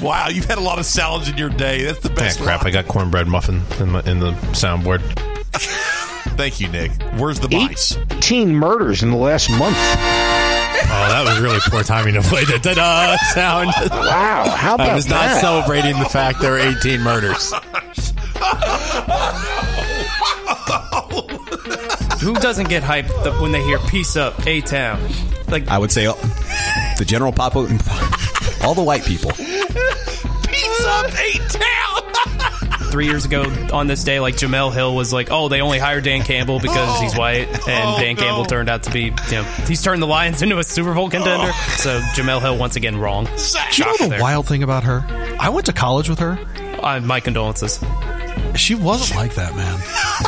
Wow, 0.00 0.28
you've 0.28 0.46
had 0.46 0.58
a 0.58 0.62
lot 0.62 0.78
of 0.78 0.86
salads 0.86 1.28
in 1.28 1.36
your 1.36 1.48
day. 1.50 1.84
That's 1.84 2.00
the 2.00 2.10
best. 2.10 2.40
crap! 2.40 2.64
I 2.64 2.70
got 2.70 2.86
cornbread 2.88 3.26
muffin 3.28 3.62
in, 3.78 3.90
my, 3.90 4.00
in 4.02 4.18
the 4.20 4.32
soundboard. 4.52 5.00
Thank 6.36 6.60
you, 6.60 6.68
Nick. 6.68 6.90
Where's 7.18 7.40
the 7.40 7.48
mice? 7.48 7.96
18 8.10 8.54
murders 8.54 9.02
in 9.02 9.10
the 9.10 9.16
last 9.16 9.50
month. 9.50 9.76
Oh, 10.84 11.08
that 11.08 11.24
was 11.24 11.38
really 11.40 11.60
poor 11.66 11.82
timing 11.82 12.14
to 12.14 12.22
play 12.22 12.44
the 12.44 12.58
da-da 12.58 13.16
sound. 13.34 13.68
Wow, 13.90 14.48
how 14.56 14.74
about 14.74 14.90
I 14.90 14.94
was 14.94 15.06
not 15.08 15.20
that? 15.20 15.40
celebrating 15.40 15.98
the 15.98 16.06
fact 16.08 16.40
there 16.40 16.52
were 16.52 16.58
18 16.58 17.00
murders. 17.00 17.52
Who 22.20 22.34
doesn't 22.34 22.68
get 22.68 22.82
hyped 22.82 23.08
th- 23.24 23.40
when 23.40 23.50
they 23.52 23.62
hear 23.64 23.78
"Peace 23.80 24.16
Up, 24.16 24.46
A 24.46 24.60
Town"? 24.60 25.00
Like 25.48 25.68
I 25.68 25.78
would 25.78 25.90
say 25.90 26.06
the 26.06 27.04
general 27.06 27.32
pop, 27.32 27.56
all 27.56 28.74
the 28.74 28.82
white 28.82 29.04
people. 29.04 29.32
Peace 31.10 31.14
up, 31.14 31.20
eight 31.20 31.48
town. 31.50 32.90
three 32.90 33.06
years 33.06 33.24
ago 33.24 33.44
on 33.72 33.86
this 33.86 34.04
day, 34.04 34.20
like 34.20 34.34
Jemele 34.36 34.72
Hill 34.72 34.94
was 34.94 35.12
like, 35.12 35.28
"Oh, 35.30 35.48
they 35.48 35.60
only 35.62 35.78
hired 35.78 36.04
Dan 36.04 36.22
Campbell 36.22 36.60
because 36.60 37.00
he's 37.00 37.16
white," 37.16 37.48
and 37.68 37.88
Oh, 37.90 37.98
Dan 37.98 38.16
no. 38.16 38.22
Campbell 38.22 38.44
turned 38.44 38.68
out 38.68 38.82
to 38.84 38.90
be, 38.90 39.04
you 39.04 39.12
know, 39.32 39.42
he's 39.66 39.82
turned 39.82 40.02
the 40.02 40.06
Lions 40.06 40.42
into 40.42 40.58
a 40.58 40.64
Super 40.64 40.92
Bowl 40.94 41.08
contender. 41.08 41.52
So 41.76 42.00
Jemele 42.14 42.40
Hill 42.40 42.58
once 42.58 42.76
again 42.76 42.98
wrong. 42.98 43.24
Do 43.24 43.30
you 43.72 43.84
know 43.84 43.96
the 43.98 44.06
there. 44.10 44.20
wild 44.20 44.46
thing 44.46 44.62
about 44.62 44.84
her? 44.84 45.04
I 45.40 45.48
went 45.48 45.66
to 45.66 45.72
college 45.72 46.08
with 46.08 46.18
her. 46.18 46.38
Uh, 46.82 47.00
my 47.00 47.20
condolences. 47.20 47.78
She 48.56 48.74
wasn't 48.74 49.18
like 49.18 49.34
that, 49.36 49.54
man. 49.56 49.80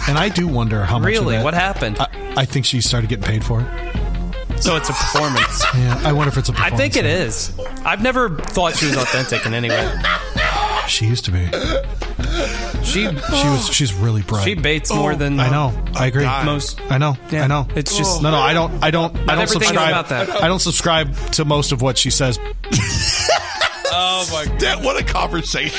And 0.09 0.17
I 0.19 0.29
do 0.31 0.49
wonder 0.49 0.85
how 0.85 0.99
much. 0.99 1.15
of 1.15 1.21
Really? 1.21 1.37
that- 1.37 1.45
What 1.45 1.53
happened? 1.55 1.99
I, 1.99 2.09
I 2.37 2.45
think 2.47 2.65
she 2.65 2.81
started 2.81 3.11
getting 3.11 3.25
paid 3.25 3.45
for 3.45 3.61
it. 3.61 3.67
So 4.63 4.77
it's 4.77 4.89
a 4.89 4.93
performance. 4.93 5.65
Yeah, 5.75 6.01
I 6.05 6.13
wonder 6.13 6.29
if 6.31 6.39
it's 6.39 6.49
a 6.49 6.53
I 6.53 6.55
performance. 6.71 6.75
I 6.75 6.77
think 6.79 6.97
it 6.97 7.05
is. 7.07 7.53
I've 7.85 8.01
never 8.03 8.31
thought 8.39 8.77
she 8.77 8.87
was 8.87 8.97
authentic 8.97 9.45
in 9.45 9.53
any 9.53 9.69
way. 9.69 9.93
She 10.89 11.07
used 11.07 11.25
to 11.27 11.31
be. 11.31 11.47
She 12.85 13.07
She 13.07 13.09
was. 13.09 13.69
She's 13.73 13.95
really 13.95 14.23
bright. 14.23 14.45
She 14.45 14.55
baits 14.55 14.93
more 14.93 15.13
oh, 15.13 15.17
than 15.17 15.41
I 15.41 15.51
know. 15.51 15.73
I 15.95 16.07
agree. 16.07 16.25
Most. 16.45 16.81
I 16.91 16.99
know. 16.99 17.17
Yeah. 17.31 17.45
I 17.45 17.47
know. 17.47 17.67
It's 17.75 17.97
just- 17.97 18.23
no, 18.23 18.31
no. 18.31 18.39
I 18.39 18.53
don't. 18.53 18.83
I 18.83 18.91
don't. 18.91 19.15
I 19.17 19.19
don't 19.19 19.31
everything 19.31 19.63
is 19.63 19.69
subscribe. 19.69 19.91
about 19.91 20.09
that. 20.09 20.43
I 20.43 20.49
don't 20.49 20.61
subscribe 20.61 21.15
to 21.33 21.45
most 21.45 21.73
of 21.73 21.83
what 21.83 21.99
she 21.99 22.11
says. 22.11 22.39
Oh 23.97 24.29
my 24.33 24.57
god! 24.59 24.85
What 24.85 25.01
a 25.01 25.05
conversation. 25.05 25.79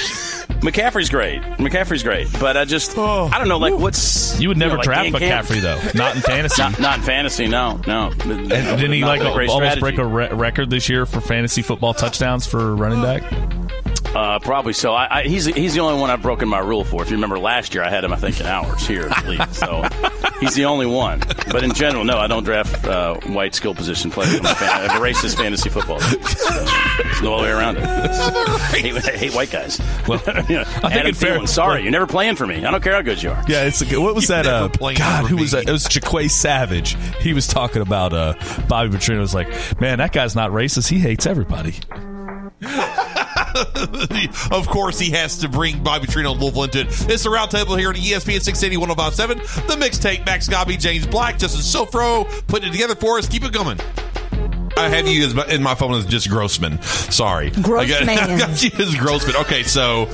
McCaffrey's 0.62 1.10
great. 1.10 1.42
McCaffrey's 1.42 2.02
great, 2.02 2.28
but 2.40 2.56
I 2.56 2.66
just 2.66 2.98
oh. 2.98 3.30
I 3.32 3.38
don't 3.38 3.48
know. 3.50 3.58
Like, 3.58 3.74
what's 3.74 4.40
You 4.40 4.48
would 4.48 4.58
never 4.58 4.74
know, 4.74 4.78
like 4.78 4.86
draft 4.86 5.12
Dan 5.12 5.20
Camp- 5.20 5.48
McCaffrey 5.48 5.62
though, 5.62 5.80
not 5.98 6.16
in 6.16 6.22
fantasy. 6.22 6.62
Not, 6.62 6.80
not 6.80 6.98
in 7.00 7.04
fantasy. 7.04 7.48
No, 7.48 7.82
no. 7.86 8.12
And 8.24 8.50
didn't 8.50 8.94
he 8.94 9.04
like 9.04 9.22
a 9.22 9.28
almost 9.30 9.52
strategy. 9.52 9.80
break 9.82 9.98
a 9.98 10.06
re- 10.06 10.30
record 10.30 10.70
this 10.70 10.88
year 10.88 11.06
for 11.06 11.20
fantasy 11.22 11.62
football 11.62 11.94
touchdowns 11.94 12.48
for 12.48 12.76
running 12.76 13.02
back? 13.02 13.24
Uh, 14.16 14.40
probably 14.40 14.72
so. 14.74 14.94
I, 14.94 15.20
I, 15.20 15.24
he's 15.24 15.46
he's 15.46 15.74
the 15.74 15.82
only 15.82 16.00
one 16.00 16.10
I've 16.10 16.22
broken 16.22 16.48
my 16.48 16.60
rule 16.60 16.86
for. 16.86 17.02
If 17.04 17.10
you 17.10 17.18
remember 17.18 17.38
last 17.38 17.74
year, 17.74 17.84
I 17.84 17.90
had 17.90 18.04
him 18.06 18.14
I 18.14 18.16
think 18.16 18.40
in 18.40 18.46
hours 18.46 18.88
here 18.88 19.08
at 19.08 19.28
least. 19.28 19.54
So 19.56 19.84
he's 20.40 20.56
the 20.56 20.66
only 20.66 20.86
one. 20.86 21.20
But 21.52 21.64
in 21.66 21.74
general, 21.74 22.06
no, 22.06 22.18
I 22.18 22.28
don't 22.28 22.44
draft 22.46 22.86
uh, 22.86 23.16
white 23.28 23.54
skill 23.56 23.76
position 23.76 24.12
players. 24.12 24.34
in 24.36 24.44
my 24.44 24.54
fan- 24.54 24.70
I 24.70 24.94
have 24.94 25.02
a 25.02 25.06
racist 25.06 25.36
fantasy 25.36 25.70
football. 25.70 25.98
league. 25.98 26.26
So, 26.28 26.50
There's 27.04 27.22
no 27.22 27.36
other 27.36 27.44
way 27.44 27.52
around 27.52 27.78
it. 27.78 27.84
I 27.84 28.78
hate, 28.78 28.96
I 28.96 29.18
hate 29.18 29.34
white 29.34 29.52
guys. 29.52 29.82
Well, 30.08 30.22
you 30.48 30.56
know, 30.60 30.64
think 30.64 30.86
Adam 30.86 31.08
in 31.08 31.14
fair- 31.14 31.38
Thielen, 31.38 31.48
sorry, 31.50 31.84
you're 31.84 31.92
never 31.92 32.08
playing 32.08 32.38
for 32.38 32.48
me. 32.48 32.64
I 32.64 32.72
don't 32.72 32.82
care 32.82 32.94
how 32.94 33.02
good 33.02 33.22
you 33.22 33.32
are. 33.32 33.44
Yeah, 33.50 33.66
it's 33.66 33.82
a 33.82 33.86
good, 33.86 34.00
what 34.00 34.16
was 34.16 34.28
that? 34.30 34.48
Uh, 34.48 34.70
God, 34.70 35.26
who 35.30 35.36
was 35.36 35.52
that? 35.52 35.68
It 35.68 35.72
was 35.74 35.86
Jaquay 35.88 36.30
Savage. 36.32 36.96
He 37.20 37.34
was 37.34 37.48
talking 37.48 37.82
about 37.82 38.14
uh, 38.14 38.34
Bobby 38.70 38.96
Petrino. 38.96 39.20
Was 39.20 39.36
like, 39.36 39.50
man, 39.82 39.98
that 39.98 40.14
guy's 40.14 40.36
not 40.36 40.52
racist. 40.52 40.88
He 40.88 41.00
hates 41.00 41.26
everybody. 41.26 41.74
of 44.52 44.68
course, 44.68 45.00
he 45.00 45.12
has 45.12 45.38
to 45.40 45.50
bring 45.50 45.84
Bobby 45.84 46.08
Petrino 46.08 46.32
and 46.34 46.42
Louisville 46.42 46.64
into 46.64 46.82
it. 46.82 46.88
It's 47.10 47.24
the 47.24 47.30
roundtable 47.30 47.78
here 47.78 47.90
at 47.90 47.98
E 47.98 48.12
ESPN 48.12 48.42
680 48.42 48.78
1057. 48.78 49.38
The 49.68 49.76
mixtape, 49.76 50.26
Max 50.26 50.48
Godby, 50.48 50.78
James 50.78 51.08
Black, 51.08 51.38
Justin 51.38 51.62
Sofro, 51.62 52.26
putting 52.48 52.70
it 52.70 52.72
together 52.72 52.96
for 52.96 53.18
us. 53.18 53.28
Keep 53.28 53.46
it 53.46 53.54
coming. 53.54 53.80
I 54.78 54.90
have 54.90 55.08
you 55.08 55.26
as 55.26 55.34
my, 55.34 55.46
in 55.48 55.64
my 55.64 55.74
phone 55.74 55.94
as 55.94 56.06
just 56.06 56.30
Grossman. 56.30 56.82
Sorry, 56.82 57.50
Grossman. 57.52 58.10
I 58.10 58.16
got, 58.16 58.30
I 58.30 58.38
got 58.38 58.62
you 58.62 58.72
as 58.78 58.96
Grossman. 58.96 59.38
Okay, 59.38 59.64
so 59.64 60.06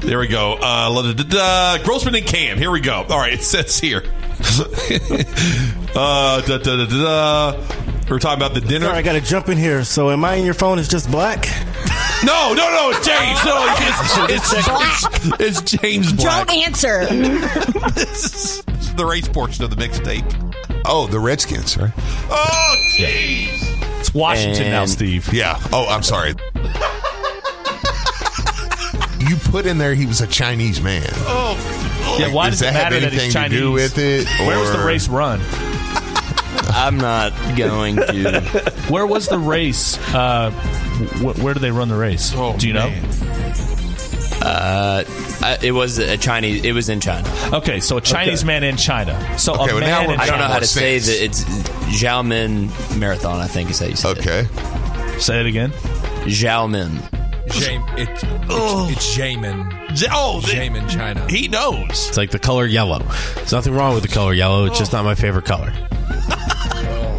there 0.00 0.18
we 0.18 0.26
go. 0.26 0.54
Uh, 0.54 0.90
la- 0.90 1.02
da- 1.02 1.12
da- 1.12 1.78
da. 1.78 1.84
Grossman 1.84 2.16
and 2.16 2.26
Cam. 2.26 2.58
Here 2.58 2.70
we 2.70 2.80
go. 2.80 3.06
All 3.08 3.18
right, 3.18 3.34
it 3.34 3.44
says 3.44 3.78
here. 3.78 4.02
uh, 5.94 6.40
da, 6.40 6.58
da, 6.58 6.58
da, 6.58 6.84
da, 6.84 6.86
da. 6.86 7.64
We're 8.10 8.18
talking 8.18 8.42
about 8.42 8.54
the 8.54 8.60
dinner. 8.60 8.86
Sorry, 8.86 8.98
I 8.98 9.02
got 9.02 9.12
to 9.12 9.20
jump 9.20 9.48
in 9.50 9.58
here. 9.58 9.84
So, 9.84 10.10
am 10.10 10.24
I 10.24 10.34
in 10.36 10.44
your 10.44 10.54
phone? 10.54 10.78
Is 10.78 10.88
just 10.88 11.10
black? 11.10 11.46
No, 12.24 12.52
no, 12.52 12.68
no, 12.70 12.90
it's 12.90 13.06
James. 13.06 13.44
No, 13.44 13.64
it's, 13.78 14.30
it's, 14.30 15.38
it's, 15.38 15.40
it's 15.40 15.62
James 15.82 16.12
Black. 16.12 16.48
Don't 16.48 16.56
answer. 16.58 17.06
this 17.94 18.58
is 18.58 18.94
the 18.96 19.06
race 19.06 19.28
portion 19.28 19.62
of 19.64 19.70
the 19.70 19.76
mixtape. 19.76 20.24
Oh, 20.84 21.06
the 21.06 21.20
Redskins, 21.20 21.76
right? 21.76 21.92
Oh, 22.30 22.74
jeez. 22.96 23.50
It's 24.00 24.12
Washington 24.12 24.70
now, 24.70 24.84
Steve. 24.86 25.32
Yeah. 25.32 25.60
Oh, 25.72 25.86
I'm 25.88 26.02
sorry. 26.02 26.34
you 29.20 29.36
put 29.50 29.66
in 29.66 29.78
there 29.78 29.94
he 29.94 30.06
was 30.06 30.20
a 30.20 30.26
Chinese 30.26 30.80
man. 30.80 31.06
Oh, 31.12 32.16
Yeah, 32.18 32.32
why 32.32 32.50
Does 32.50 32.58
does 32.60 32.68
it 32.68 32.72
that 32.72 32.82
have 32.82 32.92
matter 32.92 33.00
that 33.00 33.12
he's 33.12 33.22
anything 33.22 33.28
to 33.30 33.32
Chinese? 33.34 33.58
do 33.60 33.72
with 33.72 33.98
it, 33.98 34.26
Where 34.46 34.58
was 34.58 34.72
the 34.72 34.84
race 34.84 35.08
run? 35.08 35.40
I'm 36.78 36.96
not 36.98 37.32
going 37.56 37.96
to. 37.96 38.40
Where 38.88 39.06
was 39.06 39.28
the 39.28 39.38
race? 39.38 39.98
Uh, 40.14 40.50
wh- 40.50 41.38
where 41.42 41.52
did 41.54 41.60
they 41.60 41.70
run 41.70 41.88
the 41.88 41.96
race? 41.96 42.32
Oh, 42.34 42.56
do 42.56 42.66
you 42.68 42.74
know? 42.74 42.92
Uh, 44.40 45.02
I- 45.42 45.58
it 45.62 45.72
was 45.72 45.98
a 45.98 46.16
Chinese. 46.16 46.64
It 46.64 46.72
was 46.72 46.88
in 46.88 47.00
China. 47.00 47.28
Okay, 47.52 47.80
so 47.80 47.96
a 47.96 48.00
Chinese 48.00 48.44
man 48.44 48.62
in 48.62 48.76
China. 48.76 49.38
So 49.38 49.54
Okay, 49.54 49.62
a 49.70 49.74
well, 49.74 49.80
man 49.80 49.88
now 49.90 50.06
we're 50.08 50.14
in 50.14 50.20
I 50.20 50.26
don't 50.26 50.38
know 50.38 50.44
how 50.46 50.60
to 50.60 50.66
say 50.66 50.98
that. 50.98 51.24
It's 51.24 51.44
Xiamen 51.44 52.98
Marathon. 52.98 53.40
I 53.40 53.46
think 53.48 53.70
is 53.70 53.80
how 53.80 53.86
you 53.86 53.96
say 53.96 54.10
Okay. 54.10 54.46
Say 55.18 55.40
it 55.40 55.46
again. 55.46 55.72
it. 55.72 56.28
Xiamen. 56.28 56.98
Jame, 57.48 57.98
it, 57.98 58.08
it's, 58.10 58.22
it's 58.22 59.16
Jamin. 59.16 60.08
Oh, 60.12 60.40
the- 60.40 60.48
Jamin 60.48 60.88
China. 60.88 61.26
he 61.30 61.48
knows. 61.48 62.08
It's 62.08 62.16
like 62.18 62.30
the 62.30 62.38
color 62.38 62.66
yellow. 62.66 62.98
There's 63.34 63.52
nothing 63.52 63.72
wrong 63.74 63.94
with 63.94 64.02
the 64.02 64.08
color 64.10 64.34
yellow. 64.34 64.66
It's 64.66 64.78
just 64.78 64.92
not 64.92 65.02
my 65.04 65.14
favorite 65.14 65.46
color. 65.46 65.72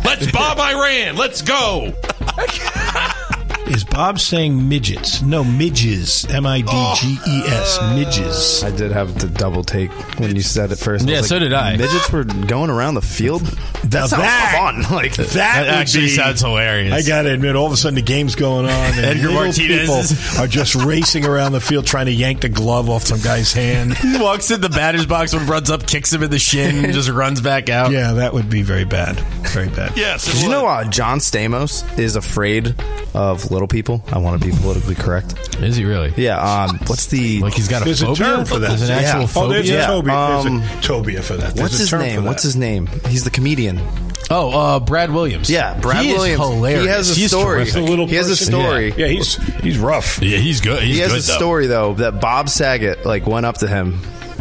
Let's 0.09 0.31
Bob 0.31 0.57
Iran. 0.57 1.17
Let's 1.17 1.43
go. 1.43 1.93
Is 3.67 3.83
Bob 3.99 4.17
saying 4.17 4.69
midgets? 4.69 5.21
No, 5.21 5.43
midges. 5.43 6.23
M 6.29 6.45
I 6.45 6.61
D 6.61 6.71
G 7.01 7.17
E 7.27 7.41
S. 7.47 7.79
Midges. 7.95 8.63
I 8.63 8.71
did 8.73 8.93
have 8.93 9.13
to 9.17 9.27
double 9.27 9.61
take 9.61 9.91
when 10.21 10.33
you 10.37 10.41
said 10.41 10.71
it 10.71 10.77
first. 10.77 11.05
I 11.05 11.11
Yeah, 11.11 11.17
was 11.17 11.27
so 11.27 11.37
did 11.37 11.51
I. 11.51 11.75
Midgets 11.75 12.09
were 12.09 12.23
going 12.23 12.69
around 12.69 12.93
the 12.93 13.01
field. 13.01 13.43
Now 13.43 13.49
That 13.83 14.09
sounds 14.09 14.21
that- 14.23 14.55
fun. 14.87 14.95
Like 14.95 15.17
That, 15.17 15.27
That 15.33 15.59
would 15.65 15.69
actually 15.69 16.05
be- 16.05 16.09
sounds 16.11 16.39
hilarious. 16.39 16.93
I 16.93 17.05
got 17.05 17.23
to 17.23 17.33
admit, 17.33 17.57
all 17.57 17.65
of 17.67 17.73
a 17.73 17.77
sudden 17.77 17.95
the 17.95 18.01
game's 18.01 18.35
going 18.35 18.67
on, 18.67 18.71
and 18.71 18.99
Edgar 18.99 19.27
little 19.27 19.43
Martinez 19.43 19.79
people 19.81 19.95
is- 19.97 20.39
are 20.39 20.47
just 20.47 20.75
racing 20.75 21.25
around 21.25 21.51
the 21.51 21.59
field 21.59 21.85
trying 21.85 22.05
to 22.05 22.13
yank 22.13 22.39
the 22.39 22.47
glove 22.47 22.89
off 22.89 23.03
some 23.03 23.19
guy's 23.19 23.51
hand. 23.51 23.97
He 23.97 24.17
walks 24.17 24.49
in 24.49 24.61
the 24.61 24.69
batter's 24.69 25.05
box 25.07 25.33
and 25.33 25.47
runs 25.49 25.69
up, 25.69 25.85
kicks 25.85 26.13
him 26.13 26.23
in 26.23 26.31
the 26.31 26.39
shin, 26.39 26.85
and 26.85 26.93
just 26.99 27.09
runs 27.09 27.41
back 27.41 27.67
out. 27.69 27.91
Yeah, 27.91 28.13
that 28.13 28.33
would 28.33 28.49
be 28.49 28.61
very 28.61 28.85
bad. 28.85 29.19
Very 29.49 29.67
bad. 29.67 29.97
Yes. 29.97 30.25
Did 30.31 30.41
you 30.43 30.49
know 30.49 30.65
uh, 30.67 30.85
John 30.85 31.19
Stamos 31.19 31.83
is 31.99 32.15
afraid 32.15 32.75
of 33.13 33.49
little 33.51 33.67
people? 33.97 34.15
I 34.15 34.19
want 34.19 34.41
to 34.41 34.47
be 34.47 34.55
politically 34.55 34.95
correct. 34.95 35.55
Is 35.61 35.75
he 35.75 35.85
really? 35.85 36.13
Yeah. 36.15 36.39
Um, 36.39 36.77
what's 36.87 37.07
the 37.07 37.39
Like 37.41 37.53
he's 37.53 37.67
got 37.67 37.81
a 37.81 37.85
There's 37.85 38.01
a 38.01 38.13
term 38.15 38.45
for 38.45 38.59
that. 38.59 38.67
There's 38.69 38.81
an 38.83 38.89
Yeah. 38.89 38.95
actual 39.23 39.43
Oh, 39.43 39.47
there's 39.49 39.67
phobia? 39.69 39.83
a 39.83 39.87
Toby. 39.87 40.07
There's 40.11 40.45
Um, 40.45 40.57
a 40.57 40.65
Tobia 40.81 41.23
for 41.23 41.37
that. 41.37 41.55
There's 41.55 41.61
what's 41.71 41.77
his 41.77 41.93
name? 41.93 42.25
What's 42.25 42.43
his 42.43 42.55
name? 42.55 42.87
He's 43.09 43.23
the 43.23 43.29
comedian. 43.29 43.79
Oh, 44.31 44.51
uh, 44.51 44.79
Brad 44.79 45.11
Williams. 45.11 45.49
Yeah, 45.49 45.73
Brad 45.79 46.05
he 46.05 46.13
Williams. 46.13 46.39
Is 46.41 46.47
hilarious. 46.49 46.81
He 46.83 46.87
has 46.89 47.11
a 47.11 47.13
He's 47.15 47.31
story. 47.31 47.55
terrific. 47.57 47.73
The 47.73 47.81
little 47.81 48.07
He 48.07 48.15
has 48.15 48.27
a 48.27 48.31
person? 48.31 48.45
story. 48.53 48.93
Yeah, 48.95 49.07
he's 49.07 49.35
he's 49.63 49.77
rough. 49.79 50.21
Yeah, 50.21 50.37
he's 50.37 50.61
good. 50.61 50.83
He's 50.83 50.95
he 50.97 51.01
has 51.01 51.11
good 51.11 51.23
a 51.23 51.27
though. 51.27 51.33
story 51.37 51.67
though 51.67 51.93
that 51.95 52.21
Bob 52.21 52.47
Saget 52.49 53.05
like 53.05 53.25
went 53.25 53.45
up 53.47 53.57
to 53.59 53.67
him. 53.67 53.99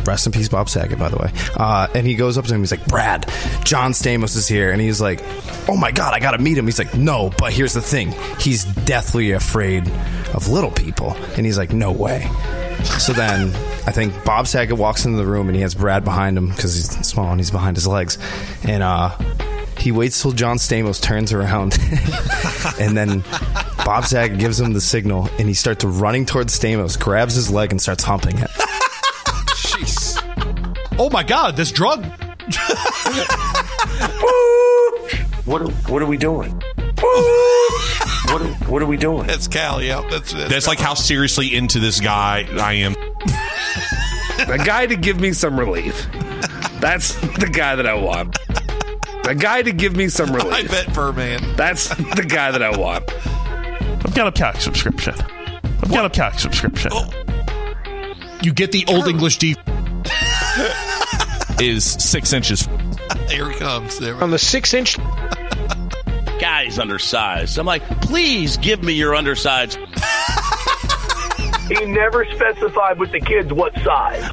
Rest 0.09 0.25
in 0.25 0.33
peace, 0.33 0.49
Bob 0.49 0.71
Saget, 0.71 0.99
by 0.99 1.11
the 1.11 1.19
way. 1.19 1.31
Uh, 1.55 1.87
and 1.95 2.07
he 2.07 2.15
goes 2.15 2.39
up 2.39 2.47
to 2.47 2.55
him. 2.55 2.61
He's 2.61 2.71
like, 2.71 2.87
"Brad, 2.87 3.31
John 3.63 3.93
Stamos 3.93 4.37
is 4.37 4.49
here," 4.49 4.73
and 4.73 4.81
he's 4.81 5.03
like, 5.03 5.23
"Oh 5.69 5.77
my 5.77 5.93
god, 5.93 6.15
I 6.15 6.19
got 6.19 6.31
to 6.31 6.39
meet 6.39 6.57
him." 6.57 6.65
He's 6.65 6.79
like, 6.79 6.95
"No, 6.95 7.31
but 7.37 7.53
here's 7.53 7.75
the 7.75 7.83
thing. 7.83 8.15
He's 8.41 8.65
deathly 8.65 9.33
afraid 9.33 9.87
of 10.33 10.49
little 10.49 10.71
people," 10.71 11.13
and 11.37 11.45
he's 11.45 11.59
like, 11.59 11.75
"No 11.75 11.93
way." 11.93 12.27
So 12.99 13.13
then, 13.13 13.49
I 13.87 13.93
think 13.93 14.25
Bob 14.25 14.47
Saget 14.47 14.79
walks 14.79 15.05
into 15.05 15.19
the 15.19 15.27
room 15.27 15.49
and 15.49 15.55
he 15.55 15.61
has 15.61 15.75
Brad 15.75 16.05
behind 16.05 16.39
him 16.39 16.49
because 16.49 16.75
he's 16.75 17.07
small 17.07 17.31
and 17.31 17.39
he's 17.39 17.51
behind 17.51 17.77
his 17.77 17.87
legs, 17.87 18.17
and 18.65 18.83
uh, 18.83 19.11
he 19.77 19.93
waits 19.93 20.23
till 20.23 20.33
John 20.33 20.57
Stamos 20.57 21.03
turns 21.03 21.35
around, 21.35 21.79
and 22.81 22.97
then 22.97 23.23
Bob 23.85 24.07
Saget 24.07 24.39
gives 24.39 24.59
him 24.59 24.73
the 24.73 24.81
signal, 24.81 25.29
and 25.39 25.49
he 25.49 25.55
starts 25.55 25.85
running 25.85 26.25
towards 26.25 26.59
Stamos, 26.59 26.99
grabs 26.99 27.35
his 27.35 27.51
leg, 27.51 27.73
and 27.73 27.81
starts 27.83 28.05
humping 28.05 28.39
it. 28.39 28.51
Oh 30.99 31.11
my 31.11 31.23
God, 31.23 31.57
this 31.57 31.71
drug. 31.73 32.05
What 35.49 35.63
are, 35.63 35.71
what 35.91 36.03
are 36.03 36.07
we 36.07 36.19
doing? 36.19 36.51
what, 37.01 38.43
are, 38.43 38.55
what 38.69 38.83
are 38.83 38.87
we 38.87 38.99
doing? 38.99 39.27
That's 39.27 39.49
Cal. 39.49 39.83
Yeah, 39.83 40.07
that's 40.11 40.35
that's 40.35 40.67
like 40.67 40.79
how 40.79 40.93
seriously 40.93 41.57
into 41.57 41.81
this 41.81 42.01
guy 42.01 42.47
I 42.61 42.75
am. 42.75 42.95
A 44.47 44.59
guy 44.59 44.85
to 44.85 44.95
give 44.95 45.19
me 45.19 45.33
some 45.33 45.59
relief. 45.59 46.07
That's 46.81 47.15
the 47.39 47.49
guy 47.51 47.77
that 47.77 47.87
I 47.87 47.95
want. 47.95 48.37
A 49.27 49.35
guy 49.35 49.63
to 49.63 49.73
give 49.73 49.97
me 49.97 50.09
some 50.09 50.33
relief. 50.33 50.53
I 50.53 50.57
relief. 50.59 50.71
bet 50.71 50.95
Furman. 50.95 51.57
That's 51.57 51.89
the 51.89 52.27
guy 52.29 52.51
that 52.51 52.63
I 52.63 52.77
want. 52.77 53.11
I've 54.05 54.15
got 54.15 54.27
a 54.27 54.33
calc 54.33 54.57
subscription. 54.57 55.15
I've 55.65 55.91
got 55.91 56.05
a 56.05 56.11
calc 56.11 56.35
subscription. 56.35 56.91
Oh. 56.93 57.11
You 58.43 58.53
get 58.53 58.71
the 58.71 58.85
old 58.87 59.09
English 59.09 59.39
D. 59.39 59.57
Is 61.61 61.85
six 61.85 62.33
inches. 62.33 62.69
Here 63.29 63.51
he 63.51 63.59
comes. 63.59 63.99
There 63.99 64.15
we- 64.15 64.21
On 64.23 64.31
the 64.31 64.39
six 64.39 64.73
inch. 64.75 64.97
Guy's 66.41 66.79
undersized. 66.79 67.59
I'm 67.59 67.67
like, 67.67 67.83
please 68.03 68.57
give 68.59 68.83
me 68.85 68.93
your 68.93 69.15
undersized. 69.17 69.77
He 71.69 71.85
never 71.85 72.25
specified 72.27 72.99
with 72.99 73.11
the 73.13 73.21
kids 73.21 73.53
what 73.53 73.75
size. 73.83 74.31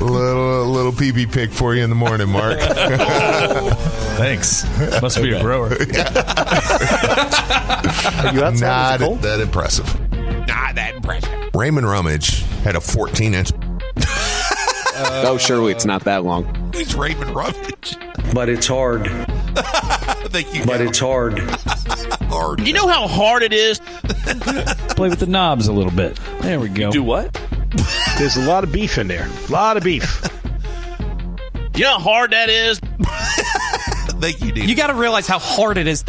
little 0.00 0.62
uh, 0.62 0.64
little 0.66 0.92
PB 0.92 1.32
pick 1.32 1.50
for 1.50 1.74
you 1.74 1.82
in 1.82 1.88
the 1.90 1.96
morning, 1.96 2.28
Mark. 2.28 2.58
Oh, 3.56 3.70
thanks. 4.16 4.64
Must 5.02 5.20
be 5.22 5.32
a 5.32 5.40
grower. 5.40 5.70
Not 5.70 5.80
that 9.22 9.40
impressive. 9.40 9.86
Not 10.46 10.74
that 10.76 10.92
impressive. 10.96 11.30
Raymond 11.54 11.88
Rummage 11.88 12.42
had 12.62 12.76
a 12.76 12.80
14 12.80 13.34
inch. 13.34 13.50
oh, 15.26 15.38
surely 15.38 15.72
it's 15.72 15.84
not 15.84 16.04
that 16.04 16.24
long. 16.24 16.72
He's 16.72 16.94
Raymond 16.94 17.34
Rummage. 17.34 17.96
But 18.32 18.48
it's 18.48 18.66
hard. 18.66 19.06
Thank 20.30 20.54
you. 20.54 20.64
But 20.64 20.80
it's 20.80 20.98
hard. 20.98 21.38
hard. 22.28 22.60
You 22.60 22.72
know 22.72 22.86
how 22.86 23.08
hard 23.08 23.42
it 23.42 23.52
is? 23.52 23.80
Play 23.80 25.08
with 25.08 25.18
the 25.18 25.26
knobs 25.28 25.66
a 25.66 25.72
little 25.72 25.92
bit. 25.92 26.16
There 26.40 26.60
we 26.60 26.68
go. 26.68 26.90
Do 26.90 27.02
what? 27.02 27.32
There's 28.18 28.36
a 28.36 28.42
lot 28.42 28.62
of 28.62 28.72
beef 28.72 28.98
in 28.98 29.08
there. 29.08 29.28
A 29.48 29.52
lot 29.52 29.76
of 29.76 29.82
beef. 29.82 30.28
You 31.74 31.84
know 31.84 31.98
how 31.98 31.98
hard 31.98 32.30
that 32.30 32.48
is? 32.48 32.78
Thank 34.20 34.40
you, 34.42 34.52
dude. 34.52 34.68
You 34.68 34.76
got 34.76 34.86
to 34.88 34.94
realize 34.94 35.26
how 35.26 35.40
hard 35.40 35.76
it 35.76 35.88
is. 35.88 36.04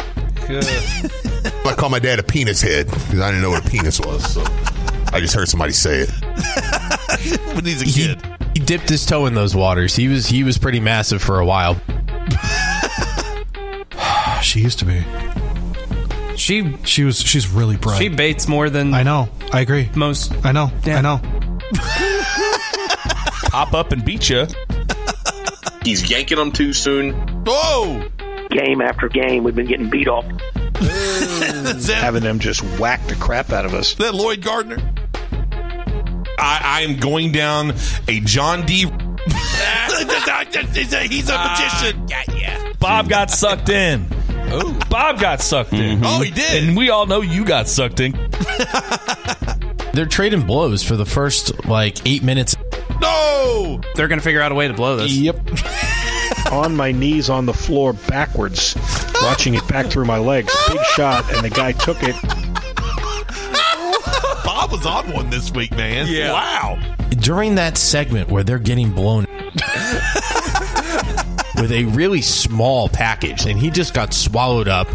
I 0.48 1.74
call 1.76 1.88
my 1.88 1.98
dad 1.98 2.20
a 2.20 2.22
penis 2.22 2.60
head 2.62 2.86
because 2.86 3.20
I 3.20 3.30
didn't 3.30 3.42
know 3.42 3.50
what 3.50 3.66
a 3.66 3.68
penis 3.68 3.98
was. 4.00 4.32
So 4.32 4.44
I 5.12 5.18
just 5.18 5.34
heard 5.34 5.48
somebody 5.48 5.72
say 5.72 6.06
it. 6.06 7.54
when 7.54 7.64
he's 7.64 7.82
a 7.82 7.84
kid. 7.84 8.35
He 8.66 8.76
dipped 8.76 8.88
his 8.88 9.06
toe 9.06 9.26
in 9.26 9.34
those 9.34 9.54
waters. 9.54 9.94
He 9.94 10.08
was 10.08 10.26
he 10.26 10.42
was 10.42 10.58
pretty 10.58 10.80
massive 10.80 11.22
for 11.22 11.38
a 11.38 11.46
while. 11.46 11.80
she 14.42 14.58
used 14.58 14.80
to 14.80 14.84
be. 14.84 15.04
She 16.36 16.76
she 16.82 17.04
was 17.04 17.20
she's 17.20 17.48
really 17.48 17.76
bright. 17.76 17.98
She 17.98 18.08
baits 18.08 18.48
more 18.48 18.68
than 18.68 18.92
I 18.92 19.04
know. 19.04 19.28
I 19.52 19.60
agree. 19.60 19.88
Most. 19.94 20.32
I 20.44 20.50
know. 20.50 20.72
I 20.84 21.00
know. 21.00 21.20
Pop 23.50 23.72
up 23.72 23.92
and 23.92 24.04
beat 24.04 24.28
you. 24.28 24.48
He's 25.84 26.10
yanking 26.10 26.38
them 26.38 26.50
too 26.50 26.72
soon. 26.72 27.12
Whoa! 27.46 28.08
Game 28.50 28.80
after 28.80 29.08
game, 29.08 29.44
we've 29.44 29.54
been 29.54 29.68
getting 29.68 29.90
beat 29.90 30.08
off. 30.08 30.24
Having 31.86 32.24
them 32.24 32.40
just 32.40 32.62
whack 32.80 33.06
the 33.06 33.14
crap 33.14 33.52
out 33.52 33.64
of 33.64 33.74
us. 33.74 33.94
that 33.94 34.12
Lloyd 34.12 34.42
Gardner? 34.42 34.78
I, 36.38 36.60
I 36.62 36.80
am 36.82 36.98
going 36.98 37.32
down 37.32 37.74
a 38.08 38.20
John 38.20 38.66
D. 38.66 38.82
he's 40.74 40.92
a, 40.92 41.00
he's 41.00 41.28
a 41.28 41.38
magician. 41.38 42.08
yeah, 42.08 42.22
yeah. 42.34 42.72
Bob 42.78 43.08
got 43.08 43.30
sucked 43.30 43.68
in. 43.68 44.06
Oh, 44.48 44.78
Bob 44.88 45.18
got 45.18 45.40
sucked 45.40 45.72
in. 45.72 45.98
Mm-hmm. 45.98 46.04
Oh, 46.06 46.20
he 46.20 46.30
did. 46.30 46.64
And 46.64 46.76
we 46.76 46.90
all 46.90 47.06
know 47.06 47.20
you 47.20 47.44
got 47.44 47.68
sucked 47.68 48.00
in. 48.00 48.12
They're 49.92 50.06
trading 50.06 50.46
blows 50.46 50.82
for 50.82 50.94
the 50.96 51.06
first 51.06 51.66
like 51.66 52.06
eight 52.06 52.22
minutes. 52.22 52.54
No! 53.00 53.80
They're 53.94 54.08
going 54.08 54.20
to 54.20 54.24
figure 54.24 54.40
out 54.40 54.52
a 54.52 54.54
way 54.54 54.68
to 54.68 54.74
blow 54.74 54.96
this. 54.96 55.12
Yep. 55.12 55.40
on 56.52 56.76
my 56.76 56.92
knees 56.92 57.28
on 57.28 57.46
the 57.46 57.54
floor 57.54 57.92
backwards, 57.92 58.76
watching 59.22 59.54
it 59.54 59.66
back 59.68 59.86
through 59.86 60.04
my 60.04 60.18
legs. 60.18 60.54
Big 60.68 60.80
shot, 60.94 61.32
and 61.32 61.44
the 61.44 61.50
guy 61.50 61.72
took 61.72 61.98
it. 62.02 62.14
Bob 64.86 65.04
was 65.06 65.14
on 65.14 65.16
one 65.16 65.30
this 65.30 65.50
week, 65.52 65.72
man. 65.72 66.06
Yeah. 66.08 66.32
Wow. 66.32 66.78
During 67.10 67.56
that 67.56 67.76
segment 67.76 68.28
where 68.30 68.44
they're 68.44 68.58
getting 68.58 68.92
blown 68.92 69.26
with 71.56 71.72
a 71.72 71.84
really 71.92 72.20
small 72.22 72.88
package, 72.88 73.46
and 73.46 73.58
he 73.58 73.70
just 73.70 73.94
got 73.94 74.12
swallowed 74.14 74.68
up. 74.68 74.88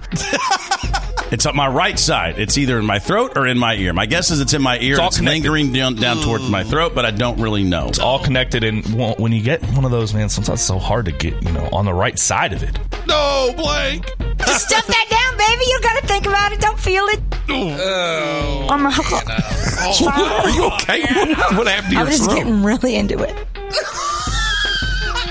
It's 1.31 1.45
on 1.45 1.55
my 1.55 1.67
right 1.67 1.97
side. 1.97 2.39
It's 2.39 2.57
either 2.57 2.77
in 2.77 2.85
my 2.85 2.99
throat 2.99 3.33
or 3.37 3.47
in 3.47 3.57
my 3.57 3.75
ear. 3.75 3.93
My 3.93 4.05
guess 4.05 4.31
is 4.31 4.41
it's 4.41 4.53
in 4.53 4.61
my 4.61 4.77
ear. 4.79 4.93
It's 4.93 4.99
all 4.99 5.07
It's, 5.07 5.17
connected. 5.17 5.43
lingering 5.43 5.71
down, 5.71 5.95
down 5.95 6.17
towards 6.17 6.49
my 6.49 6.63
throat, 6.65 6.93
but 6.93 7.05
I 7.05 7.11
don't 7.11 7.39
really 7.39 7.63
know. 7.63 7.87
It's 7.87 7.99
all 7.99 8.19
connected, 8.19 8.63
and 8.65 8.83
well, 8.93 9.15
when 9.17 9.31
you 9.31 9.41
get 9.41 9.61
one 9.73 9.85
of 9.85 9.91
those, 9.91 10.13
man, 10.13 10.27
sometimes 10.27 10.59
it's 10.59 10.67
so 10.67 10.77
hard 10.77 11.05
to 11.05 11.11
get, 11.13 11.41
you 11.41 11.51
know, 11.53 11.69
on 11.71 11.85
the 11.85 11.93
right 11.93 12.19
side 12.19 12.51
of 12.51 12.63
it. 12.63 12.77
No, 13.07 13.53
Blake. 13.55 14.03
Just 14.39 14.67
stuff 14.67 14.85
that 14.87 15.05
down, 15.09 15.30
baby. 15.47 15.63
You 15.67 15.79
gotta 15.81 16.07
think 16.07 16.25
about 16.27 16.51
it. 16.51 16.59
Don't 16.59 16.79
feel 16.79 17.05
it. 17.05 17.21
Oh. 17.49 18.67
I'm 18.69 18.85
oh. 18.85 18.89
a- 18.89 18.91
Are 20.43 20.49
you 20.49 20.65
okay? 20.73 21.01
What, 21.01 21.37
what 21.57 21.67
happened 21.67 21.91
to 21.93 21.97
I 21.97 21.99
your 21.99 22.05
was 22.05 22.17
just 22.17 22.23
throat? 22.29 22.35
getting 22.37 22.63
really 22.63 22.95
into 22.95 23.17
it. 23.23 23.35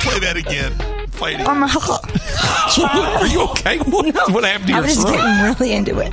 Play 0.01 0.19
that 0.21 0.37
again. 0.37 0.73
Play 1.13 1.33
it 1.35 1.41
again. 1.41 1.49
I'm 1.49 1.63
a- 1.63 1.67
Are 3.21 3.27
you 3.27 3.43
okay? 3.51 3.79
What, 3.79 4.07
what 4.33 4.45
happened 4.45 4.69
to 4.69 4.73
I 4.75 4.77
your 4.77 4.83
was 4.85 4.95
just 4.95 5.07
throat? 5.07 5.17
getting 5.17 5.45
really 5.45 5.73
into 5.73 5.99
it. 6.01 6.13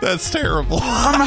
That's 0.00 0.30
terrible. 0.30 0.78
I'm 0.82 1.20
a- 1.20 1.26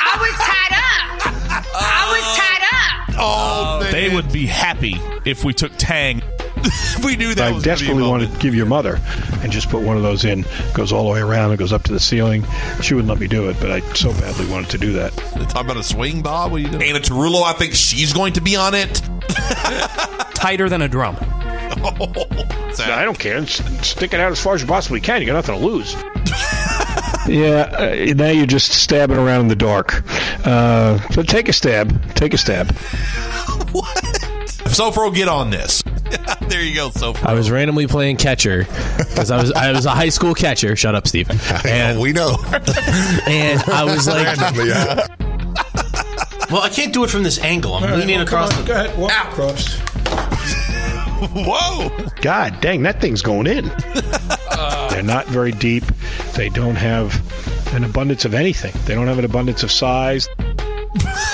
I 0.00 0.16
was 0.20 0.34
tied 0.38 0.74
up. 0.74 1.66
I 1.74 2.02
was 2.12 2.24
tied 2.36 2.62
up. 2.62 3.20
Oh, 3.20 3.80
man. 3.82 3.92
They 3.92 4.08
would 4.14 4.30
be 4.32 4.46
happy 4.46 5.00
if 5.24 5.44
we 5.44 5.52
took 5.52 5.72
Tang. 5.76 6.22
we 7.04 7.16
knew 7.16 7.34
that 7.34 7.48
I 7.48 7.52
was 7.52 7.62
gonna 7.64 7.76
be 7.76 7.84
a 7.84 7.86
desperately 7.86 7.94
moment. 8.02 8.10
wanted 8.10 8.32
to 8.34 8.38
give 8.40 8.54
your 8.54 8.66
mother 8.66 8.98
and 9.42 9.50
just 9.52 9.68
put 9.70 9.82
one 9.82 9.96
of 9.96 10.02
those 10.02 10.24
in. 10.24 10.44
Goes 10.74 10.92
all 10.92 11.04
the 11.04 11.12
way 11.12 11.20
around. 11.20 11.52
It 11.52 11.58
goes 11.58 11.72
up 11.72 11.82
to 11.84 11.92
the 11.92 12.00
ceiling. 12.00 12.44
She 12.82 12.94
wouldn't 12.94 13.08
let 13.10 13.18
me 13.20 13.28
do 13.28 13.48
it, 13.50 13.56
but 13.60 13.70
I 13.70 13.80
so 13.94 14.12
badly 14.12 14.46
wanted 14.46 14.70
to 14.70 14.78
do 14.78 14.92
that. 14.94 15.12
Talking 15.16 15.60
about 15.70 15.76
a 15.76 15.82
swing, 15.82 16.22
Bob? 16.22 16.50
What 16.52 16.58
are 16.58 16.64
you 16.64 16.68
doing? 16.70 16.82
Anna 16.82 17.00
Tarullo, 17.00 17.42
I 17.44 17.52
think 17.52 17.74
she's 17.74 18.12
going 18.12 18.32
to 18.34 18.40
be 18.40 18.56
on 18.56 18.74
it. 18.74 19.02
Tighter 20.34 20.68
than 20.68 20.82
a 20.82 20.88
drum. 20.88 21.16
No, 22.78 22.94
I 22.94 23.04
don't 23.04 23.18
care. 23.18 23.38
S- 23.38 23.60
Stick 23.86 24.14
it 24.14 24.20
out 24.20 24.30
as 24.30 24.40
far 24.40 24.54
as 24.54 24.60
you 24.60 24.68
possibly 24.68 25.00
can. 25.00 25.20
You 25.20 25.26
got 25.26 25.32
nothing 25.34 25.58
to 25.58 25.66
lose. 25.66 25.94
yeah, 27.26 27.62
uh, 28.08 28.14
now 28.14 28.28
you're 28.30 28.46
just 28.46 28.70
stabbing 28.72 29.16
around 29.18 29.40
in 29.42 29.48
the 29.48 29.56
dark. 29.56 30.02
Uh, 30.46 30.98
so 31.10 31.22
take 31.24 31.48
a 31.48 31.52
stab. 31.52 32.14
Take 32.14 32.34
a 32.34 32.38
stab. 32.38 32.68
Sofro, 34.78 35.12
get 35.12 35.26
on 35.26 35.50
this. 35.50 35.82
there 36.42 36.62
you 36.62 36.72
go, 36.72 36.88
Sofro. 36.90 37.24
I 37.24 37.34
was 37.34 37.50
randomly 37.50 37.88
playing 37.88 38.16
catcher 38.16 38.58
because 38.96 39.32
I 39.32 39.36
was 39.40 39.50
I 39.50 39.72
was 39.72 39.86
a 39.86 39.90
high 39.90 40.08
school 40.08 40.34
catcher. 40.34 40.76
Shut 40.76 40.94
up, 40.94 41.08
Steve. 41.08 41.28
And 41.66 41.98
we 41.98 42.12
know. 42.12 42.36
And 43.26 43.60
I 43.72 43.82
was 43.82 44.06
like, 44.06 44.24
Randomly, 44.38 44.68
yeah. 44.68 45.06
well, 46.48 46.62
I 46.62 46.70
can't 46.72 46.92
do 46.92 47.02
it 47.02 47.10
from 47.10 47.24
this 47.24 47.40
angle. 47.40 47.74
I'm 47.74 47.98
leaning 47.98 48.20
across. 48.20 48.56
the- 48.56 48.62
Go 48.62 48.72
ahead. 48.72 48.96
Walk 48.96 49.32
across. 49.32 49.78
Whoa! 51.34 51.90
God 52.22 52.60
dang, 52.60 52.84
that 52.84 53.00
thing's 53.00 53.20
going 53.20 53.48
in. 53.48 53.64
They're 54.90 55.02
not 55.02 55.26
very 55.26 55.50
deep. 55.50 55.82
They 56.36 56.50
don't 56.50 56.76
have 56.76 57.20
an 57.74 57.82
abundance 57.82 58.24
of 58.24 58.32
anything. 58.32 58.72
They 58.84 58.94
don't 58.94 59.08
have 59.08 59.18
an 59.18 59.24
abundance 59.24 59.64
of 59.64 59.72
size. 59.72 60.28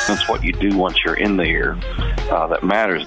That's 0.09 0.27
what 0.31 0.43
you 0.43 0.53
do 0.53 0.77
once 0.79 0.97
you're 1.05 1.17
in 1.19 1.37
there 1.37 1.77
uh, 2.31 2.47
that 2.47 2.65
matters. 2.65 3.07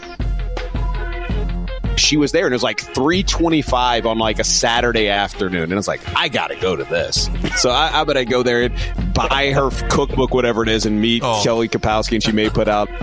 She 2.08 2.16
was 2.16 2.32
there, 2.32 2.46
and 2.46 2.54
it 2.54 2.56
was 2.56 2.64
like 2.64 2.80
three 2.80 3.22
twenty-five 3.22 4.06
on 4.06 4.18
like 4.18 4.40
a 4.40 4.44
Saturday 4.46 5.10
afternoon, 5.10 5.64
and 5.64 5.74
I 5.74 5.76
was 5.76 5.90
like, 5.90 6.00
I 6.16 6.30
gotta 6.30 6.56
go 6.56 6.76
to 6.78 6.86
this. 6.86 7.30
So 7.58 7.70
I, 7.70 8.00
I 8.00 8.04
better 8.06 8.24
go 8.24 8.44
there 8.44 8.64
and 8.64 9.14
buy 9.14 9.52
her 9.52 9.70
cookbook, 9.90 10.34
whatever 10.34 10.64
it 10.64 10.70
is, 10.70 10.86
and 10.86 11.02
meet 11.02 11.22
Oh. 11.26 11.42
Kelly 11.44 11.68
Kapowski, 11.68 12.14
and 12.14 12.24
she 12.24 12.32
may 12.32 12.50
put 12.50 12.68
out. 12.70 12.90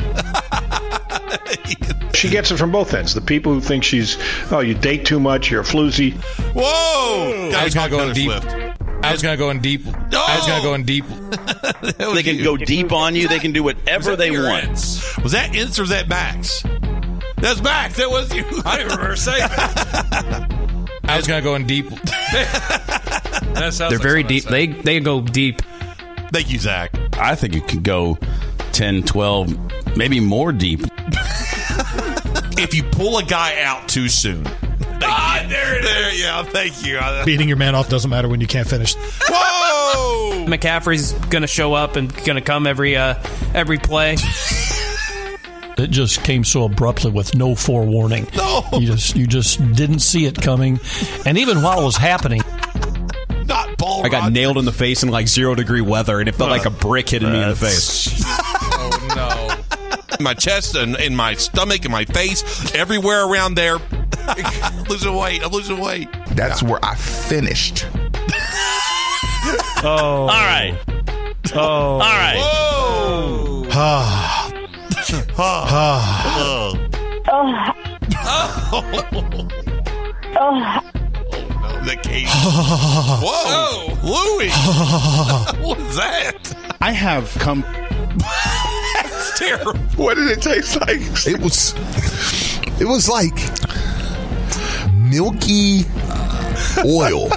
She 2.15 2.31
gets 2.31 2.51
it 2.51 2.57
from 2.57 2.73
both 2.73 2.95
ends. 2.95 3.13
The 3.13 3.21
people 3.21 3.53
who 3.53 3.61
think 3.61 3.85
she's, 3.85 4.17
oh, 4.51 4.61
you 4.61 4.73
date 4.73 5.05
too 5.05 5.21
much, 5.21 5.51
you're 5.51 5.61
a 5.61 5.65
floozy. 5.65 6.15
Whoa! 6.55 7.51
I 7.53 7.65
was 7.65 7.75
Guys 7.75 7.75
gonna 7.75 7.91
go 7.91 8.09
in 8.09 8.15
deep. 8.15 8.31
Swift. 8.31 8.47
I 9.03 9.13
was 9.13 9.21
gonna 9.23 9.37
go 9.37 9.51
in 9.51 9.61
deep. 9.61 9.83
I 9.87 10.37
was 10.39 10.47
gonna 10.47 10.63
go 10.63 10.73
in 10.75 10.85
deep. 10.85 11.05
They 12.15 12.23
can 12.23 12.43
go 12.43 12.57
deep 12.57 12.93
on 12.93 13.15
you. 13.15 13.29
They 13.29 13.39
can 13.41 13.53
do 13.53 13.63
whatever 13.63 14.17
they 14.17 14.31
want. 14.31 14.71
Was 15.23 15.33
that 15.33 15.55
Ince 15.55 15.79
or 15.79 15.83
was 15.83 15.91
that 15.91 16.09
Max? 16.09 16.65
That's 17.45 17.61
Max. 17.61 17.99
That 17.99 18.11
was 18.11 18.35
you. 18.35 18.43
I 18.65 18.79
didn't 18.79 18.93
remember 18.93 19.17
saying 19.17 19.43
I 21.05 21.15
was 21.15 21.27
gonna 21.27 21.43
go 21.43 21.55
in 21.57 21.67
deep. 21.67 21.87
That 23.55 23.73
sounds 23.73 23.91
They're 23.91 23.99
like 23.99 24.03
very 24.03 24.23
deep. 24.23 24.45
They 24.45 24.67
they 24.67 24.99
go 24.99 25.21
deep. 25.21 25.61
Thank 26.33 26.51
you, 26.51 26.59
Zach. 26.59 26.91
I 27.19 27.35
think 27.35 27.55
it 27.55 27.69
could 27.69 27.83
go 27.85 28.19
10, 28.73 29.03
12, 29.05 29.97
maybe 29.97 30.21
more 30.21 30.53
deep. 30.53 30.81
If 32.57 32.73
you 32.73 32.83
pull 32.85 33.19
a 33.19 33.23
guy 33.25 33.63
out 33.63 33.89
too 33.89 34.09
soon. 34.09 34.47
Ah, 35.03 35.45
there 35.49 35.79
it 35.79 35.85
is. 35.85 36.23
Yeah, 36.23 36.45
thank 36.45 36.87
you. 36.87 37.01
Beating 37.25 37.49
your 37.49 37.57
man 37.57 37.75
off 37.75 37.89
doesn't 37.89 38.09
matter 38.11 38.29
when 38.29 38.41
you 38.41 38.47
can't 38.47 38.67
finish. 38.67 38.95
Whoa! 39.29 40.47
McCaffrey's 40.47 41.13
gonna 41.29 41.49
show 41.49 41.75
up 41.75 41.97
and 41.97 42.15
gonna 42.25 42.41
come 42.41 42.67
every 42.67 42.97
uh 42.97 43.17
every 43.55 43.79
play. 43.79 44.17
It 45.77 45.89
just 45.91 46.23
came 46.23 46.45
so 46.45 46.65
abruptly 46.65 47.11
with 47.11 47.35
no 47.35 47.55
forewarning. 47.55 48.29
No. 48.37 48.65
You 48.75 48.87
just 48.87 49.17
you 49.17 49.27
just 49.27 49.59
didn't 49.75 49.99
see 50.01 50.27
it 50.27 50.41
coming. 50.41 50.79
And 51.27 51.37
even 51.39 51.63
while 51.63 51.81
it 51.81 51.85
was 51.85 51.97
happening, 51.97 52.43
Not 53.47 53.77
ball. 53.77 54.05
I 54.07 54.09
got 54.09 54.21
Roger. 54.23 54.31
nailed 54.31 54.59
in 54.59 54.65
the 54.67 54.73
face 54.73 55.03
in 55.03 55.09
like 55.11 55.27
zero 55.29 55.55
degree 55.55 55.81
weather, 55.81 56.21
and 56.21 56.29
it 56.29 56.35
felt 56.37 56.51
like 56.51 56.65
a 56.67 56.71
brick 56.71 57.09
hitting 57.09 57.33
me 57.33 57.43
in 57.43 57.49
the 57.49 57.57
face. 57.57 58.25
Oh 58.77 59.57
no! 60.19 60.25
my 60.25 60.35
chest 60.35 60.75
and 60.77 60.97
in 60.97 61.15
my 61.17 61.35
stomach 61.35 61.85
and 61.85 61.93
my 61.93 62.05
face, 62.05 62.73
everywhere 62.75 63.25
around 63.27 63.55
there. 63.55 63.79
I'm 64.27 64.85
losing 64.89 65.15
weight. 65.15 65.43
I'm 65.45 65.51
losing 65.53 65.79
weight. 65.81 66.09
That's 66.33 66.63
where 66.63 66.79
I 66.85 66.95
finished. 66.95 67.87
Oh. 69.83 69.85
All 69.85 70.27
right. 70.29 70.79
Oh. 71.55 71.59
All 71.61 71.99
right. 72.01 72.37
Whoa. 72.39 73.65
Ah. 73.71 74.44
Ah. 75.37 76.73
The 81.85 81.97
cage. 82.03 82.29
Whoa. 83.23 83.87
Louie. 84.03 84.51
what 85.67 85.79
was 85.79 85.97
that? 85.97 86.77
I 86.81 86.93
have 86.93 87.35
come. 87.39 87.63
That's 88.95 89.39
terrible. 89.39 89.79
What 89.97 90.15
did 90.15 90.31
it 90.31 90.41
taste 90.43 90.81
like? 90.81 91.01
It 91.27 91.41
was. 91.41 91.75
It 92.81 92.87
was 92.87 93.09
like 93.09 93.35
milky 94.93 95.85
oil. 96.85 97.29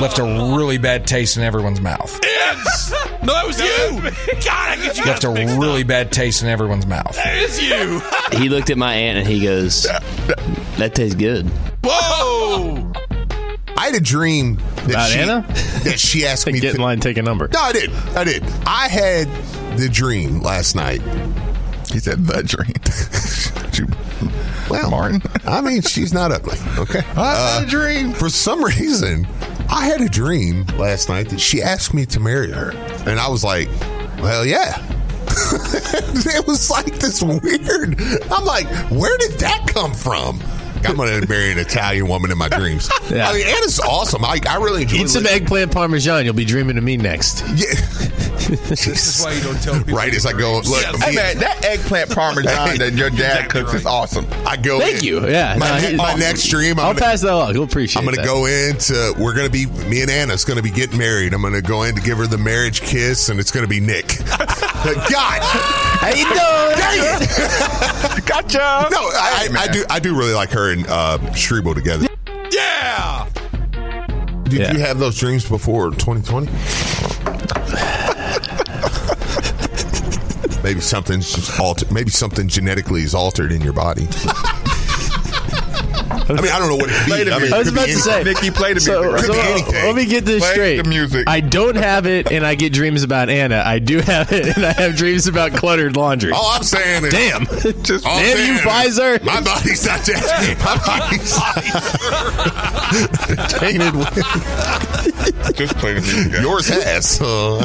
Left 0.00 0.18
a 0.18 0.24
really 0.56 0.78
bad 0.78 1.06
taste 1.06 1.36
in 1.36 1.42
everyone's 1.42 1.80
mouth. 1.80 2.18
Yes. 2.22 2.92
No, 3.26 3.32
that 3.34 3.46
was 3.46 3.58
you. 3.58 4.36
God, 4.44 4.68
I 4.70 4.76
get 4.76 4.98
you 4.98 5.04
Left 5.04 5.24
a 5.24 5.28
guys 5.28 5.56
really 5.56 5.82
up. 5.82 5.88
bad 5.88 6.12
taste 6.12 6.42
in 6.42 6.48
everyone's 6.48 6.86
mouth. 6.86 7.16
That 7.16 7.36
is 7.38 7.60
you. 7.60 8.00
He 8.38 8.48
looked 8.48 8.70
at 8.70 8.78
my 8.78 8.94
aunt 8.94 9.18
and 9.18 9.26
he 9.26 9.40
goes, 9.42 9.82
"That 10.78 10.92
tastes 10.94 11.16
good." 11.16 11.46
Whoa. 11.84 12.92
I 13.76 13.86
had 13.86 13.94
a 13.94 14.00
dream 14.00 14.56
that 14.56 14.90
About 14.90 15.10
she 15.10 15.18
Anna? 15.18 15.44
that 15.84 15.98
she 15.98 16.24
asked 16.26 16.46
me 16.46 16.54
Get 16.60 16.70
to 16.70 16.76
in 16.76 16.82
line, 16.82 17.00
take 17.00 17.18
a 17.18 17.22
number. 17.22 17.48
No, 17.52 17.60
I 17.60 17.72
did. 17.72 17.90
I 17.90 18.24
did. 18.24 18.42
I 18.66 18.88
had 18.88 19.28
the 19.78 19.88
dream 19.88 20.40
last 20.40 20.74
night. 20.74 21.02
He 21.92 21.98
said 21.98 22.26
the 22.26 22.42
dream. 22.42 22.72
Well, 24.70 24.90
Martin. 24.90 25.22
I 25.46 25.60
mean, 25.60 25.82
she's 25.82 26.12
not 26.12 26.32
ugly. 26.32 26.58
Okay. 26.78 27.00
I 27.16 27.34
had 27.34 27.62
a 27.62 27.66
uh, 27.66 27.70
dream. 27.70 28.12
For 28.12 28.28
some 28.28 28.64
reason, 28.64 29.26
I 29.68 29.86
had 29.86 30.00
a 30.00 30.08
dream 30.08 30.64
last 30.78 31.08
night 31.08 31.28
that 31.30 31.40
she 31.40 31.62
asked 31.62 31.94
me 31.94 32.06
to 32.06 32.20
marry 32.20 32.50
her, 32.50 32.70
and 33.06 33.18
I 33.20 33.28
was 33.28 33.44
like, 33.44 33.68
"Well, 34.18 34.44
yeah." 34.46 34.82
it 35.28 36.46
was 36.46 36.70
like 36.70 36.98
this 36.98 37.22
weird. 37.22 38.00
I'm 38.30 38.44
like, 38.44 38.66
where 38.90 39.16
did 39.18 39.32
that 39.40 39.66
come 39.68 39.92
from? 39.92 40.40
I'm 40.84 40.96
going 40.96 41.20
to 41.20 41.28
marry 41.28 41.50
an 41.52 41.58
Italian 41.58 42.08
woman 42.08 42.30
in 42.30 42.38
my 42.38 42.48
dreams. 42.48 42.88
Yeah. 43.10 43.28
I 43.28 43.34
mean, 43.34 43.46
Anna's 43.46 43.78
awesome. 43.78 44.24
I, 44.24 44.40
I 44.48 44.56
really 44.56 44.82
enjoy 44.82 44.96
Eat 44.96 45.08
some 45.08 45.26
eggplant 45.26 45.70
parmesan. 45.70 46.24
You'll 46.24 46.34
be 46.34 46.44
dreaming 46.44 46.76
of 46.76 46.82
me 46.82 46.96
next. 46.96 47.44
Yeah. 47.54 47.66
This 48.36 48.86
is 49.18 49.24
why 49.24 49.32
you 49.32 49.40
don't 49.42 49.60
tell 49.62 49.74
people. 49.78 49.94
right 49.94 50.14
as 50.14 50.26
I 50.26 50.32
go, 50.32 50.60
look, 50.60 50.84
Hey 51.02 51.14
man, 51.14 51.38
that 51.38 51.64
eggplant 51.64 52.10
parmesan 52.10 52.78
that 52.78 52.92
your 52.94 53.10
dad 53.10 53.50
cooks 53.50 53.74
is 53.74 53.86
awesome. 53.86 54.26
I 54.46 54.56
go. 54.56 54.78
Thank 54.78 54.98
in- 54.98 55.04
you. 55.04 55.26
Yeah, 55.28 55.56
My, 55.58 55.80
no, 55.80 55.88
he- 55.88 55.96
my 55.96 56.14
next 56.14 56.42
stream, 56.42 56.78
I'll 56.78 56.90
I'm 56.90 56.94
gonna, 56.96 57.06
pass 57.06 57.20
that 57.22 57.32
along. 57.32 57.52
He'll 57.54 57.62
appreciate. 57.64 57.98
I'm 57.98 58.04
gonna 58.04 58.18
that. 58.18 58.26
go 58.26 58.46
into. 58.46 59.14
We're 59.18 59.34
gonna 59.34 59.50
be. 59.50 59.66
Me 59.66 60.02
and 60.02 60.10
Anna's 60.10 60.44
gonna 60.44 60.62
be 60.62 60.70
getting 60.70 60.98
married. 60.98 61.32
I'm 61.34 61.42
gonna 61.42 61.62
go 61.62 61.82
in 61.84 61.94
to 61.94 62.00
give 62.00 62.18
her 62.18 62.26
the 62.26 62.38
marriage 62.38 62.80
kiss, 62.82 63.28
and 63.28 63.40
it's 63.40 63.50
gonna 63.50 63.66
be 63.66 63.80
Nick. 63.80 64.18
God, 64.18 65.40
How 65.96 66.08
you 66.10 66.24
doing? 66.28 66.36
Gotcha. 68.26 68.88
no, 68.90 68.98
I, 69.00 69.48
I, 69.50 69.62
I 69.62 69.68
do. 69.68 69.84
I 69.90 69.98
do 69.98 70.16
really 70.16 70.34
like 70.34 70.50
her 70.50 70.70
and 70.72 70.86
uh, 70.86 71.18
Streble 71.32 71.74
together. 71.74 72.06
Yeah. 72.52 73.28
Did 74.44 74.52
Yeah. 74.60 74.72
you 74.72 74.78
have 74.80 74.98
those 74.98 75.18
dreams 75.18 75.48
before 75.48 75.90
2020? 75.90 76.46
Maybe 80.66 80.80
something's 80.80 81.32
just 81.32 81.60
altered. 81.60 81.92
Maybe 81.92 82.10
something 82.10 82.48
genetically 82.48 83.02
is 83.02 83.14
altered 83.14 83.52
in 83.52 83.60
your 83.60 83.72
body. 83.72 84.08
I 86.28 86.32
mean, 86.42 86.50
I 86.50 86.58
don't 86.58 86.68
know 86.68 86.74
what 86.76 86.90
it 86.90 87.06
be. 87.06 87.12
I 87.32 87.38
mean, 87.38 87.52
I 87.52 87.58
was 87.58 87.68
about 87.68 87.82
to 87.84 87.92
anything. 87.92 88.02
say. 88.02 88.24
Nikki, 88.24 88.50
play 88.50 88.72
the 88.74 88.80
So, 88.80 89.00
music. 89.12 89.26
So, 89.32 89.38
anything. 89.40 89.84
let 89.86 89.94
me 89.94 90.06
get 90.06 90.24
this 90.24 90.42
Play 90.42 90.52
straight. 90.54 90.82
the 90.82 90.88
music. 90.88 91.28
I 91.28 91.38
don't 91.38 91.76
have 91.76 92.06
it, 92.06 92.32
and 92.32 92.44
I 92.44 92.56
get 92.56 92.72
dreams 92.72 93.04
about 93.04 93.28
Anna. 93.30 93.62
I 93.64 93.78
do 93.78 94.00
have 94.00 94.32
it, 94.32 94.56
and 94.56 94.66
I 94.66 94.72
have 94.72 94.96
dreams 94.96 95.28
about 95.28 95.52
cluttered 95.52 95.94
laundry. 95.96 96.32
All 96.32 96.46
I'm 96.50 96.64
saying 96.64 97.04
is, 97.04 97.12
Damn. 97.12 97.44
Just 97.84 98.02
Damn 98.04 98.54
you, 98.54 98.58
Pfizer. 98.60 99.22
My 99.22 99.40
body's 99.40 99.86
not 99.86 100.00
that. 100.06 100.56
My 100.64 100.76
body's 103.38 103.60
tainted 103.60 103.94
with 103.94 104.12
just 105.52 105.76
play 105.76 105.94
the 105.94 106.00
music. 106.00 106.32
guys. 106.32 106.42
yours 106.42 106.68
has. 106.68 107.20
Uh, 107.20 107.64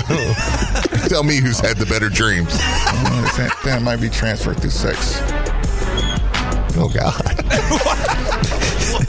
tell 1.07 1.23
me 1.23 1.37
who's 1.37 1.59
had 1.59 1.77
the 1.77 1.85
better 1.85 2.09
dreams. 2.09 2.57
that, 2.57 3.55
that 3.63 3.81
might 3.81 4.01
be 4.01 4.09
transferred 4.09 4.59
through 4.59 4.69
sex. 4.69 5.19
Oh 6.77 6.89
God. 6.93 8.47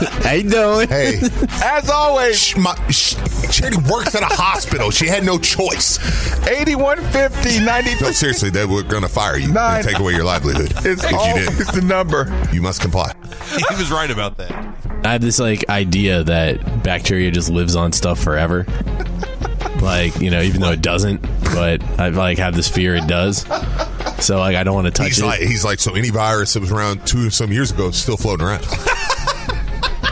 How 0.23 0.33
you 0.33 0.49
doing? 0.49 0.89
Hey, 0.89 1.21
As 1.63 1.89
always, 1.91 2.39
sh- 2.39 2.57
my, 2.57 2.75
sh- 2.91 3.15
Charity 3.51 3.77
works 3.91 4.15
at 4.15 4.23
a 4.23 4.27
hospital. 4.35 4.91
She 4.91 5.07
had 5.07 5.25
no 5.25 5.39
choice. 5.39 5.99
8150 6.49 7.65
90. 7.65 8.05
No, 8.05 8.11
seriously, 8.11 8.51
they 8.51 8.65
were 8.65 8.83
going 8.83 9.03
to 9.03 9.09
fire 9.09 9.37
you 9.39 9.53
Nine. 9.53 9.81
and 9.81 9.87
take 9.89 9.99
away 9.99 10.13
your 10.15 10.25
livelihood 10.25 10.73
It's, 10.87 11.05
if 11.05 11.13
all, 11.13 11.29
you 11.29 11.35
didn't. 11.35 11.61
it's 11.61 11.73
the 11.73 11.83
number. 11.83 12.27
You 12.53 12.63
must 12.63 12.81
comply. 12.81 13.13
He 13.57 13.63
was 13.77 13.91
right 13.91 14.11
about 14.11 14.39
that. 14.39 14.51
I 15.05 15.13
have 15.13 15.21
this 15.21 15.39
like 15.39 15.69
idea 15.69 16.23
that 16.25 16.83
bacteria 16.83 17.31
just 17.31 17.51
lives 17.51 17.77
on 17.77 17.93
stuff 17.93 18.19
forever. 18.23 18.67
like 19.81 20.19
you 20.21 20.31
know, 20.31 20.41
even 20.41 20.61
though 20.61 20.71
it 20.73 20.81
doesn't, 20.83 21.21
but 21.45 21.83
I 21.99 22.09
like 22.09 22.39
have 22.39 22.55
this 22.55 22.69
fear 22.69 22.95
it 22.95 23.07
does. 23.07 23.45
So 24.25 24.39
like 24.39 24.55
I 24.57 24.63
don't 24.65 24.75
want 24.75 24.87
to 24.87 24.93
touch 24.93 25.09
He's 25.09 25.19
it. 25.21 25.25
like, 25.27 25.41
he's 25.41 25.65
like, 25.65 25.81
so 25.81 25.95
any 25.95 26.11
virus 26.11 26.53
that 26.55 26.61
was 26.61 26.71
around 26.71 27.05
two 27.07 27.31
some 27.31 27.51
years 27.53 27.71
ago 27.73 27.89
is 27.89 27.97
still 27.97 28.17
floating 28.17 28.47
around. 28.47 28.65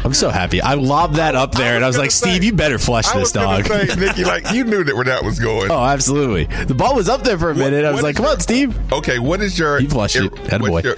I'm 0.04 0.14
so 0.14 0.30
happy. 0.30 0.60
I 0.62 0.74
lobbed 0.74 1.16
that 1.16 1.34
up 1.34 1.52
there, 1.52 1.76
and 1.76 1.84
I 1.84 1.86
was 1.88 1.98
like, 1.98 2.10
Steve, 2.10 2.42
you 2.42 2.52
better 2.52 2.78
flush 2.78 3.06
I 3.08 3.14
this 3.14 3.20
was 3.20 3.32
dog. 3.32 3.66
say, 3.66 3.86
Nikki, 3.96 4.24
like 4.24 4.50
you 4.52 4.64
knew 4.64 4.82
that 4.84 4.94
where 4.94 5.04
that 5.04 5.22
was 5.24 5.38
going. 5.38 5.70
Oh, 5.70 5.84
absolutely. 5.84 6.44
The 6.64 6.74
ball 6.74 6.94
was 6.94 7.08
up 7.08 7.22
there 7.22 7.38
for 7.38 7.50
a 7.50 7.54
minute. 7.54 7.84
I 7.84 7.90
was 7.92 8.02
like, 8.02 8.14
is 8.14 8.16
"Come 8.16 8.26
on, 8.26 8.40
Steve." 8.40 8.92
Okay, 8.92 9.18
what 9.18 9.42
is 9.42 9.58
your? 9.58 9.78
You 9.78 9.88
flushed 9.88 10.16
it. 10.16 10.22
your- 10.22 10.30
Attaboy. 10.30 10.70
what's 10.70 10.84
your- 10.86 10.96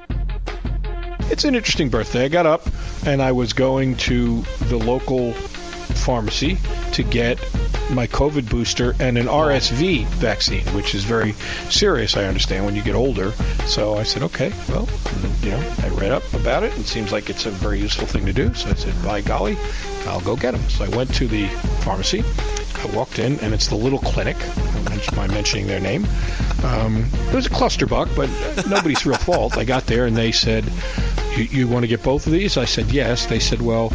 It's 1.30 1.44
an 1.44 1.55
interesting 1.55 1.88
birthday. 1.88 2.26
I 2.26 2.28
got 2.28 2.46
up 2.46 2.62
and 3.05 3.20
I 3.20 3.32
was 3.32 3.53
going 3.53 3.96
to 3.96 4.42
the 4.68 4.76
local 4.76 5.32
pharmacy 5.32 6.59
to 6.92 7.03
get 7.03 7.38
my 7.91 8.07
COVID 8.07 8.49
booster 8.49 8.95
and 8.99 9.18
an 9.18 9.26
RSV 9.26 10.07
vaccine, 10.07 10.64
which 10.74 10.95
is 10.95 11.05
very 11.05 11.33
serious, 11.70 12.16
I 12.16 12.24
understand, 12.24 12.64
when 12.64 12.74
you 12.74 12.83
get 12.83 12.95
older. 12.95 13.33
So 13.66 13.97
I 13.97 14.03
said, 14.03 14.22
okay, 14.24 14.53
well, 14.68 14.89
you 15.43 15.51
know, 15.51 15.74
I 15.83 15.89
read 15.91 16.12
up 16.12 16.30
about 16.35 16.62
it. 16.62 16.76
It 16.78 16.87
seems 16.87 17.12
like 17.12 17.30
it's 17.30 17.47
a 17.47 17.51
very 17.51 17.78
useful 17.80 18.07
thing 18.07 18.26
to 18.26 18.33
do. 18.33 18.53
So 18.55 18.70
I 18.70 18.74
said, 18.74 18.95
by 19.05 19.20
golly, 19.20 19.57
I'll 20.07 20.20
go 20.20 20.37
get 20.37 20.53
them. 20.53 20.68
So 20.68 20.85
I 20.85 20.89
went 20.89 21.12
to 21.14 21.28
the 21.28 21.49
pharmacy. 21.83 22.24
I 22.76 22.87
walked 22.97 23.18
in, 23.18 23.39
and 23.41 23.55
it's 23.55 23.68
the 23.68 23.76
little 23.76 23.99
clinic. 24.01 24.37
Mention- 24.89 25.33
mentioning 25.33 25.66
their 25.66 25.80
name. 25.80 26.07
Um, 26.64 27.07
it 27.28 27.35
was 27.35 27.47
a 27.47 27.51
clusterbuck, 27.51 28.14
but 28.16 28.28
nobody's 28.68 29.05
real 29.07 29.16
fault. 29.18 29.57
I 29.57 29.64
got 29.64 29.87
there, 29.87 30.07
and 30.07 30.16
they 30.16 30.33
said, 30.33 30.64
you, 31.37 31.45
you 31.45 31.68
want 31.68 31.85
to 31.85 31.89
get 31.89 32.03
both 32.03 32.26
of 32.26 32.33
these? 32.33 32.57
I 32.57 32.64
said, 32.64 32.91
yes. 32.91 33.26
They 33.26 33.39
said, 33.39 33.61
well, 33.62 33.93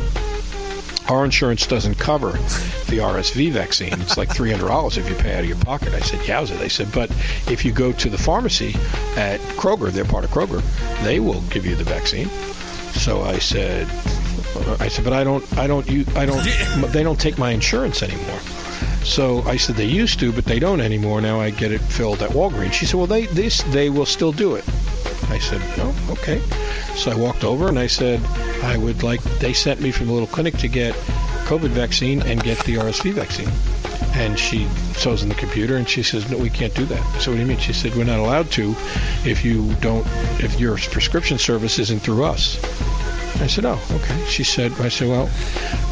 our 1.09 1.25
insurance 1.25 1.67
doesn't 1.67 1.95
cover 1.95 2.31
the 2.31 2.99
RSV 2.99 3.51
vaccine. 3.51 3.93
It's 4.01 4.17
like 4.17 4.29
$300 4.29 4.97
if 4.97 5.09
you 5.09 5.15
pay 5.15 5.33
out 5.35 5.41
of 5.41 5.45
your 5.45 5.57
pocket. 5.57 5.93
I 5.93 5.99
said, 5.99 6.19
yowza. 6.21 6.57
They 6.57 6.69
said, 6.69 6.91
but 6.91 7.09
if 7.47 7.63
you 7.65 7.71
go 7.71 7.91
to 7.93 8.09
the 8.09 8.17
pharmacy 8.17 8.75
at 9.15 9.39
Kroger, 9.57 9.89
they're 9.89 10.05
part 10.05 10.25
of 10.25 10.31
Kroger, 10.31 10.61
they 11.03 11.19
will 11.19 11.41
give 11.49 11.65
you 11.65 11.75
the 11.75 11.83
vaccine. 11.83 12.27
So 12.93 13.21
I 13.21 13.39
said, 13.39 13.87
uh, 14.55 14.77
I 14.79 14.87
said, 14.87 15.03
but 15.03 15.13
I 15.13 15.23
don't, 15.23 15.57
I 15.57 15.67
don't, 15.67 15.87
you, 15.89 16.05
I 16.15 16.25
don't, 16.25 16.43
they 16.91 17.03
don't 17.03 17.19
take 17.19 17.37
my 17.37 17.51
insurance 17.51 18.03
anymore. 18.03 18.39
So 19.03 19.41
I 19.43 19.55
said 19.55 19.75
they 19.75 19.85
used 19.85 20.19
to, 20.19 20.31
but 20.31 20.45
they 20.45 20.59
don't 20.59 20.81
anymore. 20.81 21.21
Now 21.21 21.39
I 21.39 21.49
get 21.49 21.71
it 21.71 21.79
filled 21.79 22.21
at 22.21 22.31
Walgreens. 22.31 22.73
She 22.73 22.85
said, 22.85 22.97
well, 22.97 23.07
they 23.07 23.25
this 23.27 23.63
they 23.63 23.89
will 23.89 24.05
still 24.05 24.33
do 24.33 24.55
it. 24.55 24.65
I 25.30 25.39
said, 25.39 25.61
oh, 25.78 25.95
okay. 26.11 26.39
So 26.95 27.11
I 27.11 27.15
walked 27.15 27.43
over 27.43 27.67
and 27.67 27.78
I 27.78 27.88
said, 27.88 28.23
I 28.63 28.78
would 28.78 29.03
like. 29.03 29.21
They 29.39 29.53
sent 29.53 29.82
me 29.82 29.91
from 29.91 30.07
the 30.07 30.13
little 30.13 30.28
clinic 30.28 30.57
to 30.59 30.67
get 30.67 30.95
COVID 31.45 31.69
vaccine 31.69 32.21
and 32.23 32.41
get 32.41 32.57
the 32.65 32.75
RSV 32.75 33.13
vaccine. 33.13 33.49
And 34.15 34.38
she 34.38 34.67
shows 34.95 35.23
in 35.23 35.30
the 35.30 35.36
computer 35.36 35.75
and 35.75 35.88
she 35.88 36.01
says, 36.01 36.30
no, 36.32 36.38
we 36.38 36.49
can't 36.49 36.73
do 36.73 36.86
that. 36.86 37.21
So 37.21 37.32
what 37.32 37.38
do 37.38 37.41
you 37.41 37.47
mean? 37.47 37.57
She 37.57 37.73
said, 37.73 37.95
we're 37.95 38.03
not 38.03 38.19
allowed 38.19 38.49
to 38.51 38.75
if 39.25 39.45
you 39.45 39.73
don't, 39.75 40.05
if 40.43 40.59
your 40.59 40.78
prescription 40.78 41.38
service 41.38 41.78
isn't 41.78 41.99
through 41.99 42.23
us. 42.23 42.57
I 43.39 43.47
said, 43.47 43.65
oh, 43.65 43.80
okay. 43.91 44.25
She 44.25 44.43
said, 44.43 44.71
I 44.80 44.89
said, 44.89 45.09
well, 45.09 45.30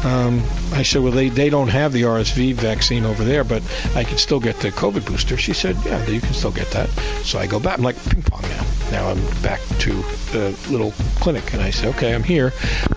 um, 0.04 0.42
I 0.72 0.82
said, 0.82 1.02
well, 1.02 1.12
they, 1.12 1.28
they 1.28 1.48
don't 1.48 1.68
have 1.68 1.92
the 1.92 2.02
RSV 2.02 2.54
vaccine 2.54 3.04
over 3.04 3.22
there, 3.22 3.44
but 3.44 3.62
I 3.94 4.02
can 4.02 4.18
still 4.18 4.40
get 4.40 4.56
the 4.56 4.72
COVID 4.72 5.06
booster. 5.06 5.36
She 5.36 5.52
said, 5.52 5.76
yeah, 5.84 6.04
you 6.06 6.20
can 6.20 6.34
still 6.34 6.50
get 6.50 6.70
that. 6.72 6.88
So 7.24 7.38
I 7.38 7.46
go 7.46 7.60
back. 7.60 7.78
I'm 7.78 7.84
like, 7.84 8.02
ping 8.10 8.22
pong 8.22 8.42
now. 8.42 8.66
Now 8.90 9.08
I'm 9.08 9.20
back 9.42 9.60
to 9.80 9.92
the 10.32 10.56
little 10.70 10.92
clinic. 11.20 11.52
And 11.52 11.62
I 11.62 11.70
say, 11.70 11.88
okay, 11.88 12.14
I'm 12.14 12.22
here. 12.22 12.52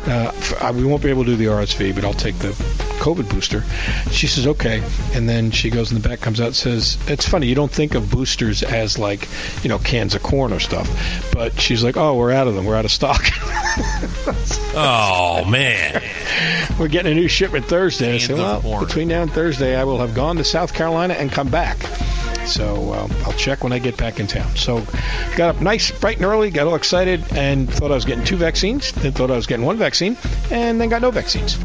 Uh, 0.05 0.31
I, 0.61 0.71
we 0.71 0.83
won't 0.83 1.03
be 1.03 1.09
able 1.09 1.23
to 1.25 1.31
do 1.31 1.35
the 1.35 1.45
RSV, 1.45 1.95
but 1.95 2.03
I'll 2.03 2.13
take 2.13 2.37
the 2.39 2.49
COVID 2.99 3.29
booster. 3.29 3.63
She 4.11 4.27
says, 4.27 4.47
okay. 4.47 4.83
And 5.13 5.27
then 5.27 5.51
she 5.51 5.69
goes 5.69 5.91
in 5.91 6.01
the 6.01 6.07
back, 6.07 6.19
comes 6.19 6.39
out, 6.41 6.47
and 6.47 6.55
says, 6.55 6.97
it's 7.07 7.27
funny, 7.27 7.47
you 7.47 7.55
don't 7.55 7.71
think 7.71 7.95
of 7.95 8.11
boosters 8.11 8.63
as 8.63 8.97
like, 8.97 9.27
you 9.63 9.69
know, 9.69 9.79
cans 9.79 10.15
of 10.15 10.23
corn 10.23 10.53
or 10.53 10.59
stuff. 10.59 10.89
But 11.33 11.59
she's 11.59 11.83
like, 11.83 11.97
oh, 11.97 12.15
we're 12.15 12.31
out 12.31 12.47
of 12.47 12.55
them. 12.55 12.65
We're 12.65 12.75
out 12.75 12.85
of 12.85 12.91
stock. 12.91 13.23
Oh 14.75 15.43
man, 15.45 16.01
we're 16.79 16.87
getting 16.87 17.11
a 17.11 17.15
new 17.15 17.27
shipment 17.27 17.65
Thursday. 17.65 18.05
And 18.07 18.15
I 18.15 18.17
said, 18.19 18.37
Cans 18.37 18.63
well, 18.63 18.85
between 18.85 19.07
now 19.07 19.23
and 19.23 19.31
Thursday, 19.31 19.75
I 19.75 19.83
will 19.83 19.99
have 19.99 20.13
gone 20.13 20.37
to 20.37 20.43
South 20.43 20.73
Carolina 20.73 21.15
and 21.15 21.31
come 21.31 21.49
back. 21.49 21.77
So 22.49 22.91
uh, 22.93 23.07
I'll 23.25 23.33
check 23.33 23.63
when 23.63 23.71
I 23.71 23.79
get 23.79 23.95
back 23.97 24.19
in 24.19 24.27
town. 24.27 24.55
So 24.55 24.83
got 25.35 25.55
up 25.55 25.61
nice, 25.61 25.91
bright 25.91 26.17
and 26.17 26.25
early, 26.25 26.49
got 26.49 26.67
all 26.67 26.75
excited, 26.75 27.23
and 27.33 27.71
thought 27.71 27.91
I 27.91 27.95
was 27.95 28.05
getting 28.05 28.25
two 28.25 28.37
vaccines. 28.37 28.91
Then 28.91 29.11
thought 29.11 29.31
I 29.31 29.35
was 29.35 29.47
getting 29.47 29.65
one 29.65 29.77
vaccine, 29.77 30.17
and 30.51 30.81
then 30.81 30.89
got 30.89 31.01
no 31.01 31.11
vaccines. 31.11 31.57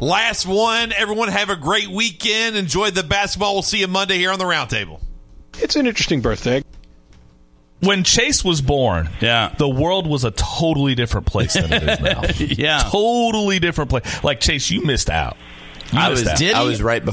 Last 0.00 0.46
one. 0.46 0.92
Everyone 0.92 1.28
have 1.28 1.48
a 1.48 1.56
great 1.56 1.88
weekend. 1.88 2.56
Enjoy 2.56 2.90
the 2.90 3.04
basketball. 3.04 3.54
We'll 3.54 3.62
see 3.62 3.78
you 3.78 3.88
Monday 3.88 4.18
here 4.18 4.32
on 4.32 4.38
the 4.38 4.44
roundtable. 4.44 5.00
It's 5.60 5.76
an 5.76 5.86
interesting 5.86 6.20
birthday. 6.20 6.62
When 7.80 8.04
Chase 8.04 8.44
was 8.44 8.60
born, 8.60 9.10
yeah, 9.20 9.54
the 9.58 9.68
world 9.68 10.06
was 10.06 10.24
a 10.24 10.30
totally 10.30 10.94
different 10.94 11.26
place 11.26 11.54
than 11.54 11.72
it 11.72 11.82
is 11.82 12.00
now. 12.00 12.22
yeah, 12.38 12.88
totally 12.90 13.58
different 13.58 13.90
place. 13.90 14.22
Like 14.22 14.40
Chase, 14.40 14.70
you 14.70 14.84
missed 14.84 15.10
out. 15.10 15.36
You 15.92 15.98
I 15.98 16.10
missed 16.10 16.24
was 16.24 16.42
out. 16.42 16.54
I 16.54 16.62
was 16.62 16.80
right 16.80 17.00
before. 17.04 17.10